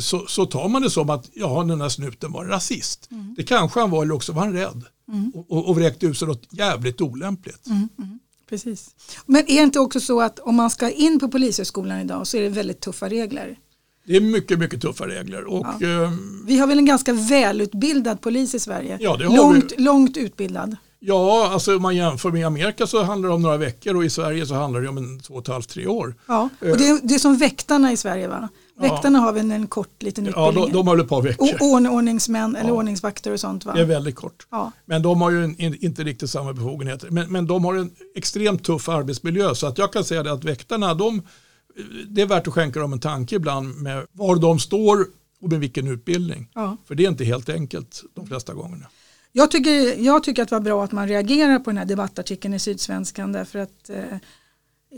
så, 0.00 0.26
så 0.26 0.46
tar 0.46 0.68
man 0.68 0.82
det 0.82 0.90
som 0.90 1.10
att 1.10 1.30
ja, 1.34 1.64
den 1.64 1.80
här 1.80 1.88
snuten 1.88 2.32
var 2.32 2.44
rasist. 2.44 3.08
Mm. 3.10 3.34
Det 3.36 3.42
kanske 3.42 3.80
han 3.80 3.90
var 3.90 4.02
eller 4.02 4.14
också 4.14 4.32
var 4.32 4.42
han 4.42 4.52
rädd 4.52 4.84
mm. 5.12 5.32
och, 5.48 5.68
och 5.68 5.76
vräkte 5.76 6.06
ut 6.06 6.18
sig 6.18 6.28
något 6.28 6.46
jävligt 6.50 7.00
olämpligt. 7.00 7.66
Mm. 7.66 7.88
mm. 7.98 8.18
Precis. 8.48 8.90
Men 9.26 9.42
är 9.42 9.56
det 9.56 9.62
inte 9.62 9.80
också 9.80 10.00
så 10.00 10.20
att 10.20 10.38
om 10.38 10.54
man 10.54 10.70
ska 10.70 10.90
in 10.90 11.18
på 11.18 11.28
polishögskolan 11.28 12.00
idag 12.00 12.26
så 12.26 12.36
är 12.36 12.42
det 12.42 12.48
väldigt 12.48 12.80
tuffa 12.80 13.08
regler? 13.08 13.58
Det 14.06 14.16
är 14.16 14.20
mycket, 14.20 14.58
mycket 14.58 14.80
tuffa 14.80 15.08
regler. 15.08 15.44
Och, 15.44 15.66
ja. 15.80 16.02
eh, 16.02 16.12
vi 16.46 16.58
har 16.58 16.66
väl 16.66 16.78
en 16.78 16.84
ganska 16.84 17.12
välutbildad 17.12 18.20
polis 18.20 18.54
i 18.54 18.60
Sverige? 18.60 18.98
Ja, 19.00 19.16
det 19.16 19.26
har 19.26 19.36
långt, 19.36 19.72
vi. 19.76 19.82
långt 19.82 20.16
utbildad. 20.16 20.76
Ja, 20.98 21.48
alltså 21.52 21.76
om 21.76 21.82
man 21.82 21.96
jämför 21.96 22.30
med 22.30 22.46
Amerika 22.46 22.86
så 22.86 23.02
handlar 23.02 23.28
det 23.28 23.34
om 23.34 23.42
några 23.42 23.56
veckor 23.56 23.96
och 23.96 24.04
i 24.04 24.10
Sverige 24.10 24.46
så 24.46 24.54
handlar 24.54 24.80
det 24.80 24.88
om 24.88 24.98
en 24.98 25.20
två 25.20 25.34
och 25.34 25.40
ett 25.40 25.48
halvt, 25.48 25.68
tre 25.68 25.86
år. 25.86 26.14
Ja, 26.26 26.48
och 26.60 26.78
det 26.78 26.88
är, 26.88 27.00
det 27.02 27.14
är 27.14 27.18
som 27.18 27.36
väktarna 27.36 27.92
i 27.92 27.96
Sverige 27.96 28.28
va? 28.28 28.48
Väktarna 28.78 29.18
ja. 29.18 29.22
har 29.22 29.32
väl 29.32 29.50
en 29.50 29.66
kort 29.66 30.02
liten 30.02 30.26
utbildning? 30.26 30.54
Ja, 30.54 30.66
de, 30.66 30.72
de 30.72 30.88
har 30.88 30.98
ett 30.98 31.08
par 31.08 31.22
veckor. 31.22 31.48
Och 31.60 31.92
ordningsmän 31.92 32.56
eller 32.56 32.70
ordningsvakter 32.70 33.32
och 33.32 33.40
sånt 33.40 33.64
va? 33.64 33.72
Det 33.72 33.80
är 33.80 33.84
väldigt 33.84 34.16
kort. 34.16 34.46
Ja. 34.50 34.72
Men 34.84 35.02
de 35.02 35.20
har 35.20 35.30
ju 35.30 35.44
en, 35.44 35.84
inte 35.84 36.04
riktigt 36.04 36.30
samma 36.30 36.52
befogenheter. 36.52 37.10
Men, 37.10 37.32
men 37.32 37.46
de 37.46 37.64
har 37.64 37.74
en 37.74 37.90
extremt 38.14 38.64
tuff 38.64 38.88
arbetsmiljö 38.88 39.54
så 39.54 39.66
att 39.66 39.78
jag 39.78 39.92
kan 39.92 40.04
säga 40.04 40.22
det 40.22 40.32
att 40.32 40.44
väktarna, 40.44 40.94
de, 40.94 41.22
det 42.08 42.22
är 42.22 42.26
värt 42.26 42.46
att 42.46 42.54
skänka 42.54 42.80
dem 42.80 42.92
en 42.92 43.00
tanke 43.00 43.36
ibland 43.36 43.82
med 43.82 44.06
var 44.12 44.36
de 44.36 44.58
står 44.58 45.06
och 45.40 45.50
med 45.50 45.60
vilken 45.60 45.86
utbildning. 45.86 46.48
Ja. 46.54 46.76
För 46.84 46.94
det 46.94 47.04
är 47.04 47.08
inte 47.08 47.24
helt 47.24 47.48
enkelt 47.48 48.02
de 48.14 48.26
flesta 48.26 48.54
gångerna. 48.54 48.86
Jag 49.32 49.50
tycker, 49.50 49.98
jag 50.04 50.22
tycker 50.22 50.42
att 50.42 50.48
det 50.48 50.54
var 50.54 50.60
bra 50.60 50.84
att 50.84 50.92
man 50.92 51.08
reagerar 51.08 51.58
på 51.58 51.70
den 51.70 51.78
här 51.78 51.84
debattartikeln 51.84 52.54
i 52.54 52.58
Sydsvenskan 52.58 53.32
därför 53.32 53.58
att 53.58 53.90
eh, 53.90 53.98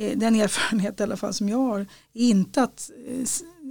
eh 0.01 0.19
den 0.19 0.35
erfarenhet 0.35 1.01
i 1.01 1.03
alla 1.03 1.17
fall 1.17 1.35
som 1.35 1.49
jag 1.49 1.59
har 1.59 1.81
är 2.15 2.29
inte 2.29 2.63
att 2.63 2.91
eh, 3.09 3.25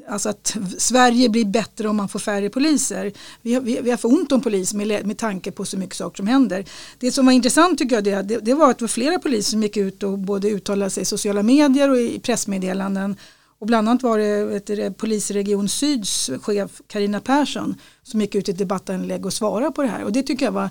alltså 0.08 0.30
att 0.30 0.58
Sverige 0.78 1.30
blir 1.30 1.46
bättre 1.46 1.90
om 1.90 1.98
man 1.98 2.10
får 2.10 2.20
färre 2.20 2.50
poliser. 2.50 3.14
Vi 3.42 3.54
har, 3.54 3.62
vi, 3.62 3.82
vi 3.82 3.90
har 3.90 3.98
för 3.98 4.08
ont 4.08 4.32
om 4.32 4.42
polis 4.42 4.74
med, 4.74 5.08
med 5.08 5.18
tanke 5.18 5.52
på 5.52 5.66
så 5.66 5.78
mycket 5.78 5.96
saker 5.96 6.18
som 6.18 6.28
händer. 6.28 6.66
Det 7.00 7.12
som 7.12 7.26
var 7.26 7.34
intressant 7.34 7.80
tycker 7.80 7.96
jag 7.96 8.04
det, 8.04 8.22
det, 8.22 8.38
det 8.38 8.54
var 8.54 8.72
att 8.72 8.78
det 8.78 8.84
var 8.84 8.88
flera 8.88 9.20
poliser 9.20 9.52
som 9.52 9.64
gick 9.64 9.78
ut 9.78 10.04
och 10.04 10.20
både 10.20 10.50
uttalade 10.50 10.92
sig 10.92 11.02
i 11.02 11.06
sociala 11.06 11.44
medier 11.44 11.90
och 11.90 11.98
i 11.98 12.20
pressmeddelanden. 12.20 13.16
Och 13.60 13.68
bland 13.68 13.90
annat 13.90 14.04
var 14.04 14.18
det, 14.18 14.46
vet 14.46 14.98
polisregion 14.98 15.70
Syds 15.70 16.30
chef 16.42 16.82
Karina 16.88 17.20
Persson 17.20 17.76
som 18.04 18.22
gick 18.22 18.36
ut 18.36 18.50
i 18.50 18.52
ett 18.52 18.58
debattinlägg 18.58 19.26
och 19.26 19.34
svarade 19.34 19.72
på 19.72 19.82
det 19.82 19.88
här. 19.88 20.04
Och 20.04 20.12
det 20.12 20.24
tycker 20.24 20.46
jag 20.46 20.52
var 20.52 20.70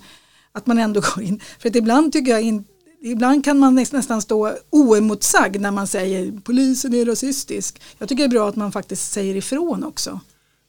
att 0.53 0.67
man 0.67 0.79
ändå 0.79 1.01
går 1.15 1.25
in, 1.25 1.41
för 1.59 1.69
att 1.69 1.77
ibland 1.77 2.13
tycker 2.13 2.33
jag 2.33 2.43
in, 2.43 2.65
ibland 3.11 3.45
kan 3.45 3.59
man 3.59 3.75
nästan 3.75 4.23
stå 4.23 4.53
oemotsagd 4.71 5.61
när 5.61 5.71
man 5.71 5.87
säger 5.87 6.41
polisen 6.45 6.95
är 6.95 7.05
rasistisk. 7.05 7.81
Jag 7.99 8.09
tycker 8.09 8.23
det 8.23 8.27
är 8.27 8.39
bra 8.39 8.49
att 8.49 8.57
man 8.57 8.73
faktiskt 8.73 9.13
säger 9.13 9.35
ifrån 9.35 9.85
också. 9.85 10.21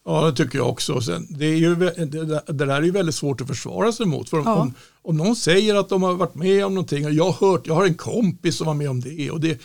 Ja, 0.05 0.25
det 0.25 0.43
tycker 0.43 0.57
jag 0.57 0.69
också. 0.69 1.01
Sen, 1.01 1.27
det, 1.29 1.45
är 1.45 1.55
ju, 1.55 1.75
det, 1.75 2.43
det 2.47 2.65
där 2.65 2.67
är 2.67 2.81
ju 2.81 2.91
väldigt 2.91 3.15
svårt 3.15 3.41
att 3.41 3.47
försvara 3.47 3.91
sig 3.91 4.05
mot. 4.05 4.29
För 4.29 4.37
om, 4.37 4.43
ja. 4.45 4.55
om, 4.55 4.73
om, 5.01 5.17
någon 5.17 5.35
säger 5.35 5.75
att 5.75 5.89
de 5.89 6.03
har 6.03 6.13
varit 6.13 6.35
med 6.35 6.65
om 6.65 6.73
någonting 6.73 7.05
och 7.05 7.11
jag 7.11 7.31
har 7.31 7.47
hört, 7.47 7.67
jag 7.67 7.75
har 7.75 7.85
en 7.85 7.95
kompis 7.95 8.57
som 8.57 8.67
var 8.67 8.73
med 8.73 8.89
om 8.89 9.01
det 9.01 9.31
och 9.31 9.39
det, 9.39 9.61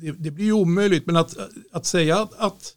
det, 0.00 0.10
det 0.10 0.30
blir 0.30 0.44
ju 0.44 0.52
omöjligt. 0.52 1.06
Men 1.06 1.16
att, 1.16 1.36
att 1.72 1.86
säga 1.86 2.18
att, 2.18 2.34
att 2.38 2.74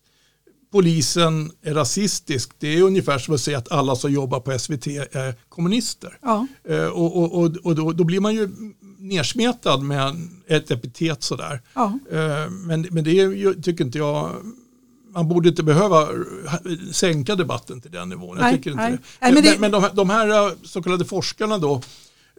polisen 0.74 1.52
är 1.62 1.74
rasistisk, 1.74 2.52
det 2.60 2.68
är 2.68 2.82
ungefär 2.82 3.18
som 3.18 3.34
att 3.34 3.42
säga 3.42 3.58
att 3.58 3.72
alla 3.72 3.96
som 3.96 4.12
jobbar 4.12 4.40
på 4.40 4.60
SVT 4.60 4.88
är 4.88 5.36
kommunister. 5.50 6.18
Ja. 6.22 6.48
Eh, 6.70 6.86
och, 6.86 7.18
och, 7.18 7.40
och, 7.40 7.52
och 7.64 7.76
då, 7.76 7.92
då, 7.92 8.04
blir 8.04 8.20
man 8.20 8.36
ju 8.36 8.50
nersmetad 9.04 9.82
med 9.82 10.16
ett 10.48 10.72
epitet 10.72 11.24
sådär. 11.24 11.62
Ja. 11.74 12.00
Eh, 12.12 12.50
Men, 12.52 12.88
men 12.92 13.04
det 13.04 13.20
är 13.20 13.62
tycker 13.62 13.84
inte 13.86 13.98
jag, 13.98 14.30
man 15.14 15.28
borde 15.28 15.50
inte 15.50 15.64
behöva 15.64 16.08
sänka 16.92 17.36
debatten 17.36 17.82
till 17.82 17.92
den 17.92 18.10
nivån. 18.10 18.38
Jag 18.42 18.52
tycker 18.54 18.72
inte 18.72 18.84
nej. 18.84 18.92
det. 18.92 18.98
Nej, 19.22 19.34
Men, 19.34 19.44
det- 19.44 19.60
men 19.60 19.72
de, 19.72 19.90
de 19.94 20.10
här 20.10 20.48
eh, 20.48 20.54
så 20.64 20.84
kallade 20.84 21.06
forskarna 21.06 21.58
då, 21.58 21.82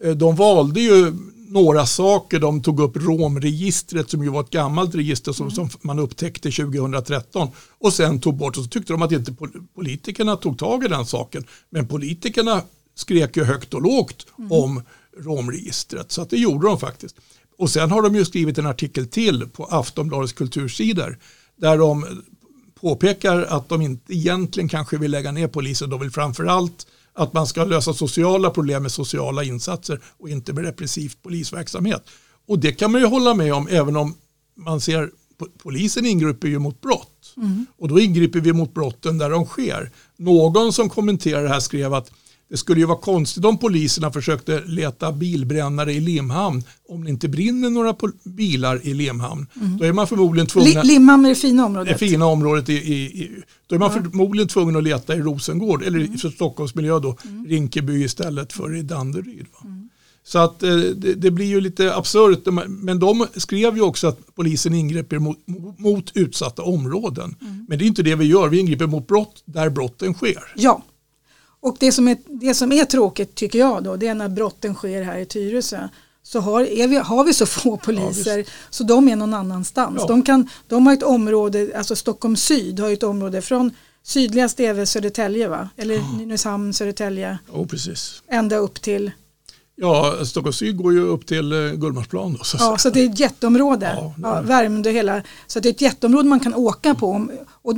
eh, 0.05 0.11
de 0.11 0.37
valde 0.37 0.81
ju 0.81 1.13
några 1.49 1.87
saker. 1.87 2.41
De 2.41 2.63
tog 2.63 2.81
upp 2.81 2.97
romregistret 2.97 4.11
som 4.11 4.23
ju 4.25 4.29
var 4.31 4.41
ett 4.41 4.51
gammalt 4.51 4.95
register 4.95 5.33
som, 5.33 5.47
Mm. 5.47 5.55
som 5.55 5.69
man 5.83 5.99
upptäckte 5.99 6.51
2013 6.51 7.49
och 7.79 7.93
sen 7.93 8.21
tog 8.21 8.37
bort 8.37 8.57
och 8.57 8.63
så 8.65 8.69
tyckte 8.71 8.93
de 8.93 9.03
att 9.03 9.13
inte 9.13 9.33
pol- 9.33 9.67
politikerna 9.75 10.37
tog 10.37 10.59
tag 10.59 10.85
i 10.85 10.89
den 10.89 11.07
saken. 11.07 11.45
Men 11.71 11.89
politikerna 11.89 12.63
skrek 12.97 13.37
ju 13.37 13.45
högt 13.45 13.75
och 13.75 13.83
lågt 13.83 14.27
Mm. 14.39 14.53
om 14.53 14.83
romregistret 15.19 16.13
så 16.13 16.23
att 16.23 16.31
det 16.31 16.37
gjorde 16.37 16.67
de 16.67 16.79
faktiskt. 16.79 17.17
Och 17.59 17.71
sen 17.71 17.91
har 17.91 18.03
de 18.03 18.15
ju 18.15 18.25
skrivit 18.25 18.59
en 18.59 18.67
artikel 18.67 19.07
till 19.07 19.49
på 19.49 19.65
Aftonbladets 19.65 20.33
kultursidor 20.33 21.19
där 21.57 21.79
de 21.79 22.07
påpekar 22.81 23.43
att 23.43 23.69
de 23.69 23.83
inte 23.83 24.15
egentligen 24.15 24.69
kanske 24.69 24.99
vill 24.99 25.11
lägga 25.11 25.33
ner 25.33 25.49
polisen. 25.49 25.91
De 25.91 26.01
vill 26.01 26.11
framförallt 26.11 26.87
att 27.13 27.33
man 27.33 27.47
ska 27.47 27.65
lösa 27.65 27.95
sociala 27.95 28.51
problem 28.51 28.83
med 28.83 28.93
sociala 28.93 29.45
insatser 29.45 30.01
och 30.19 30.29
inte 30.29 30.53
med 30.53 30.65
repressivt 30.65 31.23
polisverksamhet. 31.23 32.03
Och 32.47 32.59
det 32.59 32.73
kan 32.73 32.93
man 32.93 33.01
ju 33.01 33.07
hålla 33.07 33.35
med 33.35 33.55
om 33.55 33.69
även 33.69 33.97
om 33.97 34.15
man 34.57 34.81
ser 34.81 35.11
po- 35.39 35.51
polisen 35.63 36.07
ingriper 36.07 36.49
ju 36.49 36.59
mot 36.59 36.81
brott. 36.81 37.35
Och 37.79 37.89
då 37.89 38.01
ingriper 38.01 38.41
vi 38.41 38.53
mot 38.53 38.75
brotten 38.75 39.19
där 39.19 39.31
de 39.31 39.47
sker. 39.47 39.91
Någon 40.17 40.73
som 40.73 40.89
kommenterar 40.89 41.43
det 41.43 41.49
här 41.49 41.61
skrev 41.61 41.95
att 41.95 42.11
det 42.55 42.59
skulle 42.59 42.81
ju 42.81 42.87
vara 42.87 42.99
konstigt 42.99 43.45
om 43.45 43.59
poliserna 43.59 44.13
försökte 44.13 44.63
leta 44.67 45.13
bilbrännare 45.13 45.93
i 45.93 46.01
Limhamn 46.01 46.63
om 46.89 47.05
det 47.05 47.11
inte 47.11 47.29
brinner 47.29 47.71
några 47.71 47.95
bilar 48.25 48.81
i 48.87 48.95
Limhamn. 48.95 49.47
Då 49.79 49.85
är 49.85 49.93
man 49.93 50.07
förmodligen 50.07 50.47
tvungna... 50.47 50.83
Li- 50.83 50.89
Limhamn 50.93 51.25
är 51.25 51.29
det 51.29 51.35
fina 51.35 51.63
Det 51.63 51.67
området. 51.67 51.99
fina 51.99 52.27
området 52.27 52.69
i, 52.69 52.73
i, 52.73 52.95
i 53.23 53.31
då 53.67 53.75
är 53.75 53.79
man 53.79 53.93
förmodligen 53.93 54.49
tvungen 54.49 54.77
att 54.77 54.83
leta 54.83 55.15
i 55.15 55.19
Rosengård 55.19 55.83
eller 55.83 55.99
Mm. 56.01 56.19
för 56.19 56.29
Stockholmsmiljö 56.31 56.99
då, 57.01 57.17
Rinkeby 57.49 58.05
istället 58.05 58.53
för 58.53 58.77
i 58.77 58.83
Danderyd. 58.83 59.47
Va? 59.53 59.71
Så 60.27 60.39
att 60.39 60.63
eh, 60.63 60.77
det, 60.77 61.15
det 61.15 61.31
blir 61.31 61.47
ju 61.47 61.61
lite 61.61 61.95
absurt. 61.97 62.41
Men 62.69 62.99
de 62.99 63.27
skrev 63.37 63.77
ju 63.77 63.83
också 63.83 64.07
att 64.07 64.19
polisen 64.35 64.75
ingriper 64.75 65.19
mot, 65.19 65.39
mot 65.79 66.11
utsatta 66.15 66.63
områden. 66.63 67.37
Mm. 67.41 67.67
Men 67.69 67.79
det 67.79 67.85
är 67.85 67.87
inte 67.87 68.03
det 68.03 68.15
vi 68.15 68.25
gör, 68.25 68.49
vi 68.49 68.59
ingriper 68.59 68.87
mot 68.87 69.07
brott 69.07 69.43
där 69.45 69.71
brotten 69.71 70.15
sker. 70.15 70.43
Ja. 70.57 70.83
Och 71.65 71.77
det 71.81 71.93
som, 71.93 72.09
är, 72.09 72.17
det 72.27 72.55
som 72.55 72.73
är 72.73 72.85
tråkigt 72.85 73.35
tycker 73.35 73.59
jag 73.59 73.85
då, 73.85 73.97
det 73.97 74.07
är 74.07 74.15
när 74.15 74.29
brotten 74.29 74.75
sker 74.75 75.03
här 75.03 75.19
i 75.19 75.27
Tyresö. 75.27 75.89
Så 76.23 76.41
har, 76.41 76.87
vi, 76.89 76.97
har 76.97 77.25
vi 77.25 77.35
så 77.35 77.47
få 77.47 77.77
poliser 77.77 78.45
så 78.71 78.85
de 78.85 79.09
är 79.09 79.17
någon 79.17 79.35
annanstans. 79.35 79.97
Ja. 79.99 80.07
De, 80.07 80.23
kan, 80.23 80.49
de 80.69 80.87
har 80.87 80.95
ett 80.95 81.03
område, 81.03 81.71
alltså 81.77 81.97
Stockholm 81.97 82.37
syd 82.37 82.81
har 82.81 82.91
ett 82.91 83.03
område 83.03 83.43
från 83.43 83.71
sydligast 84.03 84.61
är 84.61 84.73
väl 84.73 84.87
Södertälje 84.87 85.49
va? 85.49 85.69
Eller 85.77 86.19
Nynäshamn, 86.19 86.75
Södertälje, 86.75 87.39
Oh, 87.53 87.67
precis. 87.67 88.23
ända 88.29 88.57
upp 88.57 88.83
till, 88.83 89.11
Ja, 89.77 90.15
Stockholm 90.27 90.53
syd 90.53 90.77
går 90.77 90.93
ju 90.93 91.01
upp 91.01 91.27
till 91.27 91.53
eh, 91.53 91.73
Gullmarsplan. 91.73 92.35
Då, 92.39 92.45
så 92.45 92.57
ja 92.61 92.79
så 92.79 92.91
det 92.91 93.01
är 93.01 93.11
ett 93.11 93.21
jätteområde. 93.21 93.95
Ja, 93.97 94.15
Ja. 94.23 94.41
Värmdö 94.41 94.91
hela, 94.91 95.23
så 95.47 95.61
det 95.61 95.69
är 95.69 95.71
ett 95.73 95.81
jätteområde 95.81 96.29
man 96.29 96.41
kan 96.41 96.55
åka 96.55 96.95
på. 96.95 97.29
Och 97.63 97.75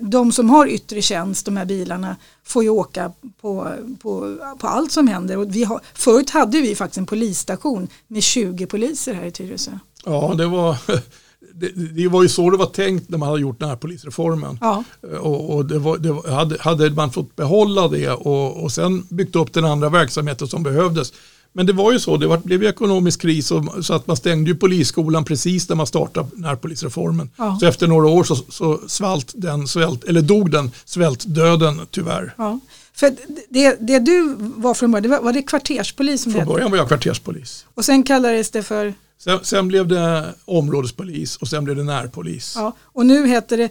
de- 0.00 0.32
som 0.32 0.50
har 0.50 0.66
yttre 0.66 1.02
tjänst, 1.02 1.44
de 1.44 1.56
här 1.56 1.64
bilarna, 1.64 2.16
får 2.44 2.62
ju 2.62 2.68
åka 2.68 3.12
på, 3.40 3.72
på, 4.02 4.36
på 4.60 4.66
allt 4.66 4.92
som 4.92 5.08
händer. 5.08 5.36
Och 5.38 5.54
vi 5.56 5.64
har, 5.64 5.80
förut 5.94 6.30
hade 6.30 6.60
vi 6.60 6.74
faktiskt 6.74 6.98
en 6.98 7.06
polisstation 7.06 7.88
med 8.08 8.22
20 8.22 8.66
poliser 8.66 9.14
här 9.14 9.24
i 9.24 9.30
Tyresö. 9.30 9.70
Ja, 10.04 10.34
det 10.38 10.46
var, 10.46 10.76
det, 11.54 11.68
det 11.96 12.08
var 12.08 12.22
ju 12.22 12.28
så 12.28 12.50
det 12.50 12.56
var 12.56 12.66
tänkt 12.66 13.08
när 13.10 13.18
man 13.18 13.28
hade 13.28 13.40
gjort 13.40 13.60
den 13.60 13.68
här 13.68 13.76
polisreformen. 13.76 14.58
Ja, 14.60 14.84
Och, 15.20 15.54
och 15.56 15.64
det 15.66 15.78
var, 15.78 15.98
det 15.98 16.12
var, 16.12 16.28
hade, 16.30 16.56
hade 16.60 16.90
man 16.90 17.10
fått 17.12 17.36
behålla 17.36 17.88
det 17.88 18.10
och, 18.10 18.62
och 18.62 18.72
sen 18.72 19.06
byggt 19.10 19.36
upp 19.36 19.52
den 19.52 19.64
andra 19.64 19.88
verksamheten 19.88 20.48
som 20.48 20.62
behövdes. 20.62 21.12
Men 21.52 21.66
det 21.66 21.72
var 21.72 21.92
ju 21.92 21.98
så, 22.00 22.16
det 22.16 22.26
var, 22.26 22.38
blev 22.38 22.62
ju 22.62 22.68
ekonomisk 22.68 23.20
kris 23.22 23.50
och, 23.50 23.84
så 23.84 23.94
att 23.94 24.06
man 24.06 24.16
stängde 24.16 24.50
ju 24.50 24.56
polisskolan 24.56 25.24
precis 25.24 25.68
när 25.68 25.76
man 25.76 25.86
startade 25.86 26.28
närpolisreformen. 26.34 27.30
Ja. 27.36 27.56
Så 27.60 27.66
efter 27.66 27.86
några 27.86 28.08
år 28.08 28.24
så, 28.24 28.36
så 28.36 28.80
svalt 28.86 29.32
den, 29.36 29.68
svält, 29.68 30.04
eller 30.04 30.22
dog 30.22 30.50
den 30.50 30.70
svältdöden 30.84 31.80
tyvärr. 31.90 32.34
ja. 32.38 32.60
För 32.94 33.12
det, 33.48 33.76
det 33.80 33.98
du 33.98 34.34
var 34.38 34.74
från 34.74 34.90
början, 34.90 35.02
det 35.02 35.08
var, 35.08 35.20
var 35.22 35.32
det 35.32 35.42
kvarterspolis 35.42 36.22
som 36.22 36.32
Från 36.32 36.40
hette? 36.40 36.52
början 36.52 36.70
var 36.70 36.78
jag 36.78 36.88
kvarterspolis. 36.88 37.64
Och 37.74 37.84
sen 37.84 38.02
kallades 38.02 38.50
det 38.50 38.62
för, 38.62 38.94
Sen, 39.18 39.38
sen 39.42 39.68
blev 39.68 39.88
det 39.88 40.34
områdespolis 40.44 41.36
och 41.36 41.48
sen 41.48 41.64
blev 41.64 41.76
det 41.76 41.82
närpolis. 41.84 42.52
ja, 42.56 42.76
och 42.82 43.06
nu 43.06 43.26
heter 43.28 43.56
det 43.58 43.68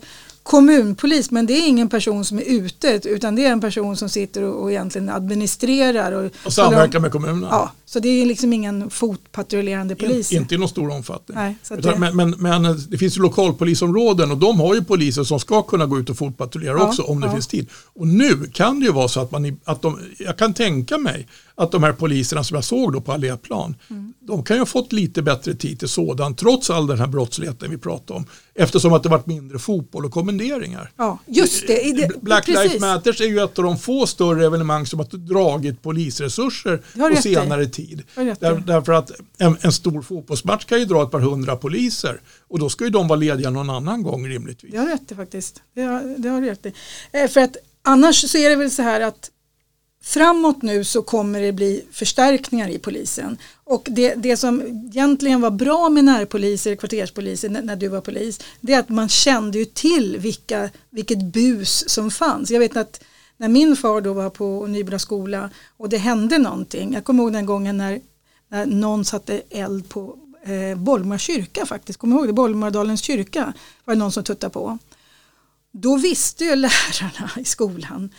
kommunpolis 0.48 1.32
men 1.32 1.46
det 1.46 1.54
är 1.54 1.68
ingen 1.68 1.90
person 1.90 2.26
som 2.26 2.40
är 2.40 2.44
ute 2.44 3.02
utan 3.04 3.36
det 3.36 3.46
är 3.46 3.52
en 3.52 3.62
person 3.62 3.98
som 3.98 4.10
sitter 4.10 4.44
och, 4.44 4.62
och 4.64 4.72
egentligen 4.72 5.10
administrerar. 5.10 6.12
Och, 6.12 6.32
Och 6.46 6.54
samverka 6.54 7.00
med 7.00 7.12
kommunerna. 7.12 7.48
Ja, 7.52 7.72
så 7.86 8.00
det 8.00 8.10
är 8.10 8.26
liksom 8.26 8.54
ingen 8.54 8.90
fotpatrullerande 8.90 9.96
polis. 9.96 10.32
In, 10.32 10.42
inte 10.42 10.56
i 10.56 10.58
någon 10.58 10.70
stor 10.70 10.90
omfattning. 10.92 11.38
Nej, 11.38 11.56
Utan, 11.72 11.92
det- 11.94 12.00
men, 12.00 12.16
men, 12.16 12.30
men 12.64 12.78
det 12.90 12.98
finns 12.98 13.18
ju 13.18 13.22
lokalpolisområden 13.22 14.32
och 14.32 14.38
de 14.38 14.60
har 14.60 14.76
ju 14.76 14.84
poliser 14.84 15.24
som 15.24 15.40
ska 15.40 15.62
kunna 15.62 15.86
gå 15.86 16.00
ut 16.00 16.10
och 16.10 16.18
fotpatrullera 16.18 16.78
Ja, 16.78 16.88
också 16.88 17.02
om 17.02 17.20
det 17.22 17.28
ja. 17.28 17.34
finns 17.34 17.48
tid. 17.48 17.70
Och 17.96 18.08
nu 18.08 18.50
kan 18.54 18.80
det 18.80 18.86
ju 18.86 18.92
vara 18.92 19.08
så 19.08 19.20
att, 19.22 19.32
man, 19.32 19.60
att 19.64 19.82
de, 19.82 20.00
jag 20.20 20.38
kan 20.38 20.54
tänka 20.54 20.98
mig 20.98 21.28
att 21.58 21.72
de 21.72 21.84
här 21.84 21.94
poliserna 21.94 22.44
som 22.44 22.56
jag 22.56 22.64
såg 22.64 22.94
då 22.94 23.02
på 23.02 23.12
Alléplan, 23.12 23.76
Mm. 23.90 24.14
de 24.20 24.44
kan 24.44 24.56
ju 24.56 24.62
ha 24.62 24.66
fått 24.66 24.92
lite 24.94 25.22
bättre 25.22 25.54
tid 25.56 25.80
till 25.80 25.88
sådant 25.88 26.38
trots 26.38 26.70
all 26.70 26.88
den 26.88 27.00
här 27.00 27.08
brottsligheten 27.08 27.72
vi 27.72 27.78
pratar 27.78 28.16
om. 28.16 28.26
Eftersom 28.56 28.94
att 28.94 29.04
det 29.04 29.10
varit 29.10 29.26
mindre 29.26 29.60
fotboll 29.60 30.06
och 30.06 30.12
kommenderingar. 30.12 30.92
Ja, 30.98 31.20
just 31.26 31.68
det. 31.68 31.94
Det 31.96 32.22
Black 32.22 32.46
precis. 32.46 32.64
Lives 32.64 32.82
Matters 32.82 33.22
är 33.22 33.26
ju 33.26 33.40
ett 33.40 33.60
av 33.60 33.66
de 33.66 33.78
få 33.78 34.08
större 34.08 34.46
evenemang 34.46 34.86
som 34.86 35.00
har 35.00 35.18
dragit 35.18 35.82
polisresurser 35.82 36.82
på 36.94 37.12
i. 37.12 37.16
senare 37.22 37.66
tid. 37.66 38.04
Där, 38.16 38.64
därför 38.68 38.94
att 38.94 39.12
en, 39.38 39.58
en 39.62 39.72
stor 39.72 40.02
fotbollsmatch 40.02 40.66
kan 40.66 40.80
ju 40.80 40.86
dra 40.86 41.04
ett 41.04 41.12
par 41.12 41.20
hundra 41.20 41.56
poliser 41.56 42.22
och 42.48 42.60
då 42.60 42.70
ska 42.70 42.84
ju 42.84 42.90
de 42.90 43.08
vara 43.08 43.20
lediga 43.20 43.50
någon 43.50 43.70
annan 43.70 44.04
gång 44.04 44.28
rimligtvis. 44.28 44.72
Det 44.72 44.78
har 44.78 44.88
rätt 44.88 45.12
i 45.12 45.16
faktiskt. 45.16 45.62
Det 45.76 45.82
har, 45.82 46.16
det 46.18 46.30
har 46.30 46.42
rätt 46.42 46.66
i. 46.66 46.74
Eh, 47.12 47.28
för 47.28 47.42
att 47.42 47.58
annars 47.84 48.30
så 48.32 48.38
är 48.38 48.50
det 48.50 48.56
väl 48.56 48.72
så 48.72 48.82
här 48.82 49.02
att 49.02 49.30
framåt 50.08 50.62
nu 50.62 50.84
så 50.84 51.02
kommer 51.02 51.42
det 51.42 51.52
bli 51.52 51.86
förstärkningar 51.92 52.70
i 52.70 52.80
polisen. 52.80 53.38
Och 53.64 53.88
det, 53.92 54.16
det 54.16 54.38
som 54.38 54.62
egentligen 54.62 55.42
var 55.42 55.52
bra 55.52 55.90
med 55.90 56.04
närpoliser, 56.04 56.76
kvarterspoliser 56.76 57.50
när, 57.50 57.62
när 57.62 57.76
du 57.76 57.88
var 57.88 58.02
polis, 58.02 58.40
det 58.62 58.74
är 58.74 58.80
att 58.80 58.90
man 58.90 59.10
kände 59.10 59.58
ju 59.58 59.66
till 59.66 60.18
vilka, 60.18 60.70
vilket 60.90 61.24
bus 61.24 61.90
som 61.90 62.12
fanns. 62.12 62.52
Jag 62.52 62.60
vet 62.60 62.78
att 62.78 63.04
när 63.38 63.48
min 63.48 63.76
far 63.76 64.02
då 64.02 64.14
var 64.14 64.30
på 64.30 64.68
Nybro 64.68 65.00
skola 65.00 65.50
och 65.78 65.90
det 65.90 65.98
hände 65.98 66.38
någonting, 66.38 66.94
jag 66.94 67.04
kommer 67.04 67.24
ihåg 67.24 67.34
den 67.34 67.46
gången 67.46 67.78
när, 67.78 68.02
när 68.50 68.66
någon 68.66 69.06
satte 69.06 69.42
eld 69.50 69.90
på 69.90 70.18
eh, 70.44 70.78
Bolmar 70.78 71.18
kyrka 71.18 71.66
faktiskt, 71.66 72.00
kommer 72.00 72.16
ihåg 72.16 72.28
det? 72.28 72.34
Bolmardalens 72.34 73.02
kyrka 73.02 73.54
var 73.86 73.94
det 73.94 74.00
någon 74.00 74.12
som 74.12 74.24
tuttade 74.24 74.54
på. 74.54 74.78
Då 75.72 75.98
visste 75.98 76.44
ju 76.44 76.56
lärarna 76.56 77.30
i 77.38 77.46
skolan 77.46 78.10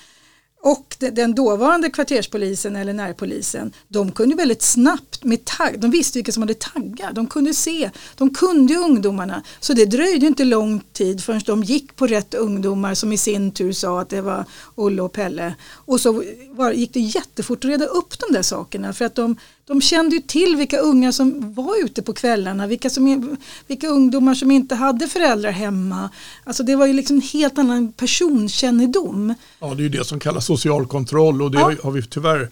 och 0.60 0.96
den 0.98 1.34
dåvarande 1.34 1.90
kvarterspolisen 1.90 2.76
eller 2.76 2.92
närpolisen, 2.92 3.72
de 3.88 4.12
kunde 4.12 4.36
väldigt 4.36 4.62
snabbt 4.62 5.24
med 5.24 5.44
tagg, 5.44 5.80
de 5.80 5.90
visste 5.90 6.18
vilka 6.18 6.32
som 6.32 6.42
hade 6.42 6.54
taggar, 6.54 7.12
de 7.12 7.26
kunde 7.26 7.54
se, 7.54 7.90
de 8.16 8.34
kunde 8.34 8.74
ungdomarna. 8.74 9.42
Så 9.60 9.72
det 9.72 9.84
dröjde 9.84 10.26
inte 10.26 10.44
lång 10.44 10.80
tid 10.92 11.24
förrän 11.24 11.40
de 11.46 11.62
gick 11.62 11.96
på 11.96 12.06
rätt 12.06 12.34
ungdomar 12.34 12.94
som 12.94 13.12
i 13.12 13.18
sin 13.18 13.52
tur 13.52 13.72
sa 13.72 14.00
att 14.00 14.08
det 14.08 14.20
var 14.20 14.44
Olle 14.74 15.02
och 15.02 15.12
Pelle. 15.12 15.54
Och 15.72 16.00
så 16.00 16.22
var, 16.50 16.72
gick 16.72 16.94
det 16.94 17.00
jättefort 17.00 17.64
att 17.64 17.70
reda 17.70 17.84
upp 17.84 18.18
de 18.18 18.32
där 18.32 18.42
sakerna 18.42 18.92
för 18.92 19.04
att 19.04 19.14
de, 19.14 19.36
de 19.68 19.80
kände 19.80 20.16
ju 20.16 20.22
till 20.22 20.56
vilka 20.56 20.78
unga 20.78 21.12
som 21.12 21.54
var 21.54 21.84
ute 21.84 22.02
på 22.02 22.12
kvällarna, 22.12 22.66
vilka, 22.66 22.90
som, 22.90 23.36
vilka 23.66 23.88
ungdomar 23.88 24.34
som 24.34 24.50
inte 24.50 24.74
hade 24.74 25.08
föräldrar 25.08 25.50
hemma. 25.50 26.10
Alltså 26.44 26.62
det 26.62 26.76
var 26.76 26.86
ju 26.86 26.92
liksom 26.92 27.16
en 27.16 27.22
helt 27.22 27.58
annan 27.58 27.92
personkännedom. 27.92 29.34
Ja, 29.60 29.66
det 29.74 29.80
är 29.80 29.82
ju 29.82 29.88
det 29.88 30.04
som 30.04 30.20
kallas 30.20 30.46
social 30.46 30.86
kontroll 30.86 31.42
och 31.42 31.50
det 31.50 31.58
Ja. 31.58 31.72
har 31.82 31.90
vi 31.90 32.02
tyvärr 32.02 32.48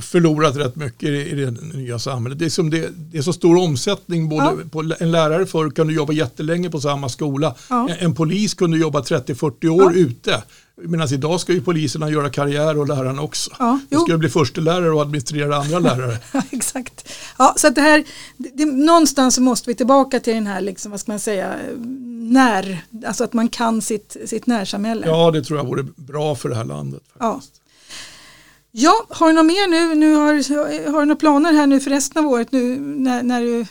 förlorat 0.00 0.56
rätt 0.56 0.76
mycket 0.76 1.08
i 1.08 1.34
det 1.34 1.50
nya 1.50 1.98
samhället. 1.98 2.38
Det 2.38 2.44
är, 2.44 2.50
som 2.50 2.70
det, 2.70 2.88
det 2.96 3.18
är 3.18 3.22
så 3.22 3.32
stor 3.32 3.56
omsättning. 3.62 4.28
Både 4.28 4.44
Ja. 4.44 4.52
på, 4.70 4.92
en 4.98 5.10
lärare 5.12 5.46
förr 5.46 5.70
kunde 5.70 5.92
jobba 5.92 6.12
jättelänge 6.12 6.70
på 6.70 6.80
samma 6.80 7.08
skola. 7.08 7.54
Ja. 7.70 7.88
En, 7.90 7.96
en 8.06 8.14
polis 8.14 8.54
kunde 8.54 8.78
jobba 8.78 9.00
30-40 9.00 9.68
år 9.68 9.92
Ja. 9.94 10.00
ute. 10.00 10.42
Medan 10.76 11.08
idag 11.12 11.40
ska 11.40 11.52
ju 11.52 11.60
poliserna 11.60 12.10
göra 12.10 12.30
karriär 12.30 12.78
och 12.78 12.88
lärarna 12.88 13.22
också. 13.22 13.50
Ja, 13.58 13.78
De 13.90 14.00
ska 14.00 14.18
bli 14.18 14.28
förstelärare 14.28 14.90
och 14.90 15.02
administrera 15.02 15.56
andra 15.56 15.78
lärare. 15.88 16.18
Exakt. 16.50 17.08
Ja, 17.38 17.54
så 17.56 17.70
det 17.70 17.80
här, 17.80 18.04
det, 18.36 18.64
någonstans 18.64 19.38
måste 19.38 19.70
vi 19.70 19.74
tillbaka 19.74 20.20
till 20.20 20.34
den 20.34 20.46
här, 20.46 20.60
liksom, 20.60 20.90
vad 20.90 21.00
ska 21.00 21.12
man 21.12 21.18
säga, 21.20 21.54
när, 22.20 22.78
alltså 23.06 23.24
att 23.24 23.32
man 23.32 23.48
kan 23.48 23.82
sitt, 23.82 24.16
sitt 24.26 24.46
närsamhälle. 24.46 25.06
Ja, 25.06 25.30
det 25.30 25.42
tror 25.42 25.58
jag 25.58 25.66
vore 25.66 25.82
bra 25.96 26.34
för 26.34 26.48
det 26.48 26.54
här 26.56 26.64
landet. 26.64 27.02
Ja. 27.18 27.40
Ja, 28.76 29.06
har 29.10 29.26
du 29.26 29.32
något 29.32 29.46
mer 29.46 29.68
nu? 29.68 29.94
nu 29.94 30.14
har, 30.14 30.32
har 30.92 31.00
du 31.00 31.06
några 31.06 31.16
planer 31.16 31.52
här 31.52 31.66
nu 31.66 31.80
för 31.80 31.90
resten 31.90 32.24
av 32.24 32.32
året 32.32 32.52
nu 32.52 32.78
när, 32.78 33.22
när 33.22 33.40
du 33.40 33.66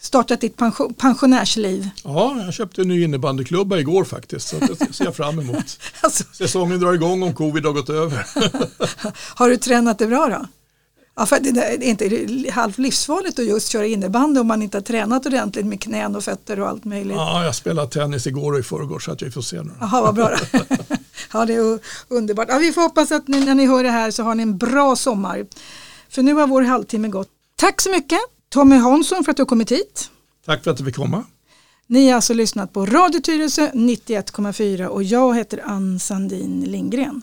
startat 0.00 0.40
ditt 0.40 0.56
pension, 0.56 0.94
pensionärsliv? 0.94 1.88
Ja, 2.04 2.36
jag 2.44 2.54
köpte 2.54 2.80
en 2.80 2.88
ny 2.88 3.04
innebandyklubba 3.04 3.78
igår 3.78 4.04
faktiskt. 4.04 4.48
Så 4.48 4.56
det 4.58 4.94
ser 4.94 5.04
jag 5.04 5.16
fram 5.16 5.38
emot. 5.38 5.78
alltså. 6.00 6.24
Säsongen 6.32 6.80
drar 6.80 6.92
igång 6.92 7.22
om 7.22 7.34
covid 7.34 7.66
har 7.66 7.72
gått 7.72 7.90
över. 7.90 8.26
har 9.36 9.48
du 9.48 9.56
tränat 9.56 9.98
det 9.98 10.06
bra 10.06 10.28
då? 10.28 10.46
Ja, 11.16 11.26
för 11.26 11.40
det 11.40 11.60
är 11.60 11.82
inte 11.82 12.50
halvt 12.52 12.78
livsfarligt 12.78 13.38
att 13.38 13.44
just 13.44 13.68
köra 13.68 13.86
innebandy 13.86 14.40
om 14.40 14.46
man 14.46 14.62
inte 14.62 14.76
har 14.76 14.82
tränat 14.82 15.26
ordentligt 15.26 15.66
med 15.66 15.80
knän 15.80 16.16
och 16.16 16.24
fötter 16.24 16.60
och 16.60 16.68
allt 16.68 16.84
möjligt. 16.84 17.16
Ja, 17.16 17.44
jag 17.44 17.54
spelade 17.54 17.90
tennis 17.90 18.26
igår 18.26 18.52
och 18.52 18.58
i 18.58 18.62
förrgår 18.62 18.98
så 18.98 19.12
att 19.12 19.22
vi 19.22 19.30
får 19.30 19.42
se 19.42 19.62
nu. 19.62 19.70
Jaha, 19.80 20.02
vad 20.02 20.14
bra. 20.14 20.30
ja, 21.32 21.44
det 21.44 21.54
är 21.54 21.78
underbart. 22.08 22.46
Ja, 22.50 22.58
vi 22.58 22.72
får 22.72 22.82
hoppas 22.82 23.12
att 23.12 23.28
ni, 23.28 23.44
när 23.44 23.54
ni 23.54 23.66
hör 23.66 23.82
det 23.82 23.90
här 23.90 24.10
så 24.10 24.22
har 24.22 24.34
ni 24.34 24.42
en 24.42 24.58
bra 24.58 24.96
sommar. 24.96 25.46
För 26.08 26.22
nu 26.22 26.34
har 26.34 26.46
vår 26.46 26.62
halvtimme 26.62 27.08
gått. 27.08 27.28
Tack 27.56 27.80
så 27.80 27.90
mycket 27.90 28.20
Tommy 28.48 28.76
Hansson 28.76 29.24
för 29.24 29.30
att 29.30 29.36
du 29.36 29.40
har 29.42 29.48
kommit 29.48 29.72
hit. 29.72 30.10
Tack 30.46 30.64
för 30.64 30.70
att 30.70 30.76
du 30.76 30.84
fick 30.84 30.96
komma. 30.96 31.24
Ni 31.86 32.08
har 32.08 32.16
alltså 32.16 32.34
lyssnat 32.34 32.72
på 32.72 32.86
Radio 32.86 33.20
Tyresö 33.20 33.70
91,4 33.74 34.86
och 34.86 35.02
jag 35.02 35.36
heter 35.36 35.62
Ann 35.64 36.00
Sandin 36.00 36.60
Lindgren. 36.60 37.22